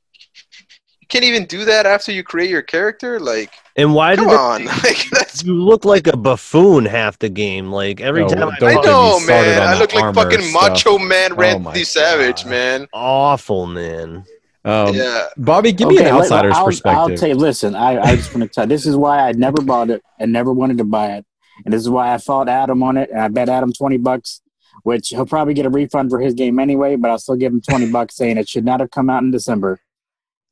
you 1.01 1.07
can't 1.07 1.25
even 1.25 1.45
do 1.45 1.65
that 1.65 1.85
after 1.85 2.11
you 2.11 2.23
create 2.23 2.49
your 2.49 2.61
character. 2.61 3.19
Like 3.19 3.51
And 3.79 3.93
why 3.93 4.15
come 4.15 4.27
did 4.27 4.33
it- 4.33 4.39
on, 4.39 4.65
like 4.83 5.09
that's. 5.11 5.43
you 5.43 5.53
look 5.55 5.85
like 5.85 6.07
a 6.07 6.17
buffoon 6.17 6.85
half 6.85 7.17
the 7.19 7.29
game? 7.29 7.71
Like 7.71 8.01
every 8.01 8.23
Oh, 8.23 8.27
time, 8.27 8.51
don't 8.59 8.63
I, 8.63 8.79
I 8.79 8.83
know, 8.83 9.19
man. 9.25 9.61
I 9.61 9.79
look 9.79 9.93
like 9.93 10.13
fucking 10.15 10.41
stuff. 10.41 10.69
Macho 10.71 10.97
Man 10.99 11.31
Oh 11.31 11.35
my 11.35 11.41
Randy 11.41 11.83
Savage, 11.83 12.43
God. 12.43 12.49
man. 12.49 12.87
awful 12.93 13.65
man. 13.65 14.25
Um, 14.65 14.93
yeah. 14.93 15.27
Bobby, 15.37 15.71
give 15.71 15.87
me 15.87 15.97
an 15.97 16.03
let- 16.03 16.13
outsider's 16.13 16.55
I'll, 16.55 16.65
perspective. 16.65 16.99
I'll 16.99 17.15
tell 17.17 17.29
you, 17.29 17.35
listen, 17.35 17.75
I, 17.75 17.99
I 17.99 18.15
just 18.17 18.35
want 18.35 18.43
to 18.43 18.53
tell 18.53 18.67
this 18.67 18.85
is 18.85 18.95
why 18.95 19.19
I 19.27 19.31
never 19.31 19.61
bought 19.61 19.89
it 19.89 20.03
and 20.19 20.33
never 20.33 20.51
wanted 20.51 20.77
to 20.79 20.83
buy 20.83 21.13
it. 21.13 21.25
And 21.63 21.73
this 21.73 21.81
is 21.81 21.89
why 21.89 22.13
I 22.13 22.17
fought 22.17 22.49
Adam 22.49 22.83
on 22.83 22.97
it. 22.97 23.09
And 23.09 23.19
I 23.21 23.27
bet 23.29 23.47
Adam 23.49 23.71
20 23.71 23.97
bucks, 23.97 24.41
which 24.83 25.09
he'll 25.09 25.25
probably 25.25 25.53
get 25.53 25.65
a 25.65 25.69
refund 25.69 26.09
for 26.09 26.19
his 26.19 26.33
game 26.33 26.59
anyway, 26.59 26.97
but 26.97 27.09
I'll 27.11 27.17
still 27.19 27.35
give 27.37 27.51
him 27.53 27.61
20 27.61 27.91
bucks 27.91 28.15
saying 28.17 28.37
it 28.37 28.47
should 28.49 28.65
not 28.65 28.79
have 28.81 28.91
come 28.91 29.09
out 29.09 29.23
in 29.23 29.31
December 29.31 29.79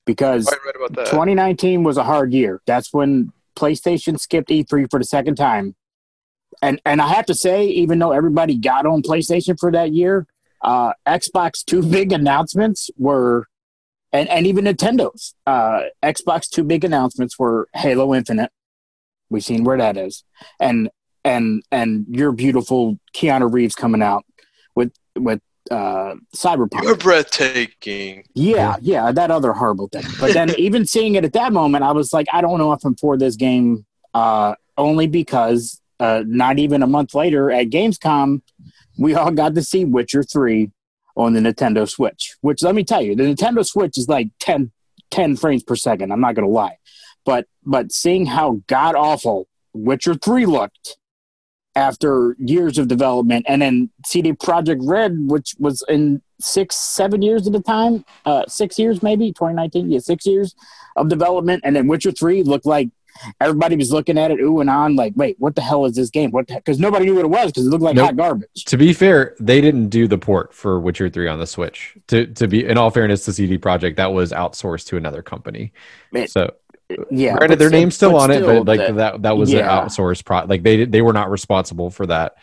because 0.08 0.48
right 0.66 0.76
about 0.76 0.94
that. 0.96 1.06
2019 1.06 1.84
was 1.84 1.98
a 1.98 2.04
hard 2.04 2.34
year. 2.34 2.62
That's 2.66 2.92
when 2.92 3.32
PlayStation 3.56 4.20
skipped 4.20 4.50
E3 4.50 4.90
for 4.90 4.98
the 5.00 5.06
second 5.06 5.36
time. 5.36 5.76
And 6.64 6.82
and 6.86 7.00
I 7.00 7.10
have 7.10 7.28
to 7.28 7.36
say, 7.36 7.66
even 7.68 8.00
though 8.00 8.14
everybody 8.14 8.58
got 8.58 8.88
on 8.88 9.04
PlayStation 9.04 9.60
for 9.60 9.72
that 9.72 9.94
year, 9.94 10.26
uh, 10.64 10.94
Xbox 11.06 11.64
two 11.64 11.84
big 11.84 12.12
announcements 12.12 12.90
were, 12.98 13.46
and, 14.12 14.28
and 14.30 14.48
even 14.48 14.66
Nintendo's 14.66 15.36
uh, 15.46 15.82
Xbox 16.02 16.50
two 16.50 16.64
big 16.64 16.84
announcements 16.84 17.38
were 17.38 17.68
Halo 17.76 18.16
Infinite. 18.16 18.52
We've 19.30 19.44
seen 19.44 19.66
where 19.66 19.78
that 19.78 19.98
is, 19.98 20.24
and 20.60 20.90
and 21.24 21.62
and 21.72 22.06
your 22.10 22.32
beautiful 22.32 22.98
Keanu 23.14 23.54
Reeves 23.54 23.76
coming 23.76 24.02
out 24.02 24.26
with 24.74 24.94
with 25.16 25.42
uh, 25.72 26.16
Cyberpunk. 26.36 26.84
You're 26.84 26.96
breathtaking. 26.96 28.24
Yeah, 28.34 28.78
yeah, 28.82 29.12
that 29.12 29.32
other 29.32 29.54
horrible 29.54 29.88
thing. 29.88 30.04
But 30.20 30.34
then 30.34 30.52
even 30.58 30.86
seeing 30.86 31.16
it 31.16 31.26
at 31.26 31.34
that 31.34 31.54
moment, 31.54 31.84
I 31.84 31.92
was 31.92 32.14
like, 32.14 32.28
I 32.32 32.42
don't 32.42 32.58
know 32.58 32.74
if 32.74 32.84
I'm 32.84 32.96
for 32.96 33.18
this 33.18 33.36
game. 33.36 33.86
Uh, 34.14 34.56
only 34.78 35.08
because 35.08 35.82
uh, 36.00 36.24
not 36.26 36.60
even 36.60 36.84
a 36.84 36.88
month 36.88 37.14
later 37.14 37.52
at 37.52 37.70
Gamescom, 37.70 38.42
we 38.98 39.16
all 39.16 39.32
got 39.32 39.56
to 39.56 39.64
see 39.64 39.86
Witcher 39.86 40.24
Three 40.24 40.72
on 41.16 41.34
the 41.34 41.40
Nintendo 41.40 41.90
Switch. 41.90 42.36
Which 42.42 42.62
let 42.62 42.76
me 42.76 42.84
tell 42.84 43.02
you, 43.02 43.16
the 43.16 43.24
Nintendo 43.24 43.66
Switch 43.66 43.98
is 43.98 44.08
like 44.08 44.30
10, 44.40 44.72
10 45.12 45.36
frames 45.36 45.64
per 45.64 45.76
second. 45.76 46.12
I'm 46.12 46.22
not 46.22 46.36
gonna 46.36 46.48
lie, 46.48 46.78
but 47.26 47.48
but 47.66 47.92
seeing 47.92 48.26
how 48.26 48.62
god 48.68 48.96
awful 48.96 49.48
Witcher 49.74 50.16
Three 50.16 50.46
looked 50.46 50.98
after 51.78 52.36
years 52.40 52.80
of 52.80 52.88
development, 52.88 53.46
and 53.48 53.62
then 53.62 53.90
CD 54.06 54.34
Projekt 54.34 54.80
Red, 54.82 55.16
which 55.30 55.56
was 55.60 55.84
in 55.88 56.22
six, 56.42 56.76
seven 56.76 57.22
years 57.22 57.46
at 57.46 57.54
the 57.54 57.62
time, 57.62 58.04
uh, 58.26 58.44
six 58.48 58.80
years 58.80 59.04
maybe, 59.04 59.28
2019, 59.32 59.92
yeah, 59.92 60.00
six 60.00 60.26
years 60.26 60.56
of 60.96 61.08
development, 61.08 61.62
and 61.64 61.76
then 61.76 61.88
Witcher 61.88 62.12
Three 62.12 62.42
looked 62.42 62.66
like 62.66 62.90
everybody 63.42 63.76
was 63.76 63.92
looking 63.92 64.18
at 64.18 64.32
it, 64.32 64.40
ooh 64.40 64.60
and 64.60 64.70
on, 64.70 64.96
like, 64.96 65.14
wait, 65.16 65.36
what 65.40 65.56
the 65.56 65.62
hell 65.62 65.86
is 65.86 65.96
this 65.96 66.10
game? 66.10 66.32
What? 66.32 66.48
Because 66.48 66.80
nobody 66.80 67.06
knew 67.06 67.16
what 67.16 67.26
it 67.26 67.30
was 67.30 67.48
because 67.52 67.66
it 67.68 67.70
looked 67.70 67.84
like 67.84 67.96
Nope. 67.96 68.06
hot 68.08 68.16
garbage. 68.18 68.66
To 68.66 68.78
be 68.78 68.92
fair, 68.94 69.36
they 69.40 69.62
didn't 69.62 69.90
do 69.90 70.08
the 70.08 70.18
port 70.18 70.54
for 70.54 70.80
Witcher 70.80 71.10
3 71.10 71.28
on 71.28 71.38
the 71.40 71.48
Switch. 71.48 71.96
To 72.08 72.26
to 72.26 72.48
be 72.48 72.66
in 72.66 72.78
all 72.78 72.90
fairness 72.90 73.24
to 73.26 73.34
CD 73.34 73.58
Projekt, 73.60 73.98
that 73.98 74.14
was 74.14 74.32
outsourced 74.32 74.88
to 74.88 74.98
another 74.98 75.22
company. 75.22 75.74
It- 76.12 76.32
so 76.32 76.54
Yeah, 77.10 77.34
granted, 77.34 77.50
but 77.50 77.60
their 77.60 77.68
still- 77.70 77.80
name's 77.80 77.96
still 77.96 78.16
on 78.16 78.32
it, 78.32 78.46
but 78.46 78.66
like 78.66 78.88
the- 78.88 78.94
that 78.94 79.22
that 79.24 79.38
was 79.38 79.52
yeah. 79.52 79.60
an 79.82 79.88
outsourced 79.88 80.24
pro. 80.26 80.46
Like 80.46 80.64
they 80.64 80.86
they 80.86 81.02
were 81.02 81.14
not 81.14 81.30
responsible 81.30 81.90
for 81.90 82.06
that 82.08 82.36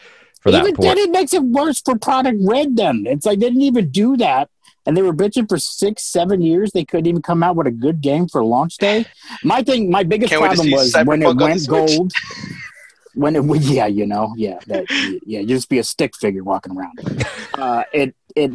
for 0.45 0.51
that 0.51 0.67
even 0.67 0.75
then, 0.79 0.99
it 0.99 1.11
makes 1.11 1.33
it 1.33 1.43
worse 1.43 1.81
for 1.81 1.95
Projekt 1.95 2.47
Red. 2.47 2.77
Then 2.77 3.05
it's 3.07 3.25
like 3.25 3.41
they 3.41 3.47
didn't 3.47 3.63
even 3.63 3.89
do 3.89 4.19
that, 4.19 4.51
and 4.85 4.95
they 4.95 5.01
were 5.01 5.15
bitching 5.15 5.49
for 5.49 5.59
six, 5.59 6.05
seven 6.05 6.43
years. 6.43 6.73
They 6.73 6.85
couldn't 6.85 7.07
even 7.07 7.23
come 7.23 7.43
out 7.43 7.57
with 7.57 7.67
a 7.67 7.71
good 7.71 8.03
game 8.03 8.29
for 8.29 8.45
launch 8.45 8.77
day. 8.77 9.07
My 9.43 9.63
thing, 9.63 9.91
my 9.91 10.03
biggest 10.03 10.31
Can't 10.31 10.45
problem 10.45 10.67
see 10.67 10.75
was 10.75 10.95
when 11.05 11.23
it 11.23 11.35
went 11.35 11.67
gold. 11.67 12.13
When 13.15 13.37
it, 13.37 13.63
yeah, 13.63 13.87
you 13.87 14.07
know, 14.07 14.35
yeah, 14.37 14.59
that, 14.67 14.85
yeah, 15.25 15.41
you 15.41 15.47
just 15.47 15.71
be 15.71 15.79
a 15.79 15.85
stick 15.85 16.15
figure 16.17 16.45
walking 16.45 16.77
around. 16.77 17.27
Uh, 17.55 17.85
it, 17.93 18.17
it, 18.35 18.51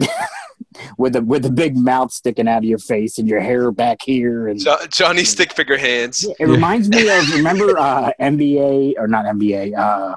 with 0.97 1.13
the 1.13 1.21
with 1.21 1.43
the 1.43 1.51
big 1.51 1.77
mouth 1.77 2.11
sticking 2.11 2.47
out 2.47 2.59
of 2.59 2.63
your 2.65 2.79
face 2.79 3.17
and 3.17 3.27
your 3.27 3.39
hair 3.39 3.71
back 3.71 3.99
here, 4.03 4.47
and 4.47 4.59
Jo- 4.59 4.85
Johnny 4.89 5.23
stick 5.23 5.53
figure 5.53 5.77
hands. 5.77 6.27
it 6.39 6.45
reminds 6.45 6.89
me 6.89 7.09
of 7.09 7.33
remember 7.33 7.77
uh, 7.77 8.11
NBA 8.19 8.93
or 8.97 9.07
not 9.07 9.25
NBA. 9.25 9.77
Uh, 9.77 10.15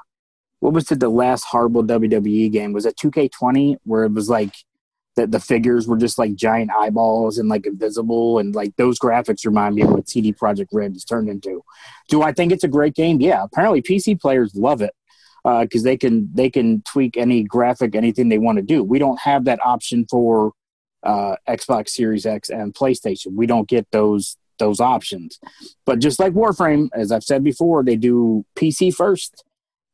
what 0.61 0.73
was 0.73 0.91
it? 0.93 1.01
The 1.01 1.09
last 1.09 1.45
horrible 1.45 1.83
WWE 1.83 2.51
game 2.53 2.73
was 2.73 2.87
it 2.87 2.97
2K20 2.97 3.79
where 3.85 4.05
it 4.05 4.13
was 4.13 4.29
like 4.31 4.55
that 5.17 5.31
the 5.31 5.41
figures 5.41 5.87
were 5.87 5.97
just 5.97 6.19
like 6.19 6.35
giant 6.35 6.71
eyeballs 6.71 7.37
and 7.37 7.49
like 7.49 7.67
invisible 7.67 8.39
and 8.39 8.55
like 8.55 8.75
those 8.77 8.99
graphics 8.99 9.45
remind 9.45 9.75
me 9.75 9.83
of 9.83 9.91
what 9.91 10.09
CD 10.09 10.33
Projekt 10.33 10.69
Red 10.73 10.93
has 10.93 11.05
turned 11.05 11.29
into. 11.29 11.63
Do 12.09 12.23
I 12.23 12.33
think 12.33 12.53
it's 12.53 12.65
a 12.65 12.69
great 12.69 12.95
game? 12.95 13.21
Yeah, 13.21 13.43
apparently 13.43 13.83
PC 13.83 14.21
players 14.21 14.55
love 14.55 14.81
it 14.81 14.95
because 15.45 15.83
they 15.83 15.97
can 15.97 16.29
they 16.35 16.49
can 16.49 16.83
tweak 16.83 17.17
any 17.17 17.43
graphic 17.43 17.95
anything 17.95 18.29
they 18.29 18.39
want 18.39 18.57
to 18.57 18.63
do. 18.63 18.83
We 18.83 18.99
don't 18.99 19.21
have 19.21 19.45
that 19.45 19.65
option 19.65 20.07
for 20.09 20.53
uh, 21.03 21.37
Xbox 21.49 21.91
Series 21.91 22.27
X 22.27 22.49
and 22.49 22.75
PlayStation. 22.75 23.35
We 23.35 23.47
don't 23.47 23.69
get 23.69 23.91
those 23.91 24.37
those 24.59 24.81
options. 24.81 25.41
But 25.85 25.99
just 25.99 26.21
like 26.21 26.33
Warframe, 26.33 26.89
as 26.95 27.11
I've 27.11 27.25
said 27.25 27.43
before, 27.43 27.83
they 27.83 27.97
do 27.97 28.45
PC 28.57 28.95
first, 28.95 29.45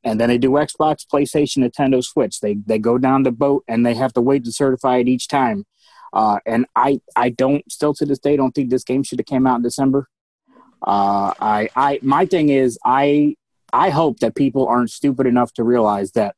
and 0.05 0.21
then 0.21 0.29
they 0.29 0.39
do 0.39 0.51
Xbox, 0.51 1.07
PlayStation, 1.11 1.67
Nintendo 1.67 2.05
Switch. 2.05 2.41
They 2.41 2.55
they 2.67 2.79
go 2.79 2.99
down 2.99 3.23
the 3.23 3.33
boat 3.33 3.65
and 3.67 3.85
they 3.85 3.95
have 3.95 4.13
to 4.15 4.21
wait 4.21 4.45
to 4.45 4.53
certify 4.53 4.99
it 4.99 5.09
each 5.09 5.29
time. 5.29 5.65
Uh, 6.13 6.39
and 6.47 6.67
I 6.77 7.01
I 7.17 7.31
don't 7.31 7.71
still 7.71 7.95
to 7.95 8.07
this 8.07 8.19
day 8.19 8.37
don't 8.37 8.53
think 8.53 8.71
this 8.71 8.85
game 8.85 9.03
should 9.03 9.19
have 9.19 9.27
came 9.27 9.47
out 9.47 9.57
in 9.57 9.63
December. 9.63 10.09
Uh, 10.83 11.33
I 11.41 11.69
I 11.75 11.99
my 12.03 12.27
thing 12.27 12.51
is 12.51 12.79
I 12.85 13.37
I 13.73 13.91
hope 13.91 14.21
that 14.21 14.35
people 14.35 14.66
aren't 14.66 14.91
stupid 14.91 15.27
enough 15.27 15.53
to 15.55 15.64
realize 15.64 16.12
that 16.12 16.35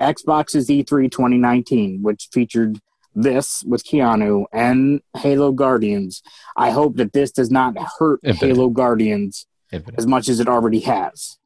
Xbox's 0.00 0.70
E 0.70 0.84
E3 0.84 1.10
2019, 1.10 2.02
which 2.02 2.28
featured 2.32 2.78
this 3.14 3.64
with 3.66 3.84
Keanu 3.84 4.44
and 4.52 5.00
Halo 5.16 5.52
Guardians, 5.52 6.22
I 6.56 6.70
hope 6.70 6.96
that 6.96 7.12
this 7.12 7.30
does 7.30 7.50
not 7.50 7.74
hurt 7.98 8.20
Infinite. 8.22 8.54
Halo 8.54 8.68
Guardians 8.68 9.46
Infinite. 9.72 9.98
as 9.98 10.06
much 10.06 10.28
as 10.28 10.38
it 10.38 10.48
already 10.48 10.80
has. 10.80 11.38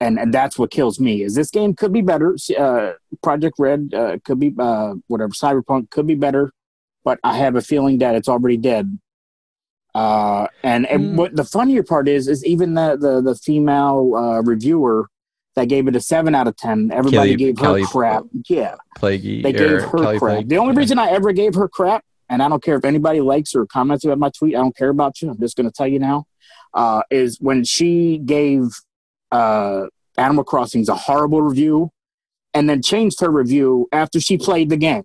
And, 0.00 0.18
and 0.18 0.32
that's 0.32 0.58
what 0.58 0.70
kills 0.70 0.98
me 0.98 1.22
is 1.22 1.34
this 1.34 1.50
game 1.50 1.74
could 1.74 1.92
be 1.92 2.00
better. 2.00 2.34
Uh, 2.58 2.92
Projekt 3.22 3.52
Red 3.58 3.92
uh, 3.94 4.16
could 4.24 4.40
be 4.40 4.52
uh, 4.58 4.94
whatever 5.08 5.32
Cyberpunk 5.32 5.90
could 5.90 6.06
be 6.06 6.14
better, 6.14 6.52
but 7.04 7.20
I 7.22 7.36
have 7.36 7.54
a 7.54 7.60
feeling 7.60 7.98
that 7.98 8.14
it's 8.14 8.28
already 8.28 8.56
dead. 8.56 8.98
Uh, 9.94 10.46
and, 10.62 10.86
and 10.86 11.10
Hmm. 11.10 11.16
what 11.16 11.34
the 11.36 11.44
funnier 11.44 11.82
part 11.82 12.08
is 12.08 12.28
is 12.28 12.44
even 12.44 12.74
the 12.74 12.96
the, 12.96 13.20
the 13.20 13.34
female 13.34 14.12
uh, 14.14 14.40
reviewer 14.42 15.08
that 15.56 15.64
gave 15.68 15.88
it 15.88 15.96
a 15.96 16.00
seven 16.00 16.34
out 16.34 16.46
of 16.46 16.56
ten. 16.56 16.90
Everybody 16.92 17.30
Kelly- 17.30 17.36
gave 17.36 17.58
her 17.58 17.64
Kelly- 17.64 17.84
crap. 17.84 18.22
Yeah, 18.48 18.76
Plagge. 18.96 19.42
they 19.42 19.52
gave 19.52 19.68
her 19.70 19.80
Kelly 19.88 20.18
crap. 20.18 20.34
Plagge. 20.36 20.48
The 20.48 20.58
only 20.58 20.74
Yeah. 20.74 20.78
reason 20.78 20.98
I 20.98 21.08
ever 21.10 21.32
gave 21.32 21.54
her 21.54 21.68
crap, 21.68 22.04
and 22.28 22.40
I 22.42 22.48
don't 22.48 22.62
care 22.62 22.76
if 22.76 22.84
anybody 22.84 23.20
likes 23.20 23.54
or 23.54 23.66
comments 23.66 24.04
about 24.04 24.18
my 24.18 24.30
tweet, 24.30 24.54
I 24.54 24.58
don't 24.58 24.76
care 24.76 24.90
about 24.90 25.20
you. 25.20 25.30
I'm 25.30 25.38
just 25.40 25.56
going 25.56 25.66
to 25.66 25.72
tell 25.72 25.88
you 25.88 25.98
now, 25.98 26.26
uh, 26.72 27.02
is 27.10 27.38
when 27.40 27.64
she 27.64 28.18
gave 28.18 28.68
uh, 29.32 29.86
Animal 30.16 30.44
Crossing's 30.44 30.88
a 30.88 30.94
horrible 30.94 31.42
review, 31.42 31.90
and 32.54 32.68
then 32.70 32.80
changed 32.82 33.20
her 33.20 33.30
review 33.30 33.88
after 33.92 34.20
she 34.20 34.36
played 34.38 34.68
the 34.70 34.76
game. 34.76 35.02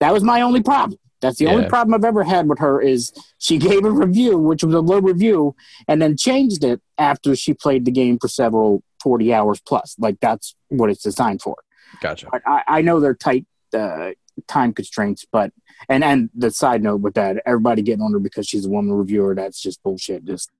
That 0.00 0.12
was 0.12 0.22
my 0.24 0.40
only 0.42 0.62
problem. 0.62 0.98
That's 1.20 1.38
the 1.38 1.46
only 1.46 1.68
problem 1.68 1.94
I've 1.94 2.04
ever 2.04 2.24
had 2.24 2.48
with 2.48 2.58
her 2.58 2.80
is 2.80 3.12
she 3.38 3.58
gave 3.68 3.84
a 3.84 3.90
review, 3.90 4.38
which 4.38 4.62
was 4.62 4.74
a 4.74 4.80
low 4.80 5.00
review, 5.00 5.54
and 5.88 6.00
then 6.00 6.16
changed 6.16 6.62
it 6.64 6.80
after 6.98 7.34
she 7.34 7.54
played 7.54 7.84
the 7.84 7.90
game 7.90 8.18
for 8.18 8.28
several 8.28 8.82
forty 9.02 9.32
hours 9.32 9.60
plus. 9.60 9.96
Like 9.98 10.18
that's 10.20 10.54
what 10.68 10.90
it's 10.90 11.02
designed 11.02 11.42
for. 11.42 11.56
Gotcha. 12.00 12.28
I, 12.46 12.62
I 12.68 12.82
know 12.82 13.00
they're 13.00 13.14
tight 13.14 13.46
uh, 13.74 14.10
time 14.46 14.72
constraints, 14.72 15.24
but 15.30 15.52
and 15.88 16.04
and 16.04 16.30
the 16.34 16.50
side 16.50 16.82
note 16.82 17.00
with 17.00 17.14
that, 17.14 17.42
everybody 17.46 17.82
getting 17.82 18.02
on 18.02 18.12
her 18.12 18.18
because 18.18 18.46
she's 18.46 18.66
a 18.66 18.68
woman 18.70 18.92
reviewer, 18.92 19.34
that's 19.34 19.60
just 19.60 19.82
bullshit. 19.82 20.24
Just 20.24 20.50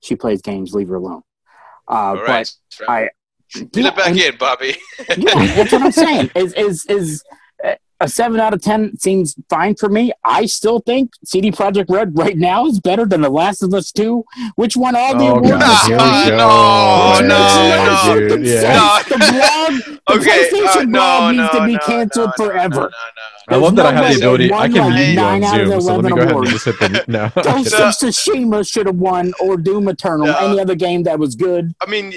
she 0.00 0.16
plays 0.16 0.40
games, 0.40 0.72
leave 0.74 0.88
her 0.88 0.94
alone. 0.96 1.22
Uh, 1.88 1.92
All 1.94 2.22
right. 2.24 2.50
I- 2.88 3.10
Get 3.54 3.76
yeah, 3.78 3.88
it 3.88 3.96
back 3.96 4.08
and- 4.08 4.18
in, 4.18 4.36
Bobby. 4.36 4.76
yeah, 5.16 5.46
that's 5.56 5.72
what 5.72 5.80
I'm 5.80 5.90
saying. 5.92 6.30
Is 6.34 6.52
is 6.52 6.84
is 6.84 7.24
a 8.00 8.08
seven 8.08 8.38
out 8.40 8.54
of 8.54 8.62
ten 8.62 8.96
seems 8.98 9.34
fine 9.50 9.74
for 9.74 9.88
me. 9.88 10.12
I 10.24 10.46
still 10.46 10.80
think 10.80 11.12
CD 11.24 11.50
Projekt 11.50 11.86
Red 11.88 12.16
right 12.16 12.36
now 12.36 12.66
is 12.66 12.78
better 12.80 13.04
than 13.06 13.20
The 13.22 13.28
Last 13.30 13.62
of 13.62 13.74
Us 13.74 13.90
Two, 13.92 14.24
which 14.56 14.76
won 14.76 14.94
all 14.96 15.16
the 15.18 15.24
Oh, 15.24 15.36
awards. 15.38 15.50
God, 15.50 15.86
here 15.86 15.96
we 15.96 16.30
No, 16.30 16.36
go. 16.38 17.26
no, 17.26 18.18
no, 18.18 18.28
dude, 18.36 18.46
yeah. 18.46 18.62
No. 18.62 19.18
blog, 19.18 19.82
the 19.82 20.00
Okay, 20.14 20.48
PlayStation 20.50 20.76
uh, 20.76 20.82
no, 20.84 20.90
blog 20.90 21.34
needs 21.36 21.50
to 21.50 21.66
be 21.66 21.72
no, 21.72 21.78
canceled 21.80 22.30
no, 22.38 22.44
no, 22.44 22.50
forever. 22.50 22.74
no, 22.76 22.80
no, 22.82 22.88
no. 22.88 22.92
I 23.50 23.56
love 23.56 23.76
that 23.76 23.86
I 23.86 23.92
have 23.92 24.10
the 24.12 24.16
ability. 24.18 24.52
I 24.52 24.68
can 24.68 24.78
won 24.84 24.94
mute 24.94 25.14
you 25.14 25.20
on 25.20 25.42
Zoom. 25.42 25.80
So 25.80 25.96
let 25.96 26.04
me 26.04 26.10
go 26.10 26.16
ahead 26.22 26.36
and 26.36 26.46
just 26.48 26.64
hit 26.66 26.78
the 26.78 27.04
no. 27.08 27.30
Ghost 27.42 27.72
of 27.72 27.80
Tsushima 27.94 28.70
should 28.70 28.86
have 28.86 28.96
won, 28.96 29.32
or 29.40 29.56
Doom 29.56 29.88
Eternal, 29.88 30.26
No. 30.26 30.36
any 30.36 30.60
other 30.60 30.74
game 30.74 31.02
that 31.04 31.18
was 31.18 31.34
good. 31.34 31.74
I 31.80 31.86
mean, 31.90 32.12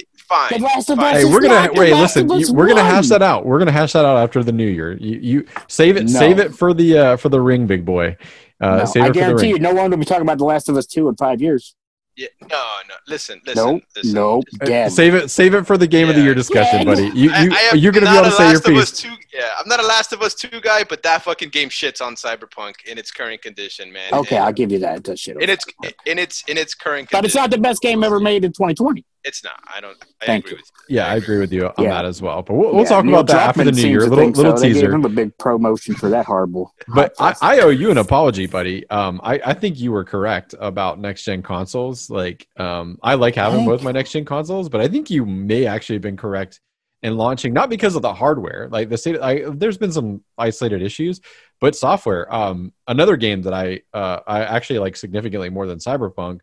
The 0.50 0.56
fine. 0.56 0.62
Last 0.62 0.90
of 0.90 0.98
fine. 0.98 1.16
Us 1.16 1.22
Hey, 1.24 1.30
we're 1.30 1.42
gonna 1.42 1.70
wait. 1.74 1.92
Last 1.94 2.16
Listen, 2.16 2.40
you- 2.40 2.54
we're 2.54 2.68
gonna 2.68 2.84
hash 2.84 3.10
that 3.10 3.22
out. 3.22 3.46
We're 3.46 3.60
gonna 3.60 3.72
hash 3.72 3.94
that 3.94 4.06
out 4.06 4.18
after 4.18 4.44
the 4.44 4.52
new 4.52 4.68
year. 4.68 4.94
You, 4.94 5.20
you 5.22 5.46
save 5.68 5.98
it. 5.98 6.04
No. 6.04 6.20
Save 6.20 6.40
it 6.40 6.54
for 6.56 6.74
the 6.74 6.98
uh, 6.98 7.18
for 7.18 7.30
the 7.30 7.42
ring, 7.42 7.68
big 7.68 7.86
boy. 7.86 8.18
Uh, 8.62 8.78
No, 8.78 8.86
save 8.86 9.04
I 9.04 9.06
it 9.06 9.10
for 9.10 9.14
the 9.14 9.20
guarantee 9.20 9.42
ring. 9.48 9.56
you, 9.56 9.60
no 9.60 9.74
one 9.74 9.90
will 9.92 9.98
be 9.98 10.06
talking 10.06 10.22
about 10.22 10.38
The 10.38 10.46
Last 10.46 10.70
of 10.70 10.78
Us 10.78 10.86
2 10.86 11.10
in 11.10 11.16
five 11.16 11.42
years. 11.42 11.76
Yeah, 12.18 12.28
no, 12.42 12.48
no. 12.50 12.94
Listen, 13.08 13.42
listen. 13.48 13.66
Nope, 13.66 13.84
listen. 13.96 14.14
nope, 14.14 14.44
Uh. 14.62 14.90
Save 14.90 15.16
it. 15.16 15.32
Save 15.32 15.54
it 15.56 15.66
for 15.66 15.78
the 15.78 15.88
game 15.88 16.10
of 16.10 16.16
the 16.16 16.22
year 16.22 16.36
discussion, 16.36 16.80
Yeah. 16.80 16.84
buddy. 16.84 17.04
You, 17.06 17.12
you, 17.14 17.32
I, 17.32 17.38
I 17.50 17.60
am 17.72 17.78
you're 17.78 17.92
gonna 17.94 18.06
be 18.06 18.12
not 18.12 18.26
able 18.26 18.30
to 18.30 18.36
say 18.36 18.44
your 18.44 18.54
Last 18.56 18.68
of 18.68 18.76
Us 18.76 18.92
piece. 18.92 19.02
2, 19.02 19.10
yeah, 19.34 19.48
I'm 19.58 19.68
not 19.68 19.80
a 19.80 19.88
Last 19.88 20.12
of 20.14 20.22
Us 20.22 20.36
2 20.36 20.60
guy, 20.62 20.84
but 20.84 21.02
that 21.04 21.24
fucking 21.24 21.50
game 21.50 21.70
shits 21.70 22.06
on 22.06 22.16
Cyberpunk 22.16 22.74
in 22.86 22.98
its 22.98 23.12
current 23.12 23.42
condition, 23.42 23.92
man. 23.92 24.14
Okay, 24.14 24.36
And- 24.36 24.46
I'll 24.46 24.52
give 24.54 24.72
you 24.72 24.80
that. 24.80 24.98
It 24.98 25.04
does 25.04 25.20
shit. 25.20 25.42
in 25.42 25.50
its 25.50 25.66
in 26.06 26.20
its 26.20 26.44
in 26.48 26.58
its 26.58 26.76
current 26.76 27.10
But 27.12 27.26
it's 27.26 27.34
not 27.34 27.50
the 27.50 27.58
best 27.58 27.82
game 27.82 28.04
ever 28.04 28.20
made 28.20 28.44
in 28.46 28.52
2020. 28.52 29.06
It's 29.24 29.44
not. 29.44 29.54
I 29.74 29.80
don't. 29.82 29.98
I 30.22 30.26
Thank 30.26 30.46
agree 30.46 30.52
you. 30.52 30.58
with 30.58 30.72
you. 30.90 30.96
Yeah, 30.96 31.06
I 31.08 31.16
agree 31.18 31.38
with 31.38 31.54
you 31.54 31.68
on 31.68 31.74
Yeah. 31.78 31.90
that 31.92 32.06
as 32.06 32.22
well. 32.24 32.42
But 32.42 32.56
we'll, 32.56 32.72
we'll 32.74 32.84
Yeah, 32.84 32.90
talk 32.90 33.06
Neil 33.06 33.16
about 33.20 33.28
that 33.28 33.50
after 33.50 33.64
the 33.64 33.72
new 33.72 33.88
year. 33.88 34.00
to 34.00 34.06
Little 34.08 34.18
think 34.18 34.36
little 34.38 34.58
so. 34.58 34.62
They 34.64 34.70
gave 34.70 34.76
teaser. 34.78 34.92
him 34.94 35.06
a 35.06 35.10
big 35.10 35.38
promotion 35.38 35.94
for 35.94 36.10
that 36.10 36.26
horrible. 36.26 36.74
But 36.96 37.14
I. 37.20 37.36
I 37.42 37.60
owe 37.60 37.70
you 37.70 37.92
an 37.92 37.98
apology, 38.00 38.48
buddy. 38.48 38.90
Um, 38.90 39.22
I, 39.24 39.36
I 39.46 39.54
think 39.54 39.80
you 39.80 39.92
were 39.92 40.04
correct 40.04 40.56
about 40.60 41.00
next 41.00 41.24
gen 41.24 41.44
consoles. 41.44 42.10
Like, 42.10 42.48
um, 42.58 42.98
I 43.04 43.14
like 43.14 43.36
having 43.36 43.60
Thank 43.60 43.70
both 43.70 43.84
my 43.84 43.92
next 43.92 44.12
gen 44.12 44.26
consoles, 44.26 44.70
but 44.70 44.82
I 44.82 44.88
think 44.88 45.10
you 45.12 45.26
may 45.26 45.68
actually 45.68 45.96
have 45.98 46.02
been 46.04 46.18
correct 46.18 46.60
in 47.04 47.18
launching 47.18 47.52
not 47.54 47.70
because 47.70 47.96
of 47.96 48.02
the 48.02 48.14
hardware. 48.14 48.70
Like 48.72 48.90
the 48.90 48.98
state, 48.98 49.20
I, 49.22 49.44
there's 49.50 49.78
been 49.78 49.92
some 49.92 50.24
isolated 50.38 50.82
issues, 50.82 51.20
but 51.60 51.76
software. 51.76 52.32
Um, 52.34 52.74
another 52.88 53.18
game 53.18 53.44
that 53.44 53.54
I 53.54 53.82
uh, 53.94 54.20
I 54.26 54.42
actually 54.44 54.80
like 54.80 54.96
significantly 54.96 55.50
more 55.50 55.68
than 55.68 55.78
Cyberpunk. 55.78 56.40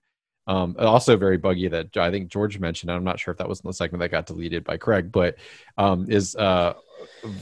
Um, 0.48 0.74
also 0.78 1.16
very 1.16 1.36
buggy 1.36 1.68
that 1.68 1.94
I 1.96 2.10
think 2.10 2.30
George 2.30 2.58
mentioned. 2.58 2.90
I'm 2.90 3.04
not 3.04 3.20
sure 3.20 3.32
if 3.32 3.38
that 3.38 3.48
was 3.48 3.60
in 3.60 3.68
the 3.68 3.74
segment 3.74 4.00
that 4.00 4.10
got 4.10 4.26
deleted 4.26 4.64
by 4.64 4.78
Craig, 4.78 5.12
but 5.12 5.36
um, 5.76 6.10
is 6.10 6.34
uh, 6.36 6.72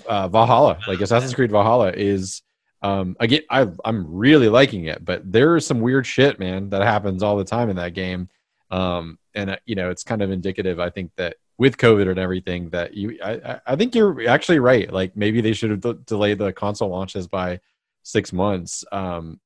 uh, 0.09 0.29
Valhalla, 0.29 0.79
like 0.89 1.01
Assassin's 1.01 1.33
Creed 1.35 1.53
Valhalla, 1.53 1.93
is 1.93 2.43
um, 2.83 3.17
again 3.21 3.43
I 3.49 3.69
I'm 3.85 4.13
really 4.13 4.49
liking 4.49 4.87
it, 4.87 5.05
but 5.05 5.31
there 5.31 5.57
is 5.57 5.65
some 5.65 5.81
weird 5.81 6.05
shit, 6.05 6.39
man, 6.41 6.69
that 6.71 6.83
happens 6.83 7.23
all 7.23 7.37
the 7.37 7.45
time 7.45 7.71
in 7.71 7.77
that 7.77 7.95
game. 7.95 8.29
Um, 8.73 9.19
and 9.35 9.51
uh, 9.51 9.57
you 9.67 9.77
know, 9.77 9.89
it's 9.91 10.03
kind 10.03 10.21
of 10.21 10.33
indicative. 10.33 10.81
I 10.81 10.91
think 10.91 11.13
that 11.17 11.37
with 11.59 11.77
COVID 11.79 12.11
and 12.11 12.19
everything, 12.19 12.71
that 12.71 12.95
you, 12.95 13.19
I, 13.25 13.61
I- 13.67 13.77
think 13.77 13.95
you're 13.95 14.29
actually 14.29 14.59
right. 14.59 14.93
Like 14.93 15.17
maybe 15.17 15.41
they 15.41 15.53
should 15.53 15.71
have 15.71 15.81
de- 15.81 15.95
delayed 15.95 16.39
the 16.39 16.53
console 16.53 16.89
launches 16.91 17.29
by 17.29 17.61
six 18.03 18.33
months. 18.33 18.85
Um, 18.91 19.41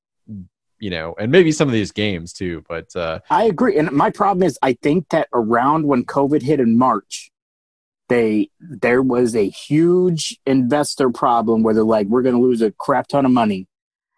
you 0.81 0.91
know, 0.91 1.15
and 1.19 1.31
maybe 1.31 1.53
some 1.53 1.69
of 1.69 1.73
these 1.73 1.93
games 1.93 2.33
too. 2.33 2.65
But 2.69 2.95
uh, 2.97 3.21
I 3.31 3.45
agree. 3.45 3.79
And 3.79 3.91
my 3.93 4.11
problem 4.11 4.47
is, 4.47 4.59
I 4.63 4.73
think 4.73 5.11
that 5.11 5.29
around 5.33 5.87
when 5.87 6.05
COVID 6.05 6.43
hit 6.43 6.59
in 6.59 6.77
March, 6.77 7.31
they 8.09 8.51
there 8.59 9.03
was 9.03 9.37
a 9.37 9.49
huge 9.49 10.39
investor 10.47 11.11
problem 11.11 11.63
where 11.63 11.75
they're 11.75 11.85
like, 11.85 12.09
we're 12.09 12.23
going 12.23 12.35
to 12.35 12.41
lose 12.41 12.63
a 12.63 12.73
crap 12.73 13.07
ton 13.07 13.25
of 13.25 13.31
money. 13.31 13.69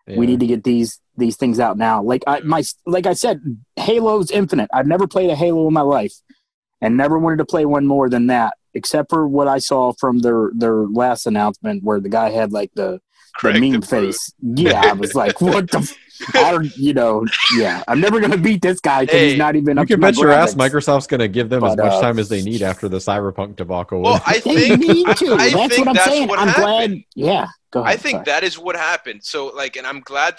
We 0.08 0.26
need 0.26 0.40
to 0.40 0.46
get 0.46 0.64
these 0.64 1.00
these 1.16 1.36
things 1.36 1.60
out 1.60 1.78
now. 1.78 2.02
Like 2.02 2.24
I 2.26 2.40
my 2.40 2.62
like 2.86 3.06
I 3.06 3.12
said, 3.12 3.40
Halo's 3.76 4.30
Infinite. 4.30 4.68
I've 4.72 4.86
never 4.86 5.06
played 5.06 5.30
a 5.30 5.36
Halo 5.36 5.68
in 5.68 5.74
my 5.74 5.82
life, 5.82 6.12
and 6.80 6.96
never 6.96 7.18
wanted 7.18 7.36
to 7.36 7.44
play 7.44 7.64
one 7.64 7.86
more 7.86 8.08
than 8.08 8.26
that, 8.26 8.54
except 8.74 9.10
for 9.10 9.28
what 9.28 9.48
I 9.48 9.58
saw 9.58 9.92
from 9.92 10.18
their 10.18 10.50
their 10.54 10.86
last 10.86 11.26
announcement 11.26 11.84
where 11.84 12.00
the 12.00 12.08
guy 12.08 12.30
had 12.30 12.52
like 12.52 12.72
the 12.74 13.00
Craig 13.34 13.54
the 13.54 13.60
the 13.60 13.70
meme 13.72 13.82
face. 13.82 14.32
Yeah, 14.40 14.80
I 14.84 14.92
was 14.92 15.14
like, 15.14 15.40
what 15.40 15.70
the. 15.70 15.78
F- 15.78 15.96
I 16.34 16.52
don't, 16.52 16.76
you 16.76 16.94
know, 16.94 17.26
yeah. 17.56 17.82
I'm 17.88 18.00
never 18.00 18.20
gonna 18.20 18.36
beat 18.38 18.62
this 18.62 18.78
guy 18.78 19.00
because 19.02 19.18
Hey, 19.18 19.28
he's 19.30 19.38
not 19.38 19.56
even 19.56 19.76
You 19.76 19.82
up 19.82 19.88
can 19.88 19.96
to 19.96 20.00
my 20.00 20.08
bet 20.12 20.18
your 20.20 20.30
ass. 20.30 20.54
Microsoft's 20.54 21.08
going 21.08 21.18
to 21.18 21.26
give 21.26 21.48
them 21.48 21.64
as 21.64 21.76
much 21.76 21.92
uh, 21.94 22.00
time 22.00 22.18
as 22.20 22.28
they 22.28 22.42
need 22.42 22.62
after 22.62 22.88
the 22.88 22.98
Cyberpunk 22.98 23.56
debacle. 23.56 24.02
Well, 24.02 24.22
I 24.24 24.34
They 24.38 24.68
think 24.68 24.80
need 24.80 25.16
to. 25.16 25.34
I 25.34 25.50
that's 25.50 25.74
think 25.74 25.78
what 25.78 25.88
I'm 25.88 25.94
that's 25.94 26.04
saying. 26.08 26.28
what 26.28 26.38
I'm 26.38 26.52
glad. 26.54 27.02
Yeah, 27.16 27.48
go 27.72 27.80
ahead. 27.80 27.92
I 27.94 27.96
think 27.96 28.16
sorry. 28.18 28.24
that 28.26 28.44
is 28.44 28.56
what 28.56 28.76
happened. 28.76 29.24
So 29.24 29.46
like, 29.46 29.74
and 29.76 29.84
I'm 29.84 29.98
glad, 30.00 30.36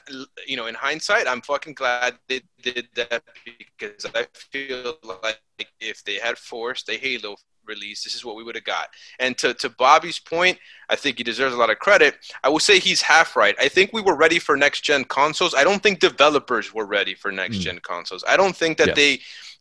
you 0.48 0.56
know, 0.56 0.68
in 0.68 0.76
hindsight, 0.76 1.28
I'm 1.28 1.42
fucking 1.42 1.74
glad 1.74 2.16
they 2.30 2.42
did 2.62 2.88
that 2.96 3.24
because 3.58 4.06
I 4.16 4.26
feel 4.34 4.96
like 5.22 5.40
if 5.82 6.02
they 6.06 6.16
had 6.16 6.38
forced 6.38 6.88
a 6.90 6.94
Halo 6.98 7.36
release, 7.66 8.04
this 8.04 8.16
is 8.16 8.26
what 8.26 8.36
we 8.36 8.44
would 8.44 8.56
have 8.56 8.64
got. 8.64 8.88
And 9.20 9.38
to 9.40 9.54
to 9.56 9.70
Bobby's 9.70 10.20
point, 10.20 10.58
I 10.90 10.96
think 10.96 11.18
he 11.18 11.24
deserves 11.24 11.54
a 11.56 11.58
lot 11.58 11.70
of 11.70 11.80
credit. 11.80 12.16
I 12.44 12.50
will 12.50 12.60
say 12.60 12.80
he's 12.80 13.02
half 13.02 13.36
right. 13.36 13.56
I 13.60 13.68
think 13.70 13.92
we 13.94 14.02
were 14.02 14.16
ready 14.16 14.40
for 14.40 14.56
next 14.56 14.82
gen 14.82 15.06
consoles. 15.06 15.54
I 15.56 15.64
don't 15.64 15.82
think 15.82 16.00
developers 16.00 16.74
were 16.74 16.86
ready 16.86 17.16
for 17.16 17.32
next 17.32 17.58
gen 17.60 17.80
consoles. 17.80 18.24
I 18.28 18.38
don't 18.38 18.56
think 18.56 18.78
that 18.78 18.88
Yes. 18.88 18.96
they 18.96 19.20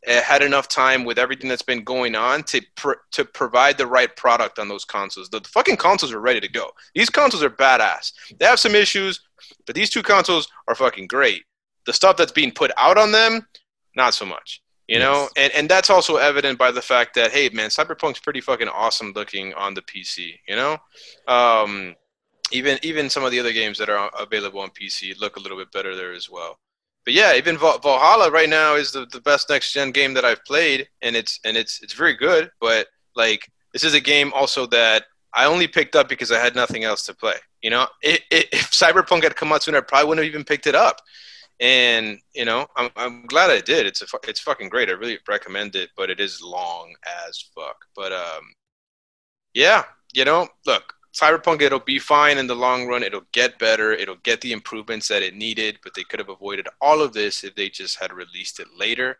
uh, 0.08 0.20
had 0.22 0.42
enough 0.42 0.66
time 0.66 1.04
with 1.04 1.16
everything 1.18 1.48
that's 1.48 1.62
been 1.62 1.84
going 1.84 2.14
on 2.16 2.42
to 2.44 2.60
pr- 2.74 3.02
to 3.12 3.24
provide 3.24 3.78
the 3.78 3.86
right 3.86 4.14
product 4.16 4.58
on 4.58 4.68
those 4.68 4.84
consoles. 4.84 5.28
The 5.28 5.40
fucking 5.46 5.76
consoles 5.76 6.12
are 6.12 6.20
ready 6.20 6.40
to 6.40 6.48
go. 6.48 6.72
These 6.94 7.08
consoles 7.10 7.42
are 7.42 7.50
badass. 7.50 8.12
They 8.38 8.44
have 8.46 8.58
some 8.58 8.74
issues, 8.74 9.20
but 9.64 9.74
these 9.76 9.90
two 9.90 10.02
consoles 10.02 10.48
are 10.66 10.74
fucking 10.74 11.06
great. 11.06 11.44
The 11.86 11.92
stuff 11.92 12.16
that's 12.16 12.32
being 12.32 12.50
put 12.52 12.72
out 12.76 12.98
on 12.98 13.12
them, 13.12 13.46
not 13.94 14.14
so 14.14 14.24
much. 14.24 14.60
You 14.88 14.98
know, 14.98 15.28
and, 15.36 15.52
and 15.54 15.68
that's 15.68 15.90
also 15.90 16.16
evident 16.16 16.58
by 16.58 16.70
the 16.70 16.82
fact 16.82 17.14
that 17.14 17.30
hey 17.30 17.48
man, 17.50 17.70
Cyberpunk's 17.70 18.18
pretty 18.18 18.40
fucking 18.40 18.68
awesome 18.68 19.12
looking 19.12 19.54
on 19.54 19.74
the 19.74 19.82
PC. 19.82 20.38
You 20.48 20.56
know, 20.56 20.76
um, 21.28 21.94
even 22.50 22.78
even 22.82 23.08
some 23.08 23.24
of 23.24 23.30
the 23.30 23.40
other 23.40 23.52
games 23.52 23.78
that 23.78 23.88
are 23.88 24.10
available 24.18 24.60
on 24.60 24.70
PC 24.70 25.18
look 25.18 25.36
a 25.36 25.40
little 25.40 25.56
bit 25.56 25.72
better 25.72 25.94
there 25.96 26.12
as 26.12 26.28
well. 26.28 26.58
But 27.04 27.14
yeah, 27.14 27.34
even 27.34 27.58
Val- 27.58 27.78
Valhalla 27.78 28.30
right 28.30 28.48
now 28.48 28.74
is 28.76 28.92
the, 28.92 29.06
the 29.06 29.20
best 29.20 29.48
next 29.50 29.72
gen 29.72 29.90
game 29.90 30.14
that 30.14 30.24
I've 30.24 30.44
played, 30.44 30.88
and 31.00 31.16
it's 31.16 31.40
and 31.44 31.56
it's 31.56 31.80
it's 31.82 31.94
very 31.94 32.14
good. 32.14 32.50
But 32.60 32.88
like 33.16 33.48
this 33.72 33.84
is 33.84 33.94
a 33.94 34.00
game 34.00 34.32
also 34.34 34.66
that 34.66 35.04
I 35.34 35.46
only 35.46 35.66
picked 35.66 35.96
up 35.96 36.08
because 36.08 36.30
I 36.30 36.38
had 36.38 36.54
nothing 36.54 36.84
else 36.84 37.04
to 37.06 37.14
play. 37.14 37.36
You 37.62 37.70
know, 37.70 37.86
it, 38.02 38.22
it, 38.30 38.48
if 38.52 38.70
Cyberpunk 38.70 39.22
had 39.22 39.36
come 39.36 39.52
out 39.52 39.62
sooner, 39.62 39.78
I 39.78 39.82
probably 39.82 40.08
wouldn't 40.08 40.24
have 40.24 40.32
even 40.32 40.44
picked 40.44 40.66
it 40.66 40.74
up. 40.74 41.00
And 41.62 42.18
you 42.34 42.44
know, 42.44 42.66
I'm 42.76 42.90
I'm 42.96 43.24
glad 43.26 43.50
I 43.50 43.60
did. 43.60 43.86
It's 43.86 44.02
a 44.02 44.06
it's 44.24 44.40
fucking 44.40 44.68
great. 44.68 44.88
I 44.88 44.92
really 44.92 45.20
recommend 45.28 45.76
it, 45.76 45.90
but 45.96 46.10
it 46.10 46.18
is 46.18 46.42
long 46.42 46.92
as 47.28 47.44
fuck. 47.54 47.84
But 47.94 48.12
um, 48.12 48.52
yeah, 49.54 49.84
you 50.12 50.24
know, 50.24 50.48
look, 50.66 50.92
Cyberpunk 51.14 51.62
it'll 51.62 51.78
be 51.78 52.00
fine 52.00 52.38
in 52.38 52.48
the 52.48 52.56
long 52.56 52.88
run. 52.88 53.04
It'll 53.04 53.26
get 53.30 53.60
better. 53.60 53.92
It'll 53.92 54.16
get 54.24 54.40
the 54.40 54.50
improvements 54.50 55.06
that 55.06 55.22
it 55.22 55.36
needed, 55.36 55.78
but 55.84 55.94
they 55.94 56.02
could 56.02 56.18
have 56.18 56.30
avoided 56.30 56.66
all 56.80 57.00
of 57.00 57.12
this 57.12 57.44
if 57.44 57.54
they 57.54 57.68
just 57.68 57.96
had 57.96 58.12
released 58.12 58.58
it 58.58 58.66
later 58.76 59.18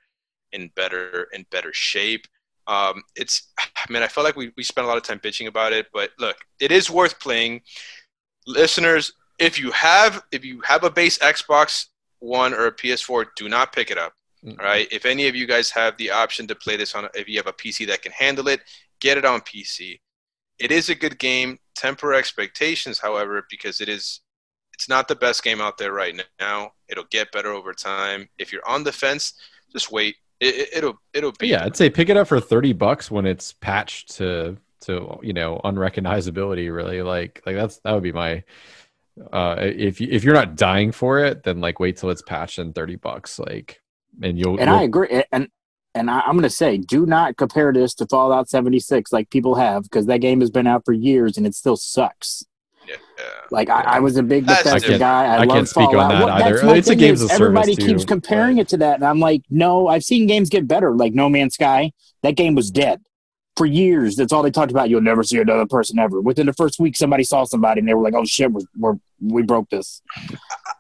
in 0.51 0.69
better 0.75 1.29
in 1.33 1.47
better 1.53 1.73
shape. 1.73 2.27
Um, 2.67 3.05
it's 3.15 3.53
I 3.57 3.93
mean, 3.93 4.03
I 4.03 4.09
felt 4.09 4.25
like 4.25 4.37
we, 4.37 4.53
we 4.57 4.65
spent 4.65 4.85
a 4.85 4.89
lot 4.89 4.97
of 4.97 5.05
time 5.05 5.21
bitching 5.21 5.47
about 5.47 5.73
it, 5.73 5.87
but 5.93 6.11
look, 6.19 6.39
it 6.59 6.73
is 6.73 6.91
worth 6.91 7.21
playing. 7.21 7.63
Listeners, 8.49 9.13
if 9.39 9.61
you 9.61 9.71
have 9.71 10.25
if 10.33 10.45
you 10.45 10.61
have 10.63 10.83
a 10.83 10.91
base 10.91 11.19
Xbox 11.19 11.87
One 12.23 12.55
or 12.55 12.67
a 12.67 12.73
PS4, 12.73 13.27
do 13.37 13.49
not 13.49 13.73
pick 13.73 13.91
it 13.91 13.99
up. 13.99 14.13
All 14.47 14.55
right. 14.57 14.89
If 14.91 15.07
any 15.07 15.27
of 15.29 15.35
you 15.35 15.47
guys 15.47 15.71
have 15.71 15.97
the 15.97 16.11
option 16.11 16.47
to 16.47 16.55
play 16.55 16.77
this 16.77 16.95
on, 16.95 17.09
if 17.15 17.29
you 17.29 17.37
have 17.37 17.49
a 17.49 17.53
PC 17.53 17.87
that 17.89 18.03
can 18.03 18.13
handle 18.13 18.49
it, 18.49 18.61
get 19.01 19.19
it 19.19 19.25
on 19.25 19.41
PC. 19.41 20.01
It 20.59 20.71
is 20.71 20.89
a 20.89 20.95
good 20.95 21.19
game. 21.19 21.59
Temper 21.75 22.15
expectations, 22.15 22.99
however, 22.99 23.45
because 23.51 23.81
it 23.81 23.89
is. 23.89 24.21
It's 24.75 24.89
not 24.89 25.07
the 25.07 25.17
best 25.17 25.43
game 25.45 25.61
out 25.61 25.79
there 25.79 25.93
right 25.93 26.15
now. 26.41 26.73
It'll 26.89 27.05
get 27.11 27.33
better 27.33 27.53
over 27.53 27.73
time. 27.73 28.29
If 28.39 28.53
you're 28.53 28.67
on 28.67 28.85
the 28.85 28.93
fence, 28.93 29.35
just 29.73 29.93
wait. 29.93 30.17
It, 30.41 30.55
it, 30.55 30.69
it'll 30.77 30.95
it'll 31.13 31.33
be. 31.33 31.49
yeah, 31.49 31.65
I'd 31.65 31.77
say 31.77 31.91
pick 31.91 32.09
it 32.09 32.17
up 32.17 32.29
for 32.29 32.41
thirty 32.41 32.73
bucks 32.73 33.11
when 33.11 33.27
it's 33.27 33.53
patched 33.53 34.17
to 34.17 34.57
to 34.83 35.19
you 35.23 35.33
know 35.33 35.61
unrecognizability. 35.65 36.73
Really, 36.73 37.03
like 37.03 37.43
like 37.47 37.57
that's 37.57 37.79
that 37.79 37.93
would 37.93 38.03
be 38.03 38.13
my. 38.13 38.45
Uh, 39.33 39.57
if 39.59 40.01
you 40.01 40.09
if 40.11 40.25
you're 40.25 40.35
not 40.35 40.57
dying 40.57 40.91
for 40.93 41.19
it, 41.19 41.43
then 41.43 41.61
like 41.61 41.79
wait 41.81 41.97
till 41.99 42.11
it's 42.11 42.23
patched 42.23 42.59
and 42.59 42.75
thirty 42.75 42.97
bucks. 42.97 43.39
Like, 43.39 43.81
and 44.23 44.39
you'll 44.39 44.59
and 44.59 44.69
you'll- 44.69 44.79
I 44.79 44.83
agree. 44.83 45.23
And 45.33 45.49
and 45.95 46.11
I, 46.11 46.21
I'm 46.21 46.33
going 46.33 46.43
to 46.45 46.49
say, 46.51 46.79
do 46.79 47.05
not 47.05 47.37
compare 47.37 47.71
this 47.71 47.93
to 47.97 48.07
Fallout 48.07 48.49
76 48.49 49.13
like 49.13 49.29
people 49.29 49.57
have, 49.57 49.83
because 49.83 50.07
that 50.07 50.23
game 50.23 50.41
has 50.41 50.51
been 50.51 50.67
out 50.67 50.87
for 50.87 50.95
years 50.95 51.37
and 51.37 51.47
it 51.47 51.55
still 51.55 51.77
sucks. 51.77 52.47
Yeah, 52.89 52.95
yeah. 53.19 53.25
Like 53.51 53.69
I, 53.69 53.83
I 53.83 54.01
was 54.01 54.17
a 54.17 54.23
big 54.23 54.47
That's 54.47 54.63
Bethesda 54.63 54.81
different. 54.81 55.01
guy. 55.01 55.25
I, 55.27 55.35
I 55.35 55.39
love 55.45 55.49
can't 55.51 55.69
speak 55.69 55.89
on 55.89 55.93
Fallout. 55.93 56.09
that 56.11 56.25
Well, 56.25 56.29
either. 56.31 56.51
that's 56.55 56.65
my 56.65 56.77
It's 56.77 56.89
a 56.89 56.91
thing 56.93 56.99
games 56.99 57.21
is 57.21 57.31
of 57.31 57.33
Everybody 57.33 57.75
service, 57.75 57.87
keeps 57.87 58.03
too, 58.05 58.07
comparing 58.07 58.57
but- 58.57 58.63
it 58.63 58.69
to 58.69 58.77
that, 58.79 58.95
and 58.95 59.05
I'm 59.05 59.21
like, 59.21 59.43
no. 59.51 59.87
I've 59.89 60.03
seen 60.03 60.27
games 60.27 60.49
get 60.49 60.67
better. 60.67 60.93
Like 60.97 61.13
No 61.13 61.29
Man's 61.29 61.55
Sky, 61.55 61.93
that 62.23 62.37
game 62.37 62.55
was 62.55 62.71
dead 62.71 63.03
for 63.57 63.67
years. 63.67 64.17
That's 64.17 64.33
all 64.33 64.43
they 64.43 64.51
talked 64.51 64.71
about. 64.71 64.89
You'll 64.89 65.01
never 65.01 65.23
see 65.23 65.39
another 65.39 65.67
person 65.67 65.99
ever. 65.99 66.21
Within 66.21 66.47
the 66.47 66.53
first 66.53 66.79
week, 66.79 66.97
somebody 66.97 67.25
saw 67.25 67.45
somebody, 67.45 67.81
and 67.81 67.89
they 67.89 67.95
were 67.95 68.03
like, 68.03 68.15
"Oh 68.15 68.25
shit, 68.25 68.51
we're, 68.51 68.63
we're 68.77 68.95
we 69.21 69.43
broke 69.43 69.71
this." 69.71 70.03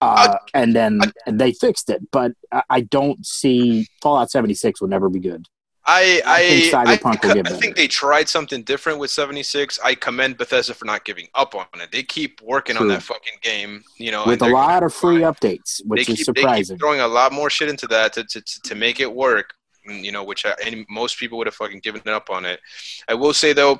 Uh, 0.00 0.36
and 0.54 0.74
then 0.74 1.00
and 1.26 1.40
they 1.40 1.52
fixed 1.52 1.90
it, 1.90 2.02
but 2.10 2.32
I, 2.50 2.62
I 2.68 2.80
don't 2.80 3.24
see 3.24 3.86
Fallout 4.02 4.30
76 4.30 4.80
will 4.80 4.88
never 4.88 5.08
be 5.08 5.20
good. 5.20 5.46
I 5.84 6.22
I 6.24 6.48
think 6.48 6.74
I, 6.74 6.82
I, 6.82 6.96
Cyberpunk 6.96 7.24
will 7.24 7.34
get 7.34 7.50
I 7.50 7.56
think 7.56 7.76
they 7.76 7.88
tried 7.88 8.28
something 8.28 8.62
different 8.62 8.98
with 8.98 9.10
76. 9.10 9.80
I 9.82 9.94
commend 9.94 10.38
Bethesda 10.38 10.74
for 10.74 10.84
not 10.84 11.04
giving 11.04 11.28
up 11.34 11.54
on 11.54 11.66
it. 11.80 11.90
They 11.90 12.04
keep 12.04 12.40
working 12.40 12.76
on 12.76 12.88
that 12.88 13.02
fucking 13.02 13.38
game, 13.42 13.82
you 13.96 14.12
know, 14.12 14.24
With 14.24 14.42
a 14.42 14.48
lot 14.48 14.84
of 14.84 14.94
free 14.94 15.18
updates, 15.18 15.80
which 15.84 16.06
they 16.06 16.12
is 16.12 16.18
keep, 16.18 16.24
surprising. 16.24 16.74
They 16.74 16.78
keep 16.78 16.80
throwing 16.80 17.00
a 17.00 17.08
lot 17.08 17.32
more 17.32 17.50
shit 17.50 17.68
into 17.68 17.88
that 17.88 18.12
to, 18.14 18.24
to, 18.24 18.40
to, 18.40 18.60
to 18.60 18.74
make 18.76 19.00
it 19.00 19.12
work, 19.12 19.54
you 19.84 20.12
know, 20.12 20.24
which 20.24 20.44
I, 20.46 20.84
most 20.88 21.18
people 21.18 21.38
would 21.38 21.46
have 21.46 21.54
fucking 21.54 21.80
given 21.80 22.06
up 22.06 22.30
on 22.30 22.44
it. 22.44 22.60
I 23.08 23.14
will 23.14 23.34
say, 23.34 23.52
though, 23.52 23.78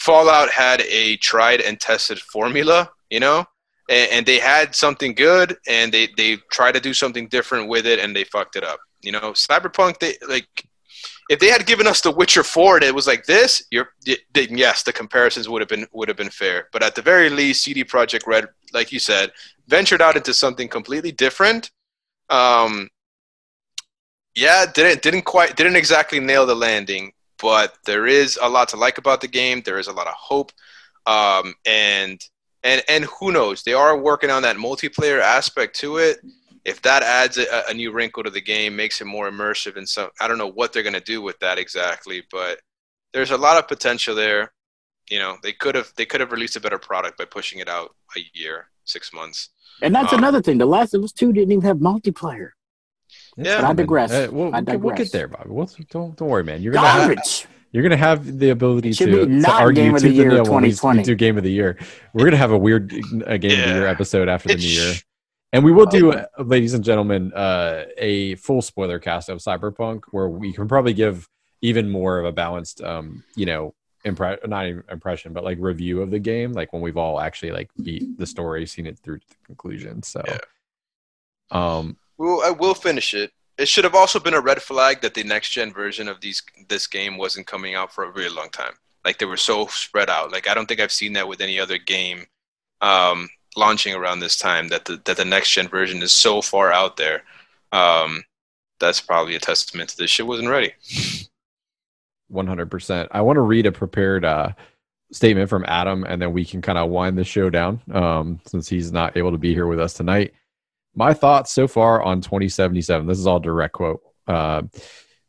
Fallout 0.00 0.50
had 0.50 0.82
a 0.82 1.16
tried 1.16 1.60
and 1.60 1.80
tested 1.80 2.20
formula, 2.20 2.90
you 3.10 3.20
know, 3.20 3.44
and, 3.88 4.10
and 4.12 4.26
they 4.26 4.38
had 4.38 4.74
something 4.74 5.14
good 5.14 5.56
and 5.66 5.92
they, 5.92 6.08
they 6.16 6.36
tried 6.50 6.72
to 6.72 6.80
do 6.80 6.94
something 6.94 7.28
different 7.28 7.68
with 7.68 7.86
it 7.86 7.98
and 7.98 8.14
they 8.14 8.24
fucked 8.24 8.56
it 8.56 8.64
up. 8.64 8.78
You 9.02 9.12
know, 9.12 9.32
Cyberpunk, 9.32 9.98
they 9.98 10.14
like, 10.28 10.64
if 11.30 11.38
they 11.40 11.48
had 11.48 11.66
given 11.66 11.86
us 11.86 12.00
The 12.00 12.10
Witcher 12.10 12.42
4 12.42 12.76
and 12.76 12.84
it 12.84 12.94
was 12.94 13.06
like 13.06 13.24
this, 13.24 13.62
you're, 13.70 13.90
then 14.32 14.56
yes, 14.56 14.82
the 14.82 14.92
comparisons 14.92 15.48
would 15.48 15.60
have 15.60 15.68
been 15.68 15.86
would 15.92 16.08
have 16.08 16.16
been 16.16 16.30
fair. 16.30 16.68
But 16.72 16.82
at 16.82 16.94
the 16.94 17.02
very 17.02 17.28
least, 17.28 17.64
CD 17.64 17.84
Projekt 17.84 18.26
Red, 18.26 18.46
like 18.72 18.92
you 18.92 18.98
said, 18.98 19.32
ventured 19.66 20.00
out 20.00 20.16
into 20.16 20.32
something 20.32 20.68
completely 20.68 21.12
different. 21.12 21.70
Um, 22.30 22.88
yeah, 24.44 24.60
didn't 24.76 25.00
didn't 25.06 25.24
quite 25.34 25.56
didn't 25.58 25.76
exactly 25.82 26.20
nail 26.20 26.44
the 26.46 26.54
landing, 26.68 27.04
but 27.48 27.68
there 27.88 28.06
is 28.06 28.30
a 28.40 28.48
lot 28.56 28.66
to 28.70 28.76
like 28.84 28.98
about 29.02 29.20
the 29.20 29.28
game. 29.40 29.58
There 29.64 29.78
is 29.82 29.88
a 29.88 29.92
lot 30.00 30.06
of 30.12 30.14
hope, 30.30 30.50
um, 31.06 31.46
and 31.66 32.18
and 32.62 32.80
and 32.94 33.04
who 33.14 33.32
knows? 33.36 33.62
They 33.62 33.76
are 33.84 33.96
working 34.10 34.30
on 34.30 34.42
that 34.42 34.56
multiplayer 34.56 35.20
aspect 35.38 35.72
to 35.82 35.98
it. 35.98 36.16
If 36.64 36.82
that 36.82 37.02
adds 37.02 37.38
a, 37.38 37.46
a 37.70 37.74
new 37.74 37.90
wrinkle 37.92 38.22
to 38.24 38.30
the 38.30 38.40
game, 38.54 38.76
makes 38.76 39.00
it 39.00 39.06
more 39.06 39.30
immersive, 39.30 39.76
and 39.76 39.88
so 39.88 40.10
I 40.20 40.24
don't 40.28 40.38
know 40.42 40.52
what 40.58 40.68
they're 40.72 40.88
gonna 40.88 41.00
do 41.14 41.22
with 41.22 41.38
that 41.40 41.58
exactly, 41.58 42.22
but 42.30 42.54
there's 43.12 43.30
a 43.30 43.38
lot 43.46 43.56
of 43.58 43.68
potential 43.68 44.14
there. 44.14 44.52
You 45.10 45.18
know, 45.18 45.32
they 45.42 45.52
could 45.62 45.74
have 45.74 45.92
they 45.96 46.06
could 46.06 46.20
have 46.20 46.32
released 46.32 46.56
a 46.56 46.60
better 46.60 46.78
product 46.78 47.16
by 47.18 47.24
pushing 47.24 47.60
it 47.60 47.68
out 47.68 47.90
a 48.16 48.20
year, 48.34 48.68
six 48.84 49.12
months. 49.12 49.48
And 49.80 49.94
that's 49.94 50.12
Uh, 50.12 50.18
another 50.18 50.42
thing. 50.42 50.58
The 50.58 50.66
Last 50.76 50.94
of 50.94 51.02
Us 51.02 51.12
Two 51.12 51.32
didn't 51.32 51.52
even 51.52 51.64
have 51.64 51.78
multiplayer. 51.78 52.50
Yeah. 53.38 53.60
But 53.60 53.70
I 53.70 53.72
digress. 53.74 54.10
Uh, 54.12 54.28
we'll, 54.32 54.46
I 54.54 54.58
we'll 54.58 54.62
get- 54.62 54.80
we'll 54.80 54.96
get 54.96 55.12
there, 55.12 55.28
Bobby. 55.28 55.50
We'll, 55.50 55.68
don't 55.90 56.16
don't 56.16 56.28
worry, 56.28 56.44
man. 56.44 56.60
You're 56.60 56.72
gonna 56.74 56.88
have, 56.88 57.46
You're 57.72 57.82
gonna 57.82 57.96
have 57.96 58.38
the 58.38 58.50
ability 58.50 58.92
to, 58.94 59.06
be 59.06 59.40
to 59.42 59.50
argue 59.50 59.82
Game 59.84 59.94
of 59.94 60.02
the 60.02 60.08
and 60.08 60.16
Year 60.16 60.28
nail 60.30 60.44
when 60.44 60.62
we 60.62 60.70
2020. 60.70 61.02
do 61.04 61.14
game 61.14 61.36
of 61.38 61.44
the 61.44 61.52
year. 61.52 61.78
We're 62.14 62.24
gonna 62.24 62.36
have 62.36 62.50
a 62.50 62.58
weird 62.58 62.92
uh, 62.92 63.36
game 63.36 63.52
of 63.60 63.66
the 63.68 63.72
year 63.74 63.86
episode 63.86 64.28
after 64.28 64.48
the 64.48 64.56
new 64.56 64.66
year, 64.66 64.94
and 65.52 65.64
we 65.64 65.72
will 65.72 65.86
do, 65.86 66.12
uh, 66.12 66.26
ladies 66.38 66.74
and 66.74 66.82
gentlemen, 66.82 67.32
uh, 67.34 67.84
a 67.98 68.34
full 68.36 68.60
spoiler 68.62 68.98
cast 68.98 69.28
of 69.28 69.38
Cyberpunk 69.38 70.02
where 70.10 70.28
we 70.28 70.52
can 70.52 70.66
probably 70.66 70.92
give 70.94 71.28
even 71.62 71.88
more 71.90 72.18
of 72.18 72.24
a 72.24 72.32
balanced, 72.32 72.80
um, 72.82 73.22
you 73.36 73.44
know, 73.46 73.74
impre- 74.06 74.46
not 74.48 74.66
even 74.66 74.82
impression, 74.90 75.32
but 75.32 75.44
like 75.44 75.58
review 75.60 76.00
of 76.02 76.10
the 76.10 76.18
game, 76.18 76.52
like 76.52 76.72
when 76.72 76.80
we've 76.82 76.96
all 76.96 77.20
actually 77.20 77.50
like 77.52 77.68
beat 77.82 78.16
the 78.18 78.26
story, 78.26 78.64
seen 78.66 78.86
it 78.86 78.98
through 78.98 79.18
to 79.18 79.26
the 79.28 79.36
conclusion. 79.46 80.02
So, 80.02 80.22
Yeah. 80.26 80.38
um, 81.50 81.96
Well, 82.18 82.42
I 82.44 82.50
will 82.50 82.74
finish 82.74 83.14
it. 83.14 83.32
It 83.56 83.68
should 83.68 83.84
have 83.84 83.94
also 83.94 84.20
been 84.20 84.34
a 84.34 84.40
red 84.40 84.60
flag 84.60 85.00
that 85.00 85.14
the 85.14 85.24
next 85.24 85.50
gen 85.50 85.72
version 85.72 86.08
of 86.08 86.20
these 86.20 86.42
this 86.68 86.86
game 86.86 87.16
wasn't 87.16 87.46
coming 87.46 87.74
out 87.74 87.92
for 87.92 88.04
a 88.04 88.10
really 88.10 88.34
long 88.34 88.50
time. 88.50 88.74
Like 89.04 89.18
they 89.18 89.26
were 89.26 89.36
so 89.36 89.66
spread 89.66 90.10
out. 90.10 90.32
Like 90.32 90.48
I 90.48 90.54
don't 90.54 90.66
think 90.66 90.80
I've 90.80 90.92
seen 90.92 91.14
that 91.14 91.28
with 91.28 91.40
any 91.40 91.58
other 91.58 91.78
game 91.78 92.26
um, 92.80 93.28
launching 93.56 93.94
around 93.94 94.20
this 94.20 94.36
time. 94.36 94.68
That 94.68 94.84
the 94.84 95.00
that 95.06 95.16
the 95.16 95.24
next 95.24 95.52
gen 95.52 95.68
version 95.68 96.02
is 96.02 96.12
so 96.12 96.42
far 96.42 96.72
out 96.72 96.96
there. 96.96 97.22
Um, 97.72 98.24
that's 98.78 99.00
probably 99.00 99.34
a 99.34 99.40
testament 99.40 99.90
to 99.90 99.96
this 99.96 100.10
shit 100.10 100.26
wasn't 100.26 100.48
ready. 100.48 100.72
100%. 102.32 103.08
I 103.10 103.20
want 103.22 103.36
to 103.36 103.40
read 103.40 103.66
a 103.66 103.72
prepared 103.72 104.24
uh, 104.24 104.50
statement 105.12 105.48
from 105.48 105.64
Adam, 105.66 106.04
and 106.04 106.20
then 106.20 106.32
we 106.32 106.44
can 106.44 106.62
kind 106.62 106.78
of 106.78 106.90
wind 106.90 107.18
the 107.18 107.24
show 107.24 107.50
down 107.50 107.80
um, 107.92 108.40
since 108.46 108.68
he's 108.68 108.92
not 108.92 109.16
able 109.16 109.32
to 109.32 109.38
be 109.38 109.54
here 109.54 109.66
with 109.66 109.80
us 109.80 109.94
tonight. 109.94 110.34
My 110.94 111.14
thoughts 111.14 111.52
so 111.52 111.68
far 111.68 112.02
on 112.02 112.20
2077. 112.20 113.06
This 113.06 113.18
is 113.18 113.26
all 113.26 113.40
direct 113.40 113.74
quote. 113.74 114.00
Uh, 114.26 114.62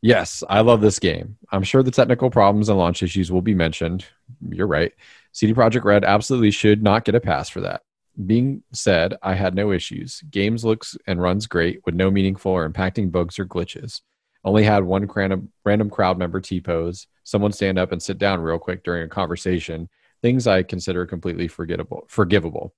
yes, 0.02 0.42
I 0.48 0.60
love 0.60 0.80
this 0.80 0.98
game. 0.98 1.36
I'm 1.52 1.62
sure 1.62 1.82
the 1.82 1.90
technical 1.90 2.30
problems 2.30 2.68
and 2.68 2.78
launch 2.78 3.02
issues 3.02 3.30
will 3.30 3.42
be 3.42 3.54
mentioned. 3.54 4.04
You're 4.50 4.66
right. 4.66 4.92
CD 5.32 5.54
Projekt 5.54 5.84
Red 5.84 6.04
absolutely 6.04 6.50
should 6.50 6.82
not 6.82 7.04
get 7.04 7.14
a 7.14 7.20
pass 7.20 7.48
for 7.48 7.60
that. 7.60 7.82
Being 8.26 8.62
said, 8.72 9.14
I 9.22 9.34
had 9.34 9.54
no 9.54 9.70
issues. 9.70 10.22
Games 10.30 10.64
looks 10.64 10.96
and 11.06 11.22
runs 11.22 11.46
great 11.46 11.80
with 11.86 11.94
no 11.94 12.10
meaningful 12.10 12.52
or 12.52 12.68
impacting 12.68 13.12
bugs 13.12 13.38
or 13.38 13.46
glitches. 13.46 14.00
Only 14.44 14.64
had 14.64 14.84
one 14.84 15.06
random, 15.06 15.52
random 15.64 15.90
crowd 15.90 16.18
member 16.18 16.40
T 16.40 16.60
pose, 16.60 17.06
someone 17.24 17.52
stand 17.52 17.78
up 17.78 17.92
and 17.92 18.02
sit 18.02 18.18
down 18.18 18.40
real 18.40 18.58
quick 18.58 18.82
during 18.82 19.04
a 19.04 19.08
conversation, 19.08 19.88
things 20.22 20.46
I 20.46 20.62
consider 20.62 21.06
completely 21.06 21.46
forgettable, 21.46 22.04
forgivable. 22.08 22.74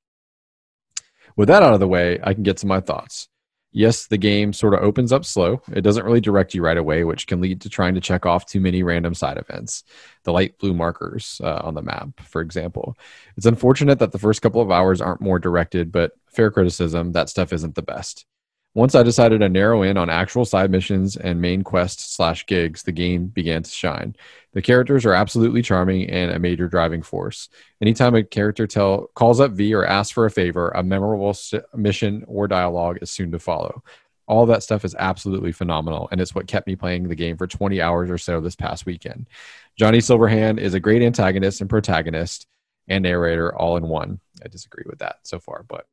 With 1.36 1.48
that 1.48 1.62
out 1.62 1.74
of 1.74 1.80
the 1.80 1.88
way, 1.88 2.18
I 2.22 2.34
can 2.34 2.42
get 2.42 2.58
to 2.58 2.66
my 2.66 2.80
thoughts. 2.80 3.28
Yes, 3.74 4.06
the 4.06 4.18
game 4.18 4.52
sort 4.52 4.74
of 4.74 4.80
opens 4.80 5.12
up 5.12 5.24
slow. 5.24 5.62
It 5.72 5.80
doesn't 5.80 6.04
really 6.04 6.20
direct 6.20 6.52
you 6.52 6.62
right 6.62 6.76
away, 6.76 7.04
which 7.04 7.26
can 7.26 7.40
lead 7.40 7.62
to 7.62 7.70
trying 7.70 7.94
to 7.94 8.02
check 8.02 8.26
off 8.26 8.44
too 8.44 8.60
many 8.60 8.82
random 8.82 9.14
side 9.14 9.38
events. 9.38 9.84
The 10.24 10.32
light 10.32 10.58
blue 10.58 10.74
markers 10.74 11.40
uh, 11.42 11.62
on 11.64 11.74
the 11.74 11.80
map, 11.80 12.20
for 12.20 12.42
example. 12.42 12.98
It's 13.38 13.46
unfortunate 13.46 13.98
that 14.00 14.12
the 14.12 14.18
first 14.18 14.42
couple 14.42 14.60
of 14.60 14.70
hours 14.70 15.00
aren't 15.00 15.22
more 15.22 15.38
directed, 15.38 15.90
but 15.90 16.12
fair 16.26 16.50
criticism, 16.50 17.12
that 17.12 17.30
stuff 17.30 17.50
isn't 17.50 17.74
the 17.74 17.82
best. 17.82 18.26
Once 18.74 18.94
I 18.94 19.02
decided 19.02 19.40
to 19.40 19.50
narrow 19.50 19.82
in 19.82 19.98
on 19.98 20.08
actual 20.08 20.46
side 20.46 20.70
missions 20.70 21.16
and 21.16 21.42
main 21.42 21.62
quests 21.62 22.14
slash 22.16 22.46
gigs, 22.46 22.82
the 22.82 22.92
game 22.92 23.26
began 23.26 23.62
to 23.62 23.70
shine. 23.70 24.16
The 24.54 24.62
characters 24.62 25.04
are 25.04 25.12
absolutely 25.12 25.60
charming 25.60 26.08
and 26.08 26.30
a 26.30 26.38
major 26.38 26.68
driving 26.68 27.02
force. 27.02 27.50
Anytime 27.82 28.14
a 28.14 28.22
character 28.22 28.66
tell 28.66 29.10
calls 29.14 29.40
up 29.40 29.52
V 29.52 29.74
or 29.74 29.84
asks 29.84 30.12
for 30.12 30.24
a 30.24 30.30
favor, 30.30 30.70
a 30.70 30.82
memorable 30.82 31.36
mission 31.74 32.24
or 32.26 32.48
dialogue 32.48 32.98
is 33.02 33.10
soon 33.10 33.30
to 33.32 33.38
follow. 33.38 33.82
All 34.26 34.46
that 34.46 34.62
stuff 34.62 34.86
is 34.86 34.94
absolutely 34.98 35.52
phenomenal, 35.52 36.08
and 36.10 36.18
it's 36.18 36.34
what 36.34 36.46
kept 36.46 36.66
me 36.66 36.74
playing 36.74 37.08
the 37.08 37.14
game 37.14 37.36
for 37.36 37.46
20 37.46 37.82
hours 37.82 38.10
or 38.10 38.16
so 38.16 38.40
this 38.40 38.56
past 38.56 38.86
weekend. 38.86 39.28
Johnny 39.76 39.98
Silverhand 39.98 40.58
is 40.58 40.72
a 40.72 40.80
great 40.80 41.02
antagonist 41.02 41.60
and 41.60 41.68
protagonist 41.68 42.46
and 42.88 43.02
narrator 43.02 43.54
all 43.54 43.76
in 43.76 43.86
one. 43.86 44.20
I 44.42 44.48
disagree 44.48 44.84
with 44.86 45.00
that 45.00 45.16
so 45.24 45.38
far, 45.38 45.62
but 45.68 45.86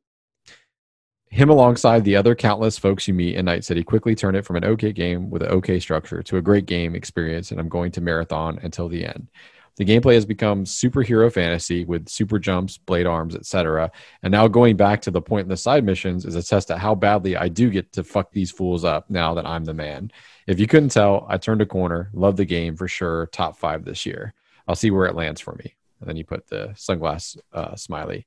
him 1.30 1.48
alongside 1.48 2.04
the 2.04 2.16
other 2.16 2.34
countless 2.34 2.76
folks 2.76 3.06
you 3.06 3.14
meet 3.14 3.36
in 3.36 3.44
Night 3.44 3.64
City 3.64 3.84
quickly 3.84 4.14
turn 4.16 4.34
it 4.34 4.44
from 4.44 4.56
an 4.56 4.64
okay 4.64 4.92
game 4.92 5.30
with 5.30 5.42
an 5.42 5.48
okay 5.48 5.78
structure 5.78 6.22
to 6.24 6.36
a 6.36 6.42
great 6.42 6.66
game 6.66 6.94
experience, 6.96 7.50
and 7.50 7.60
I'm 7.60 7.68
going 7.68 7.92
to 7.92 8.00
marathon 8.00 8.58
until 8.62 8.88
the 8.88 9.06
end. 9.06 9.28
The 9.76 9.84
gameplay 9.84 10.14
has 10.14 10.26
become 10.26 10.64
superhero 10.64 11.32
fantasy 11.32 11.84
with 11.84 12.08
super 12.08 12.38
jumps, 12.38 12.76
blade 12.76 13.06
arms, 13.06 13.36
etc. 13.36 13.90
And 14.22 14.32
now 14.32 14.48
going 14.48 14.76
back 14.76 15.00
to 15.02 15.10
the 15.10 15.22
point 15.22 15.44
in 15.44 15.48
the 15.48 15.56
side 15.56 15.84
missions 15.84 16.26
is 16.26 16.34
a 16.34 16.42
test 16.42 16.70
at 16.70 16.78
how 16.78 16.94
badly 16.96 17.36
I 17.36 17.48
do 17.48 17.70
get 17.70 17.92
to 17.92 18.04
fuck 18.04 18.32
these 18.32 18.50
fools 18.50 18.84
up 18.84 19.08
now 19.08 19.32
that 19.34 19.46
I'm 19.46 19.64
the 19.64 19.72
man. 19.72 20.10
If 20.46 20.58
you 20.58 20.66
couldn't 20.66 20.90
tell, 20.90 21.26
I 21.30 21.38
turned 21.38 21.62
a 21.62 21.66
corner. 21.66 22.10
Love 22.12 22.36
the 22.36 22.44
game 22.44 22.76
for 22.76 22.88
sure. 22.88 23.26
Top 23.28 23.56
five 23.56 23.84
this 23.84 24.04
year. 24.04 24.34
I'll 24.66 24.74
see 24.74 24.90
where 24.90 25.06
it 25.06 25.14
lands 25.14 25.40
for 25.40 25.54
me. 25.54 25.74
And 26.00 26.08
then 26.08 26.16
you 26.16 26.24
put 26.24 26.48
the 26.48 26.74
sunglass 26.74 27.38
uh, 27.52 27.76
smiley. 27.76 28.26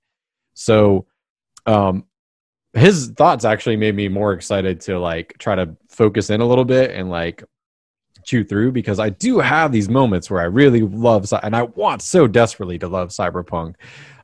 So, 0.53 1.05
um, 1.65 2.05
his 2.73 3.09
thoughts 3.09 3.45
actually 3.45 3.75
made 3.75 3.95
me 3.95 4.07
more 4.07 4.33
excited 4.33 4.81
to 4.81 4.99
like 4.99 5.35
try 5.37 5.55
to 5.55 5.75
focus 5.89 6.29
in 6.29 6.41
a 6.41 6.45
little 6.45 6.65
bit 6.65 6.91
and 6.91 7.09
like 7.09 7.43
chew 8.23 8.43
through 8.43 8.71
because 8.71 8.99
I 8.99 9.09
do 9.09 9.39
have 9.39 9.71
these 9.71 9.89
moments 9.89 10.29
where 10.29 10.41
I 10.41 10.45
really 10.45 10.81
love 10.81 11.31
and 11.43 11.55
I 11.55 11.63
want 11.63 12.01
so 12.01 12.25
desperately 12.27 12.79
to 12.79 12.87
love 12.87 13.09
Cyberpunk. 13.09 13.75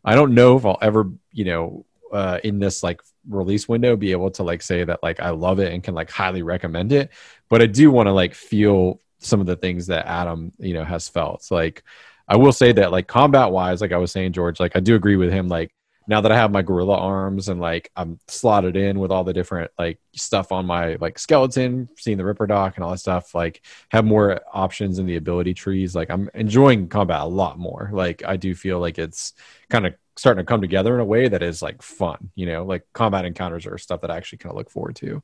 I 0.04 0.16
don't 0.16 0.34
know 0.34 0.58
if 0.58 0.66
I'll 0.66 0.80
ever, 0.82 1.12
you 1.32 1.46
know, 1.46 1.86
uh, 2.12 2.40
in 2.44 2.60
this 2.60 2.82
like 2.82 3.02
release 3.28 3.70
window 3.70 3.96
be 3.96 4.12
able 4.12 4.32
to 4.32 4.42
like 4.42 4.64
say 4.64 4.84
that 4.84 5.04
like 5.04 5.20
I 5.20 5.30
love 5.30 5.60
it 5.60 5.72
and 5.72 5.84
can 5.84 5.94
like 5.94 6.10
highly 6.10 6.42
recommend 6.42 6.92
it, 6.92 7.12
but 7.50 7.62
I 7.62 7.68
do 7.68 7.92
want 7.92 8.08
to 8.08 8.14
like 8.14 8.34
feel 8.34 9.00
some 9.20 9.42
of 9.42 9.46
the 9.46 9.58
things 9.58 9.88
that 9.88 10.08
Adam, 10.08 10.54
you 10.58 10.74
know, 10.74 10.84
has 10.84 11.08
felt. 11.08 11.46
Like 11.52 11.84
I 12.28 12.38
will 12.38 12.54
say 12.54 12.72
that 12.72 12.92
like 12.92 13.08
combat 13.08 13.52
wise, 13.52 13.82
like 13.82 13.92
I 13.92 13.98
was 13.98 14.12
saying, 14.12 14.34
George, 14.34 14.60
like 14.60 14.76
I 14.76 14.80
do 14.80 14.96
agree 14.96 15.18
with 15.18 15.32
him. 15.32 15.48
Like 15.48 15.72
now 16.10 16.22
that 16.22 16.32
I 16.32 16.36
have 16.36 16.52
my 16.52 16.64
gorilla 16.64 16.98
arms 16.98 17.50
and 17.50 17.62
like 17.62 17.92
I'm 17.96 18.20
slotted 18.28 18.76
in 18.76 19.00
with 19.00 19.12
all 19.12 19.24
the 19.24 19.32
different 19.32 19.70
like 19.78 20.00
stuff 20.16 20.52
on 20.52 20.66
my 20.66 20.96
like 20.96 21.20
skeleton, 21.20 21.88
seeing 22.00 22.18
the 22.18 22.26
Ripper 22.26 22.48
Doc 22.48 22.76
and 22.76 22.84
all 22.84 22.90
that 22.90 22.98
stuff, 22.98 23.36
like 23.36 23.62
have 23.92 24.06
more 24.06 24.42
options 24.52 24.98
in 24.98 25.06
the 25.06 25.18
ability 25.18 25.54
trees. 25.54 25.94
Like 25.94 26.10
I'm 26.10 26.28
enjoying 26.34 26.88
combat 26.88 27.22
a 27.22 27.26
lot 27.26 27.60
more. 27.60 27.92
Like 27.94 28.24
I 28.26 28.38
do 28.38 28.56
feel 28.56 28.80
like 28.80 28.98
it's 28.98 29.34
kind 29.70 29.86
of 29.86 29.94
starting 30.18 30.44
to 30.44 30.50
come 30.50 30.62
together 30.62 30.96
in 30.96 31.00
a 31.00 31.06
way 31.06 31.28
that 31.28 31.44
is 31.44 31.62
like 31.62 31.84
fun, 31.84 32.32
you 32.34 32.48
know, 32.48 32.66
like 32.66 32.88
combat 32.92 33.24
encounters 33.24 33.68
are 33.68 33.78
stuff 33.78 34.02
that 34.02 34.10
I 34.10 34.18
actually 34.18 34.40
kind 34.40 34.52
of 34.52 34.58
look 34.58 34.72
forward 34.72 34.96
to. 34.98 35.22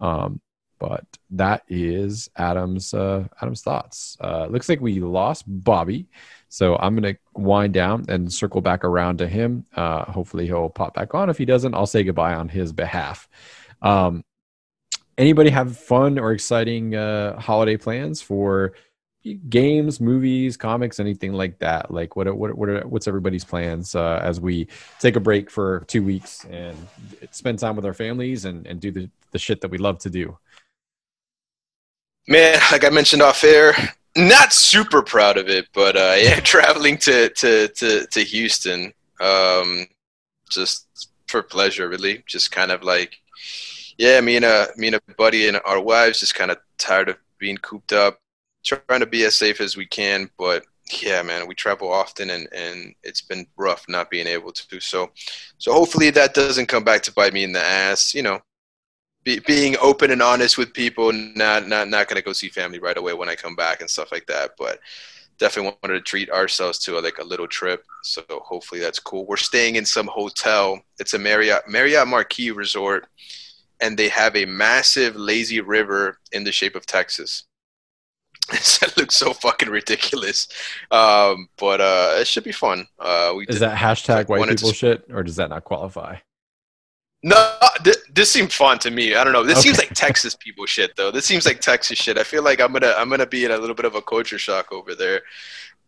Um, 0.00 0.42
but 0.78 1.04
that 1.30 1.62
is 1.68 2.28
Adam's 2.36 2.92
uh, 2.92 3.26
Adam's 3.40 3.62
thoughts. 3.62 4.16
Uh, 4.20 4.46
looks 4.46 4.68
like 4.68 4.80
we 4.80 5.00
lost 5.00 5.44
Bobby, 5.46 6.08
so 6.50 6.76
I'm 6.76 6.96
gonna 6.96 7.14
wind 7.34 7.72
down 7.72 8.04
and 8.08 8.30
circle 8.30 8.60
back 8.60 8.84
around 8.84 9.18
to 9.18 9.28
him. 9.28 9.64
Uh, 9.74 10.04
hopefully 10.04 10.46
he'll 10.46 10.68
pop 10.68 10.94
back 10.94 11.14
on. 11.14 11.30
If 11.30 11.38
he 11.38 11.44
doesn't, 11.44 11.74
I'll 11.74 11.86
say 11.86 12.02
goodbye 12.02 12.34
on 12.34 12.48
his 12.48 12.72
behalf. 12.72 13.28
Um, 13.80 14.24
anybody 15.16 15.48
have 15.50 15.78
fun 15.78 16.18
or 16.18 16.32
exciting 16.32 16.96
uh, 16.96 17.38
holiday 17.38 17.76
plans 17.76 18.20
for 18.20 18.72
games, 19.48 20.00
movies, 20.00 20.56
comics, 20.56 20.98
anything 20.98 21.32
like 21.34 21.60
that? 21.60 21.92
Like 21.92 22.16
what 22.16 22.34
what 22.36 22.58
what 22.58 22.68
are, 22.68 22.80
what's 22.88 23.06
everybody's 23.06 23.44
plans 23.44 23.94
uh, 23.94 24.20
as 24.20 24.40
we 24.40 24.66
take 24.98 25.14
a 25.14 25.20
break 25.20 25.50
for 25.50 25.84
two 25.86 26.02
weeks 26.02 26.44
and 26.46 26.76
spend 27.30 27.60
time 27.60 27.76
with 27.76 27.86
our 27.86 27.94
families 27.94 28.44
and 28.44 28.66
and 28.66 28.80
do 28.80 28.90
the 28.90 29.08
the 29.30 29.38
shit 29.38 29.60
that 29.60 29.70
we 29.70 29.78
love 29.78 30.00
to 30.00 30.10
do. 30.10 30.36
Man, 32.26 32.60
like 32.72 32.84
I 32.84 32.90
mentioned 32.90 33.22
off 33.22 33.44
air, 33.44 33.74
not 34.16 34.52
super 34.52 35.02
proud 35.02 35.36
of 35.36 35.48
it, 35.48 35.68
but 35.72 35.96
uh, 35.96 36.14
yeah, 36.18 36.40
traveling 36.40 36.98
to 36.98 37.30
to 37.30 37.68
to 37.68 38.06
to 38.06 38.20
Houston, 38.20 38.92
um, 39.20 39.86
just 40.50 40.86
for 41.28 41.42
pleasure, 41.42 41.88
really. 41.88 42.22
Just 42.26 42.50
kind 42.50 42.70
of 42.70 42.82
like, 42.82 43.20
yeah, 43.98 44.20
me 44.20 44.36
and 44.36 44.44
a 44.44 44.68
me 44.76 44.88
and 44.88 44.96
a 44.96 45.14
buddy 45.16 45.48
and 45.48 45.60
our 45.64 45.80
wives 45.80 46.20
just 46.20 46.34
kind 46.34 46.50
of 46.50 46.58
tired 46.78 47.08
of 47.08 47.16
being 47.38 47.56
cooped 47.58 47.92
up, 47.92 48.20
trying 48.64 49.00
to 49.00 49.06
be 49.06 49.24
as 49.24 49.36
safe 49.36 49.60
as 49.60 49.76
we 49.76 49.86
can, 49.86 50.30
but 50.38 50.64
yeah, 51.02 51.22
man, 51.22 51.46
we 51.46 51.54
travel 51.54 51.92
often 51.92 52.30
and 52.30 52.48
and 52.52 52.94
it's 53.02 53.20
been 53.20 53.46
rough 53.56 53.84
not 53.88 54.10
being 54.10 54.26
able 54.26 54.52
to. 54.52 54.80
So, 54.80 55.10
so 55.58 55.72
hopefully 55.72 56.10
that 56.10 56.34
doesn't 56.34 56.66
come 56.66 56.84
back 56.84 57.02
to 57.02 57.12
bite 57.12 57.32
me 57.32 57.44
in 57.44 57.52
the 57.52 57.60
ass. 57.60 58.14
You 58.14 58.22
know, 58.22 58.40
be, 59.24 59.38
being 59.40 59.76
open 59.80 60.10
and 60.10 60.22
honest 60.22 60.56
with 60.56 60.72
people 60.72 61.12
not 61.12 61.68
not 61.68 61.88
not 61.88 62.08
gonna 62.08 62.22
go 62.22 62.32
see 62.32 62.48
family 62.48 62.78
right 62.78 62.96
away 62.96 63.12
when 63.12 63.28
i 63.28 63.34
come 63.34 63.54
back 63.54 63.80
and 63.80 63.90
stuff 63.90 64.10
like 64.12 64.26
that 64.26 64.52
but 64.58 64.78
definitely 65.38 65.74
wanted 65.82 65.94
to 65.94 66.00
treat 66.02 66.30
ourselves 66.30 66.78
to 66.78 66.98
a, 66.98 67.00
like 67.00 67.18
a 67.18 67.24
little 67.24 67.48
trip 67.48 67.84
so 68.02 68.22
hopefully 68.30 68.80
that's 68.80 68.98
cool. 68.98 69.26
We're 69.26 69.36
staying 69.36 69.76
in 69.76 69.84
some 69.84 70.06
hotel. 70.06 70.80
It's 70.98 71.14
a 71.14 71.18
marriott 71.18 71.68
marriott 71.68 72.06
marquis 72.08 72.50
resort 72.50 73.06
and 73.80 73.98
they 73.98 74.08
have 74.08 74.36
a 74.36 74.44
massive 74.44 75.16
lazy 75.16 75.60
river 75.60 76.18
in 76.32 76.44
the 76.44 76.52
shape 76.52 76.76
of 76.76 76.86
texas. 76.86 77.44
That 78.80 78.96
looks 78.96 79.16
so 79.16 79.32
fucking 79.32 79.68
ridiculous. 79.68 80.48
Um, 80.90 81.48
but 81.56 81.80
uh, 81.80 82.16
it 82.18 82.26
should 82.26 82.44
be 82.44 82.52
fun. 82.52 82.86
Uh, 82.98 83.32
we 83.36 83.44
Is 83.44 83.56
did- 83.56 83.60
that 83.62 83.76
hashtag 83.78 84.28
white 84.28 84.40
wanted 84.40 84.58
to 84.58 84.64
people 84.64 84.72
shit 84.72 85.04
or 85.10 85.22
does 85.22 85.36
that 85.36 85.50
not 85.50 85.64
qualify? 85.64 86.16
No, 87.22 87.54
th- 87.84 87.96
this 88.14 88.30
seemed 88.30 88.52
fun 88.52 88.78
to 88.80 88.90
me. 88.90 89.14
I 89.14 89.24
don't 89.24 89.34
know. 89.34 89.42
This 89.44 89.58
Okay. 89.58 89.68
seems 89.68 89.78
like 89.78 89.92
Texas 89.94 90.34
people 90.34 90.64
shit, 90.64 90.96
though. 90.96 91.10
This 91.10 91.26
seems 91.26 91.44
like 91.44 91.60
Texas 91.60 91.98
shit. 91.98 92.16
I 92.16 92.24
feel 92.24 92.42
like 92.42 92.60
I'm 92.60 92.72
gonna 92.72 92.94
I'm 92.96 93.10
gonna 93.10 93.26
be 93.26 93.44
in 93.44 93.50
a 93.50 93.58
little 93.58 93.74
bit 93.74 93.84
of 93.84 93.94
a 93.94 94.00
culture 94.02 94.38
shock 94.38 94.72
over 94.72 94.94
there. 94.94 95.20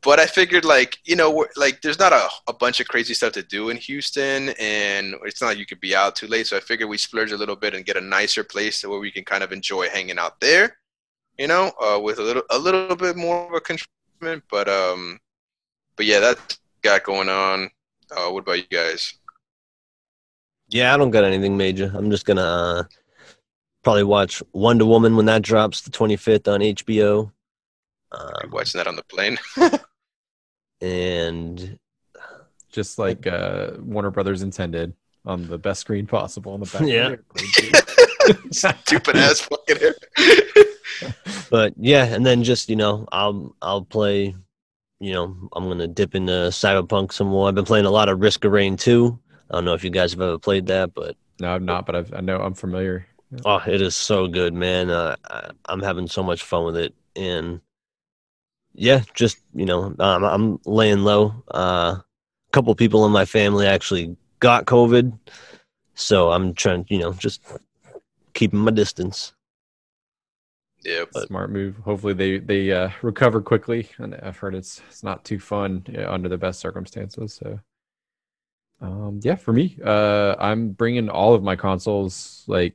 But 0.02 0.18
I 0.20 0.26
figured, 0.26 0.64
like 0.66 0.98
you 1.04 1.16
know, 1.16 1.30
we're- 1.30 1.48
like 1.56 1.80
there's 1.80 1.98
not 1.98 2.12
a, 2.12 2.28
a 2.48 2.52
bunch 2.52 2.80
of 2.80 2.88
crazy 2.88 3.14
stuff 3.14 3.32
to 3.34 3.42
do 3.42 3.70
in 3.70 3.76
Houston, 3.78 4.50
and 4.58 5.14
it's 5.24 5.40
not 5.40 5.48
like 5.48 5.58
you 5.58 5.64
could 5.64 5.80
be 5.80 5.96
out 5.96 6.16
too 6.16 6.26
late. 6.26 6.48
So 6.48 6.56
I 6.56 6.60
figured 6.60 6.88
we 6.90 6.98
splurge 6.98 7.32
a 7.32 7.36
little 7.38 7.56
bit 7.56 7.72
and 7.74 7.84
get 7.86 7.96
a 7.96 8.00
nicer 8.00 8.44
place 8.44 8.84
where 8.84 8.98
we 8.98 9.10
can 9.10 9.24
kind 9.24 9.42
of 9.42 9.52
enjoy 9.52 9.88
hanging 9.88 10.18
out 10.18 10.38
there. 10.40 10.76
You 11.38 11.46
know, 11.46 11.72
uh, 11.80 11.98
with 11.98 12.18
a 12.18 12.22
little 12.22 12.42
a 12.50 12.58
little 12.58 12.94
bit 12.96 13.16
more 13.16 13.46
of 13.46 13.54
a 13.54 13.60
control. 13.60 13.88
But 14.50 14.68
um, 14.68 15.18
but 15.96 16.04
yeah, 16.04 16.20
that's 16.20 16.58
got 16.82 17.04
going 17.04 17.30
on. 17.30 17.70
Uh, 18.14 18.28
what 18.30 18.40
about 18.40 18.58
you 18.58 18.64
guys? 18.70 19.14
Yeah, 20.72 20.94
I 20.94 20.96
don't 20.96 21.10
got 21.10 21.24
anything 21.24 21.56
major. 21.56 21.92
I'm 21.94 22.10
just 22.10 22.24
gonna 22.24 22.40
uh, 22.42 22.82
probably 23.84 24.04
watch 24.04 24.42
Wonder 24.52 24.86
Woman 24.86 25.16
when 25.16 25.26
that 25.26 25.42
drops 25.42 25.82
the 25.82 25.90
25th 25.90 26.48
on 26.52 26.60
HBO. 26.60 27.30
Are 28.12 28.40
you 28.42 28.44
Um, 28.44 28.50
watching 28.50 28.78
that 28.78 28.86
on 28.86 28.96
the 28.96 29.04
plane? 29.04 29.38
and 30.80 31.78
Just 32.70 32.98
like 32.98 33.26
uh, 33.26 33.72
Warner 33.80 34.10
Brothers 34.10 34.42
intended 34.42 34.94
on 35.24 35.46
the 35.46 35.58
best 35.58 35.80
screen 35.82 36.06
possible 36.06 36.52
on 36.54 36.60
the 36.60 36.66
back. 36.66 36.82
Yeah. 36.86 37.16
Stupid 38.50 39.16
ass 39.16 39.40
fucking 39.40 39.76
hair. 39.78 39.94
but 41.50 41.74
yeah, 41.76 42.04
and 42.04 42.24
then 42.24 42.42
just 42.44 42.68
you 42.70 42.76
know, 42.76 43.06
I'll 43.12 43.54
I'll 43.60 43.84
play. 43.84 44.34
You 45.00 45.12
know, 45.12 45.36
I'm 45.54 45.66
gonna 45.68 45.88
dip 45.88 46.14
into 46.14 46.32
Cyberpunk 46.32 47.12
some 47.12 47.26
more. 47.26 47.48
I've 47.48 47.54
been 47.56 47.64
playing 47.64 47.86
a 47.86 47.90
lot 47.90 48.08
of 48.08 48.20
Risk 48.20 48.44
of 48.44 48.52
Rain 48.52 48.76
2. 48.76 49.18
I 49.52 49.56
don't 49.56 49.64
know 49.66 49.74
if 49.74 49.84
you 49.84 49.90
guys 49.90 50.12
have 50.12 50.20
ever 50.22 50.38
played 50.38 50.66
that, 50.68 50.94
but 50.94 51.16
no, 51.38 51.54
I'm 51.54 51.64
not, 51.66 51.84
but 51.86 51.94
I've, 51.94 52.14
I 52.14 52.20
know 52.20 52.38
I'm 52.38 52.54
familiar. 52.54 53.06
oh, 53.44 53.62
it 53.66 53.82
is 53.82 53.94
so 53.94 54.26
good, 54.26 54.54
man. 54.54 54.88
Uh, 54.90 55.16
I, 55.28 55.50
I'm 55.66 55.82
having 55.82 56.06
so 56.08 56.22
much 56.22 56.42
fun 56.42 56.64
with 56.64 56.76
it, 56.76 56.94
and 57.16 57.60
yeah, 58.74 59.02
just 59.14 59.38
you 59.54 59.66
know, 59.66 59.94
um, 59.98 60.24
I'm 60.24 60.58
laying 60.64 61.04
low. 61.04 61.34
Uh, 61.52 61.96
a 61.98 62.04
couple 62.52 62.74
people 62.74 63.04
in 63.04 63.12
my 63.12 63.26
family 63.26 63.66
actually 63.66 64.16
got 64.40 64.64
COVID, 64.64 65.18
so 65.94 66.32
I'm 66.32 66.54
trying, 66.54 66.86
you 66.88 66.98
know, 66.98 67.12
just 67.12 67.42
keeping 68.32 68.58
my 68.60 68.70
distance. 68.70 69.34
Yeah, 70.84 71.04
But- 71.12 71.28
Smart 71.28 71.50
move. 71.50 71.76
Hopefully 71.84 72.14
they 72.14 72.38
they 72.38 72.72
uh, 72.72 72.90
recover 73.02 73.40
quickly. 73.40 73.88
And 73.98 74.14
I've 74.16 74.36
heard 74.38 74.54
it's 74.54 74.80
it's 74.88 75.02
not 75.04 75.24
too 75.24 75.38
fun 75.38 75.84
uh, 75.96 76.10
under 76.10 76.28
the 76.28 76.38
best 76.38 76.58
circumstances. 76.60 77.34
So, 77.34 77.60
um, 78.82 79.20
yeah, 79.22 79.36
for 79.36 79.52
me, 79.52 79.78
uh, 79.84 80.34
I'm 80.38 80.70
bringing 80.70 81.08
all 81.08 81.34
of 81.34 81.42
my 81.42 81.56
consoles 81.56 82.44
like 82.48 82.74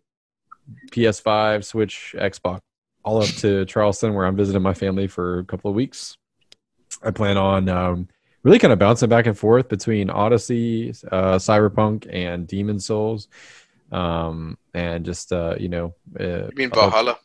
PS5, 0.91 1.63
Switch, 1.63 2.15
Xbox, 2.17 2.59
all 3.03 3.21
up 3.21 3.29
to 3.37 3.65
Charleston 3.65 4.13
where 4.13 4.25
I'm 4.25 4.35
visiting 4.35 4.61
my 4.61 4.73
family 4.73 5.07
for 5.07 5.39
a 5.39 5.43
couple 5.45 5.69
of 5.69 5.75
weeks. 5.75 6.17
I 7.03 7.11
plan 7.11 7.37
on 7.37 7.69
um, 7.69 8.07
really 8.43 8.59
kind 8.59 8.73
of 8.73 8.79
bouncing 8.79 9.09
back 9.09 9.27
and 9.27 9.37
forth 9.37 9.67
between 9.69 10.09
Odyssey, 10.09 10.89
uh, 11.11 11.35
Cyberpunk, 11.35 12.07
and 12.11 12.47
Demon's 12.47 12.85
Souls, 12.85 13.27
um, 13.91 14.57
and 14.73 15.05
just 15.05 15.31
uh, 15.31 15.55
you 15.59 15.69
know, 15.69 15.93
uh, 16.19 16.47
you 16.47 16.51
mean 16.55 16.69
Valhalla? 16.69 17.17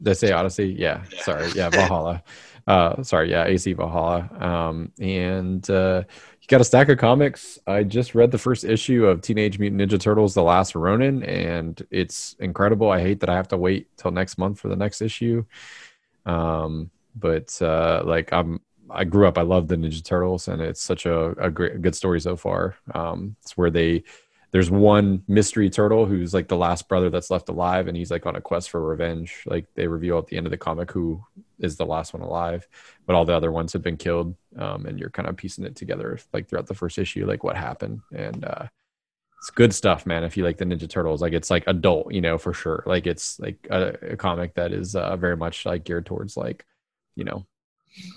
They 0.00 0.14
say 0.14 0.30
Odyssey? 0.32 0.68
Yeah, 0.78 1.02
Yeah. 1.12 1.22
sorry. 1.22 1.52
Yeah, 1.54 1.70
Valhalla. 1.70 2.22
uh, 2.66 3.02
sorry, 3.02 3.30
yeah, 3.30 3.44
AC 3.44 3.72
Valhalla. 3.72 4.28
Um, 4.38 4.92
and 5.00 5.68
uh, 5.68 6.04
got 6.48 6.60
a 6.60 6.64
stack 6.64 6.88
of 6.88 6.98
comics. 6.98 7.58
I 7.66 7.84
just 7.84 8.14
read 8.14 8.30
the 8.30 8.38
first 8.38 8.64
issue 8.64 9.06
of 9.06 9.20
Teenage 9.20 9.58
Mutant 9.58 9.80
Ninja 9.80 10.00
Turtles: 10.00 10.34
The 10.34 10.42
Last 10.42 10.74
Ronin, 10.74 11.22
and 11.22 11.80
it's 11.90 12.34
incredible. 12.40 12.90
I 12.90 13.00
hate 13.00 13.20
that 13.20 13.28
I 13.28 13.36
have 13.36 13.48
to 13.48 13.56
wait 13.56 13.88
till 13.96 14.10
next 14.10 14.38
month 14.38 14.58
for 14.58 14.68
the 14.68 14.76
next 14.76 15.02
issue. 15.02 15.44
Um, 16.26 16.90
but 17.14 17.60
uh, 17.62 18.02
like 18.04 18.32
I'm, 18.32 18.60
I 18.90 19.04
grew 19.04 19.28
up. 19.28 19.38
I 19.38 19.42
love 19.42 19.68
the 19.68 19.76
Ninja 19.76 20.02
Turtles, 20.02 20.48
and 20.48 20.60
it's 20.60 20.82
such 20.82 21.06
a, 21.06 21.30
a 21.32 21.50
great, 21.50 21.80
good 21.82 21.94
story 21.94 22.20
so 22.20 22.34
far. 22.36 22.76
Um, 22.94 23.36
it's 23.42 23.56
where 23.56 23.70
they 23.70 24.04
there's 24.50 24.70
one 24.70 25.22
mystery 25.28 25.68
turtle 25.68 26.06
who's 26.06 26.32
like 26.32 26.48
the 26.48 26.56
last 26.56 26.88
brother 26.88 27.10
that's 27.10 27.30
left 27.30 27.50
alive 27.50 27.86
and 27.86 27.94
he's 27.94 28.10
like 28.10 28.24
on 28.24 28.36
a 28.36 28.40
quest 28.40 28.70
for 28.70 28.82
revenge 28.82 29.42
like 29.44 29.66
they 29.74 29.86
reveal 29.86 30.16
at 30.16 30.26
the 30.26 30.38
end 30.38 30.46
of 30.46 30.50
the 30.50 30.56
comic 30.56 30.90
who 30.90 31.22
is 31.58 31.76
the 31.76 31.86
last 31.86 32.12
one 32.12 32.22
alive 32.22 32.68
but 33.06 33.16
all 33.16 33.24
the 33.24 33.34
other 33.34 33.50
ones 33.50 33.72
have 33.72 33.82
been 33.82 33.96
killed 33.96 34.34
um, 34.58 34.86
and 34.86 34.98
you're 34.98 35.10
kind 35.10 35.28
of 35.28 35.36
piecing 35.36 35.64
it 35.64 35.76
together 35.76 36.18
like 36.32 36.48
throughout 36.48 36.66
the 36.66 36.74
first 36.74 36.98
issue 36.98 37.26
like 37.26 37.44
what 37.44 37.56
happened. 37.56 38.00
And 38.14 38.44
uh 38.44 38.66
it's 39.38 39.50
good 39.50 39.72
stuff 39.72 40.04
man 40.04 40.24
if 40.24 40.36
you 40.36 40.42
like 40.42 40.58
the 40.58 40.64
ninja 40.64 40.88
turtles. 40.88 41.22
Like 41.22 41.32
it's 41.32 41.50
like 41.50 41.64
adult 41.66 42.12
you 42.12 42.20
know 42.20 42.38
for 42.38 42.52
sure. 42.52 42.82
Like 42.86 43.06
it's 43.06 43.38
like 43.38 43.56
a, 43.70 44.12
a 44.12 44.16
comic 44.16 44.54
that 44.54 44.72
is 44.72 44.96
uh, 44.96 45.16
very 45.16 45.36
much 45.36 45.64
like 45.64 45.84
geared 45.84 46.06
towards 46.06 46.36
like 46.36 46.64
you 47.14 47.24
know 47.24 47.46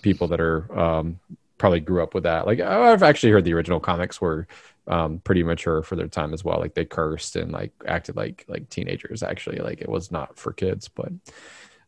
people 0.01 0.27
that 0.29 0.41
are 0.41 0.77
um 0.77 1.19
probably 1.57 1.79
grew 1.79 2.01
up 2.01 2.15
with 2.15 2.23
that. 2.23 2.47
Like 2.47 2.59
i've 2.59 3.03
actually 3.03 3.31
heard 3.31 3.45
the 3.45 3.53
original 3.53 3.79
comics 3.79 4.19
were 4.19 4.47
um 4.87 5.19
pretty 5.19 5.43
mature 5.43 5.83
for 5.83 5.95
their 5.95 6.07
time 6.07 6.33
as 6.33 6.43
well. 6.43 6.59
Like 6.59 6.73
they 6.73 6.85
cursed 6.85 7.35
and 7.35 7.51
like 7.51 7.71
acted 7.85 8.15
like 8.15 8.45
like 8.47 8.67
teenagers 8.69 9.21
actually. 9.21 9.59
Like 9.59 9.81
it 9.81 9.89
was 9.89 10.11
not 10.11 10.37
for 10.39 10.53
kids 10.53 10.87
but 10.87 11.11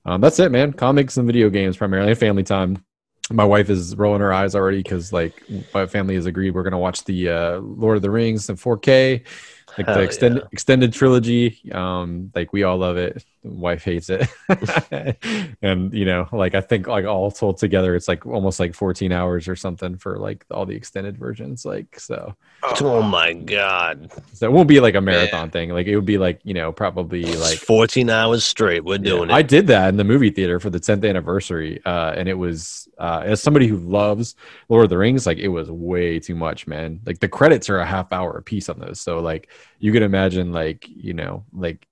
um 0.06 0.22
that's 0.22 0.39
it 0.39 0.51
man. 0.51 0.74
Comics 0.74 1.18
and 1.18 1.28
video 1.28 1.49
games 1.49 1.78
primarily 1.78 2.12
and 2.12 2.20
family 2.20 2.43
time. 2.43 2.84
My 3.32 3.45
wife 3.45 3.70
is 3.70 3.95
rolling 3.95 4.22
her 4.22 4.34
eyes 4.34 4.54
already 4.54 4.84
because 4.84 5.14
like 5.14 5.41
my 5.74 5.86
family 5.86 6.16
has 6.16 6.26
agreed 6.26 6.51
we're 6.51 6.64
gonna 6.64 6.78
watch 6.78 7.04
the 7.06 7.30
uh 7.30 7.58
lord 7.60 7.95
of 7.95 8.01
the 8.01 8.12
rings 8.12 8.49
in 8.49 8.58
4k 8.58 9.26
like 9.78 9.88
Hell 9.88 9.96
the 9.96 10.02
extended 10.02 10.44
extended 10.52 10.94
trilogy 10.94 11.72
um 11.72 12.32
like 12.36 12.52
we 12.52 12.64
all 12.64 12.78
love 12.78 12.98
it. 12.98 13.24
Wife 13.44 13.84
hates 13.84 14.10
it. 14.10 14.28
And 15.62 15.94
you 15.94 16.06
know 16.06 16.28
like 16.32 16.56
i 16.56 16.62
think 16.62 16.88
like 16.88 17.06
all 17.06 17.32
told 17.32 17.58
together 17.58 17.96
it's 17.96 18.08
like 18.08 18.26
almost 18.26 18.60
like 18.60 18.74
14 18.74 19.12
hours 19.12 19.48
or 19.48 19.56
something 19.56 19.98
for 19.98 20.18
like 20.18 20.46
all 20.52 20.66
the 20.66 20.76
extended 20.76 21.18
versions 21.18 21.66
like 21.66 22.00
so. 22.00 22.36
Oh 22.82 23.02
my 23.02 23.34
god! 23.34 24.12
so 24.34 24.48
it 24.48 24.52
won't 24.52 24.68
be 24.68 24.80
like 24.80 24.96
a 24.96 25.02
marathon 25.02 25.50
thing. 25.50 25.70
Like 25.70 25.88
it 25.88 25.96
would 25.96 26.06
be 26.06 26.18
like 26.18 26.40
you 26.44 26.54
know 26.54 26.72
probably 26.72 27.24
Like 27.24 27.54
like 27.54 27.60
14 27.60 28.10
hours 28.10 28.44
straight. 28.44 28.84
We're 28.84 28.98
doing 28.98 29.30
yeah, 29.30 29.36
I 29.36 29.42
did 29.42 29.68
that 29.68 29.90
in 29.90 29.98
the 29.98 30.04
movie 30.04 30.30
theater 30.30 30.60
for 30.60 30.70
the 30.70 30.80
10th 30.80 31.08
anniversary, 31.08 31.82
uh, 31.86 32.14
and 32.16 32.28
it 32.28 32.34
was 32.34 32.88
uh, 32.98 33.22
as 33.24 33.42
somebody 33.42 33.68
who 33.68 33.78
loves 33.78 34.36
Lord 34.70 34.86
of 34.86 34.90
the 34.90 34.98
Rings, 34.98 35.26
like 35.26 35.38
it 35.38 35.50
was 35.50 35.70
way 35.70 36.20
too 36.20 36.36
much, 36.36 36.68
man. 36.68 37.00
Like 37.06 37.20
the 37.20 37.28
credits 37.28 37.70
are 37.70 37.80
a 37.80 37.86
half 37.86 38.12
hour 38.12 38.38
a 38.38 38.42
piece 38.42 38.70
on 38.70 38.80
those, 38.80 39.00
so 39.00 39.20
like 39.20 39.50
you 39.80 39.91
can 39.91 40.03
imagine, 40.03 40.51
like 40.51 40.86
you 40.88 41.14
know, 41.14 41.43
like 41.53 41.88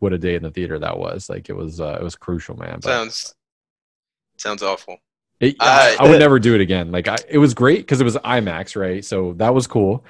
what 0.00 0.12
a 0.12 0.18
day 0.18 0.34
in 0.36 0.42
the 0.42 0.50
theater 0.50 0.78
that 0.78 0.98
was. 0.98 1.28
Like 1.28 1.48
it 1.48 1.54
was, 1.56 1.80
uh, 1.80 1.96
it 2.00 2.02
was 2.04 2.14
crucial, 2.16 2.56
man. 2.56 2.74
But 2.74 2.84
Sounds 2.84 3.34
sounds 4.36 4.62
awful. 4.62 4.98
it, 5.40 5.56
I, 5.60 5.96
I- 5.98 6.04
I 6.04 6.08
would 6.08 6.20
never 6.20 6.38
do 6.38 6.54
it 6.54 6.60
again. 6.60 6.90
Like 6.92 7.08
I, 7.08 7.16
it 7.28 7.38
was 7.38 7.54
great 7.54 7.78
because 7.80 8.00
it 8.00 8.04
was 8.04 8.16
IMAX, 8.18 8.76
right? 8.80 9.04
So 9.04 9.32
that 9.34 9.52
was 9.54 9.66
cool, 9.66 10.04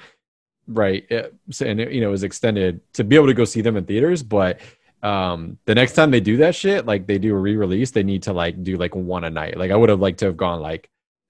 right? 0.67 1.05
It, 1.09 1.33
and 1.65 1.79
it, 1.79 1.91
you 1.91 2.01
know, 2.01 2.09
it 2.09 2.11
was 2.11 2.23
extended 2.23 2.81
to 2.93 3.03
be 3.03 3.15
able 3.15 3.27
to 3.27 3.33
go 3.33 3.45
see 3.45 3.61
them 3.61 3.75
in 3.77 3.85
theaters. 3.85 4.21
But 4.23 4.59
um, 5.01 5.57
the 5.65 5.73
next 5.75 5.93
time 5.93 6.11
they 6.11 6.19
do 6.19 6.37
that 6.37 6.55
shit, 6.55 6.85
like 6.85 7.07
they 7.07 7.17
do 7.17 7.33
a 7.33 7.37
re-release, 7.39 7.91
they 7.91 8.03
need 8.03 8.23
to 8.23 8.33
like 8.33 8.61
do 8.63 8.77
like 8.77 8.95
one 8.95 9.23
a 9.23 9.29
night. 9.29 9.57
Like 9.57 9.71
I 9.71 9.75
would 9.75 9.89
have 9.89 9.99
liked 9.99 10.19
to 10.19 10.25
have 10.25 10.37
gone 10.37 10.61
like 10.61 10.89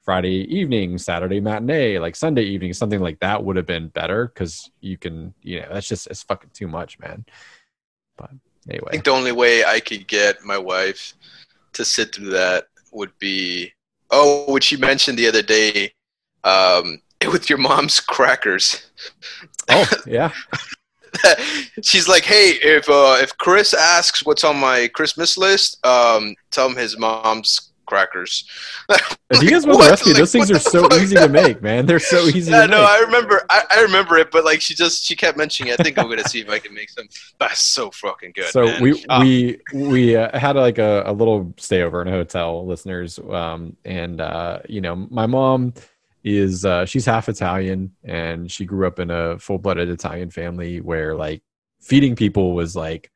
Friday 0.10 0.52
evening, 0.52 0.98
Saturday 0.98 1.40
matinee, 1.40 2.00
like 2.00 2.16
Sunday 2.16 2.42
evening, 2.42 2.74
something 2.74 3.00
like 3.00 3.20
that 3.20 3.44
would 3.44 3.56
have 3.56 3.68
been 3.68 3.90
better 3.90 4.26
because 4.26 4.72
you 4.82 4.98
can, 4.98 5.36
you 5.44 5.62
know, 5.62 5.68
that's 5.72 5.88
just 5.88 6.08
it's 6.08 6.24
fucking 6.24 6.50
too 6.52 6.68
much, 6.68 6.98
man. 6.98 7.24
But 8.18 8.32
anyway, 8.68 8.88
I 8.88 8.90
think 8.90 9.04
the 9.04 9.12
only 9.12 9.34
way 9.34 9.64
I 9.64 9.80
could 9.80 10.08
get 10.08 10.44
my 10.44 10.58
wife 10.58 11.14
to 11.74 11.86
sit 11.86 12.16
through 12.16 12.32
that 12.32 12.70
would 12.92 13.12
be 13.20 13.72
oh, 14.10 14.52
which 14.52 14.72
you 14.72 14.80
mentioned 14.80 15.20
the 15.20 15.28
other 15.28 15.44
day, 15.44 15.94
um, 16.44 17.04
with 17.32 17.48
your 17.48 17.60
mom's 17.60 18.00
crackers. 18.00 18.90
oh 19.70 19.88
yeah, 20.08 20.32
She's 21.84 22.08
like, 22.08 22.24
hey, 22.24 22.54
if 22.64 22.90
uh, 22.90 23.18
if 23.20 23.38
Chris 23.38 23.76
asks 23.76 24.26
what's 24.26 24.44
on 24.44 24.58
my 24.58 24.88
Christmas 24.88 25.38
list, 25.38 25.86
um, 25.86 26.34
tell 26.50 26.68
him 26.68 26.76
his 26.76 26.98
mom's 26.98 27.69
crackers. 27.90 28.46
if 28.90 29.42
you 29.44 29.50
guys 29.50 29.66
want 29.66 29.82
the 29.82 29.90
recipe, 29.90 30.12
Like, 30.12 30.20
those 30.20 30.32
things 30.32 30.50
are 30.52 30.60
so 30.60 30.84
fuck? 30.84 30.94
easy 31.02 31.16
to 31.16 31.28
make, 31.28 31.62
man. 31.62 31.86
They're 31.86 32.00
so 32.00 32.20
easy. 32.28 32.52
Yeah, 32.52 32.66
no, 32.66 32.78
make. 32.82 32.90
I 32.90 33.00
remember. 33.00 33.42
I, 33.50 33.64
I 33.72 33.82
remember 33.82 34.18
it, 34.18 34.32
but 34.32 34.46
like 34.46 34.62
she 34.62 34.74
just 34.76 35.04
she 35.04 35.16
kept 35.16 35.38
mentioning 35.38 35.74
it. 35.74 35.80
I 35.80 35.84
think 35.84 35.98
I'm 35.98 36.08
gonna 36.08 36.24
see 36.28 36.40
if 36.40 36.50
I 36.50 36.60
can 36.60 36.74
make 36.74 36.90
some. 36.90 37.08
That's 37.40 37.60
so 37.62 37.92
fucking 37.92 38.32
good. 38.36 38.46
so 38.52 38.66
man. 38.66 38.82
we 38.82 39.06
Ah, 39.10 39.20
we 39.22 39.60
we 39.74 40.16
uh, 40.16 40.38
had 40.38 40.56
like 40.56 40.78
a, 40.78 41.04
a 41.06 41.12
little 41.14 41.46
stayover 41.58 42.02
in 42.02 42.08
a 42.08 42.12
hotel 42.12 42.66
listeners 42.66 43.20
um 43.30 43.76
and 43.86 44.22
uh 44.22 44.60
you 44.68 44.82
know 44.82 44.96
my 45.10 45.26
mom 45.26 45.74
is 46.24 46.66
uh 46.66 46.86
she's 46.86 47.06
half 47.06 47.30
italian 47.30 47.92
and 48.04 48.52
she 48.52 48.66
grew 48.66 48.86
up 48.86 49.00
in 49.00 49.10
a 49.10 49.38
full-blooded 49.40 49.90
italian 49.90 50.30
family 50.30 50.82
where 50.82 51.16
like 51.16 51.42
feeding 51.82 52.16
people 52.16 52.54
was 52.54 52.76
like 52.76 53.10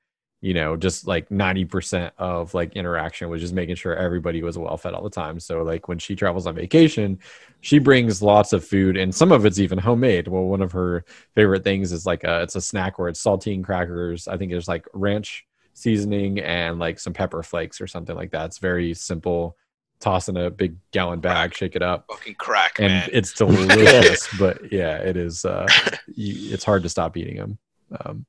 you 0.44 0.54
know, 0.54 0.76
just 0.76 1.08
like 1.08 1.30
90% 1.30 2.12
of 2.18 2.54
like 2.54 2.74
interaction 2.76 3.30
was 3.30 3.40
just 3.40 3.54
making 3.54 3.76
sure 3.76 3.96
everybody 3.96 4.44
was 4.44 4.58
well 4.58 4.76
fed 4.76 4.94
all 4.94 5.02
the 5.02 5.10
time. 5.10 5.40
So 5.40 5.64
like 5.64 5.88
when 5.88 6.00
she 6.00 6.18
travels 6.18 6.46
on 6.48 6.54
vacation, 6.56 7.18
she 7.62 7.80
brings 7.80 8.22
lots 8.22 8.52
of 8.52 8.66
food 8.66 8.98
and 8.98 9.16
some 9.16 9.32
of 9.32 9.46
it's 9.46 9.58
even 9.58 9.78
homemade. 9.78 10.28
Well, 10.28 10.44
one 10.44 10.62
of 10.62 10.74
her 10.74 11.06
favorite 11.34 11.64
things 11.64 11.94
is 11.94 12.06
like 12.06 12.26
a, 12.26 12.42
it's 12.42 12.58
a 12.58 12.62
snack 12.62 13.00
where 13.00 13.08
it's 13.08 13.24
saltine 13.24 13.64
crackers. 13.64 14.28
I 14.28 14.36
think 14.36 14.52
there's 14.52 14.68
like 14.68 14.86
ranch 14.94 15.46
seasoning 15.76 16.40
and 16.42 16.78
like 16.78 17.00
some 17.00 17.14
pepper 17.14 17.42
flakes 17.42 17.80
or 17.80 17.88
something 17.88 18.16
like 18.18 18.32
that. 18.32 18.48
It's 18.48 18.58
very 18.58 18.94
simple. 18.94 19.56
Toss 20.02 20.28
in 20.28 20.36
a 20.36 20.50
big 20.50 20.76
gallon 20.92 21.22
bag, 21.22 21.52
Crack. 21.52 21.54
shake 21.54 21.76
it 21.78 21.82
up 21.82 22.04
Fucking 22.10 22.36
crack, 22.36 22.80
and 22.80 22.90
man. 22.92 23.10
it's 23.14 23.32
delicious. 23.44 24.28
but 24.38 24.74
yeah, 24.74 24.98
it 24.98 25.16
is. 25.16 25.46
Uh, 25.46 25.66
you, 26.14 26.54
it's 26.54 26.66
hard 26.66 26.84
to 26.84 26.90
stop 26.90 27.16
eating 27.16 27.38
them, 27.38 27.58
um, 28.02 28.26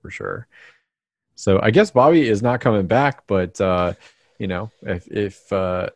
for 0.00 0.08
sure. 0.12 0.46
So 1.34 1.60
I 1.62 1.70
guess 1.70 1.90
Bobby 1.90 2.28
is 2.28 2.42
not 2.42 2.60
coming 2.60 2.86
back, 2.86 3.26
but 3.26 3.60
uh, 3.60 3.94
you 4.38 4.46
know, 4.46 4.70
if 4.82 5.06
if 5.08 5.52
uh, 5.52 5.88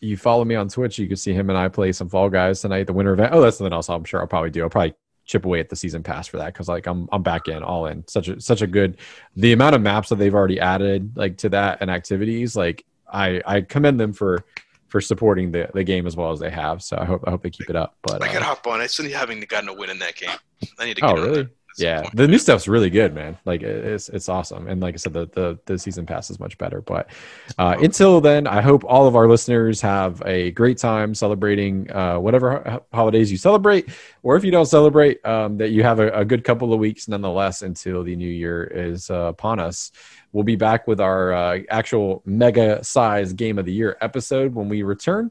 you 0.00 0.16
follow 0.16 0.44
me 0.44 0.54
on 0.54 0.68
Twitch, 0.68 0.98
you 0.98 1.08
can 1.08 1.16
see 1.16 1.32
him 1.32 1.50
and 1.50 1.58
I 1.58 1.68
play 1.68 1.92
some 1.92 2.08
Fall 2.08 2.28
Guys 2.28 2.60
tonight. 2.60 2.86
The 2.86 2.92
winter 2.92 3.12
event. 3.12 3.32
Oh, 3.32 3.40
that's 3.40 3.58
something 3.58 3.72
else. 3.72 3.88
I'm 3.88 4.04
sure 4.04 4.20
I'll 4.20 4.26
probably 4.26 4.50
do. 4.50 4.62
I'll 4.62 4.70
probably 4.70 4.94
chip 5.24 5.44
away 5.44 5.58
at 5.58 5.68
the 5.68 5.76
season 5.76 6.02
pass 6.02 6.28
for 6.28 6.38
that 6.38 6.52
because 6.52 6.68
like 6.68 6.86
I'm 6.86 7.08
I'm 7.12 7.22
back 7.22 7.48
in 7.48 7.62
all 7.62 7.86
in. 7.86 8.06
Such 8.08 8.28
a 8.28 8.40
such 8.40 8.62
a 8.62 8.66
good. 8.66 8.98
The 9.36 9.52
amount 9.52 9.74
of 9.74 9.82
maps 9.82 10.08
that 10.10 10.16
they've 10.16 10.34
already 10.34 10.60
added 10.60 11.16
like 11.16 11.36
to 11.38 11.48
that 11.50 11.78
and 11.80 11.90
activities, 11.90 12.56
like 12.56 12.84
I 13.12 13.42
I 13.46 13.60
commend 13.62 14.00
them 14.00 14.12
for 14.12 14.44
for 14.88 15.00
supporting 15.00 15.50
the, 15.50 15.68
the 15.74 15.84
game 15.84 16.06
as 16.06 16.16
well 16.16 16.30
as 16.30 16.40
they 16.40 16.50
have. 16.50 16.82
So 16.82 16.96
I 16.98 17.04
hope 17.04 17.24
I 17.26 17.30
hope 17.30 17.42
they 17.42 17.50
keep 17.50 17.68
it 17.68 17.76
up. 17.76 17.96
But 18.02 18.22
I 18.22 18.28
uh, 18.28 18.32
gotta 18.32 18.44
hop 18.44 18.66
on. 18.66 18.80
I 18.80 18.86
still 18.86 19.10
haven't 19.10 19.46
gotten 19.48 19.68
a 19.68 19.74
win 19.74 19.90
in 19.90 19.98
that 19.98 20.14
game. 20.16 20.30
I 20.78 20.86
need 20.86 20.94
to 20.94 21.00
get 21.00 21.10
oh 21.10 21.14
really? 21.14 21.42
some 21.42 21.50
Yeah, 21.78 22.08
the 22.14 22.26
new 22.26 22.38
stuff's 22.38 22.68
really 22.68 22.90
good, 22.90 23.14
man. 23.14 23.36
Like 23.44 23.62
it's 23.62 24.08
it's 24.08 24.28
awesome, 24.28 24.66
and 24.66 24.80
like 24.80 24.94
I 24.94 24.96
said, 24.96 25.12
the 25.12 25.26
the, 25.26 25.58
the 25.66 25.78
season 25.78 26.06
pass 26.06 26.30
is 26.30 26.40
much 26.40 26.56
better. 26.58 26.80
But 26.80 27.10
uh, 27.58 27.76
until 27.80 28.20
then, 28.20 28.46
I 28.46 28.60
hope 28.60 28.84
all 28.84 29.06
of 29.06 29.16
our 29.16 29.28
listeners 29.28 29.80
have 29.82 30.22
a 30.24 30.50
great 30.52 30.78
time 30.78 31.14
celebrating 31.14 31.90
uh, 31.90 32.18
whatever 32.18 32.62
ho- 32.66 32.84
holidays 32.92 33.30
you 33.30 33.38
celebrate, 33.38 33.88
or 34.22 34.36
if 34.36 34.44
you 34.44 34.50
don't 34.50 34.66
celebrate, 34.66 35.24
um, 35.26 35.58
that 35.58 35.70
you 35.70 35.82
have 35.82 36.00
a, 36.00 36.10
a 36.10 36.24
good 36.24 36.44
couple 36.44 36.72
of 36.72 36.78
weeks 36.78 37.08
nonetheless 37.08 37.62
until 37.62 38.02
the 38.02 38.16
new 38.16 38.28
year 38.28 38.64
is 38.64 39.10
uh, 39.10 39.14
upon 39.14 39.60
us. 39.60 39.92
We'll 40.32 40.44
be 40.44 40.56
back 40.56 40.86
with 40.86 41.00
our 41.00 41.32
uh, 41.32 41.58
actual 41.70 42.22
mega 42.26 42.84
size 42.84 43.32
game 43.32 43.58
of 43.58 43.64
the 43.64 43.72
year 43.72 43.96
episode 44.00 44.54
when 44.54 44.68
we 44.68 44.82
return. 44.82 45.30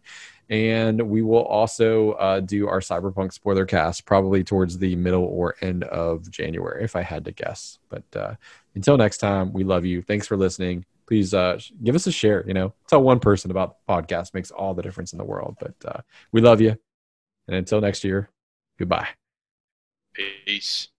And 0.49 1.09
we 1.09 1.21
will 1.23 1.43
also 1.43 2.11
uh, 2.13 2.39
do 2.39 2.67
our 2.67 2.79
Cyberpunk 2.79 3.33
spoiler 3.33 3.65
cast 3.65 4.05
probably 4.05 4.43
towards 4.43 4.77
the 4.77 4.95
middle 4.95 5.23
or 5.23 5.55
end 5.61 5.83
of 5.85 6.29
January, 6.29 6.83
if 6.83 6.95
I 6.95 7.01
had 7.01 7.25
to 7.25 7.31
guess. 7.31 7.79
But 7.89 8.03
uh, 8.15 8.35
until 8.75 8.97
next 8.97 9.17
time, 9.17 9.53
we 9.53 9.63
love 9.63 9.85
you. 9.85 10.01
Thanks 10.03 10.27
for 10.27 10.37
listening. 10.37 10.85
Please 11.07 11.33
uh, 11.33 11.59
give 11.83 11.95
us 11.95 12.07
a 12.07 12.11
share. 12.11 12.43
You 12.47 12.53
know, 12.53 12.73
tell 12.87 13.01
one 13.01 13.19
person 13.19 13.49
about 13.51 13.77
the 13.85 13.93
podcast 13.93 14.33
makes 14.33 14.51
all 14.51 14.73
the 14.73 14.83
difference 14.83 15.13
in 15.13 15.17
the 15.17 15.25
world. 15.25 15.57
But 15.59 15.75
uh, 15.83 16.01
we 16.31 16.41
love 16.41 16.61
you. 16.61 16.77
And 17.47 17.55
until 17.55 17.81
next 17.81 18.03
year, 18.03 18.29
goodbye. 18.77 19.07
Peace. 20.13 20.89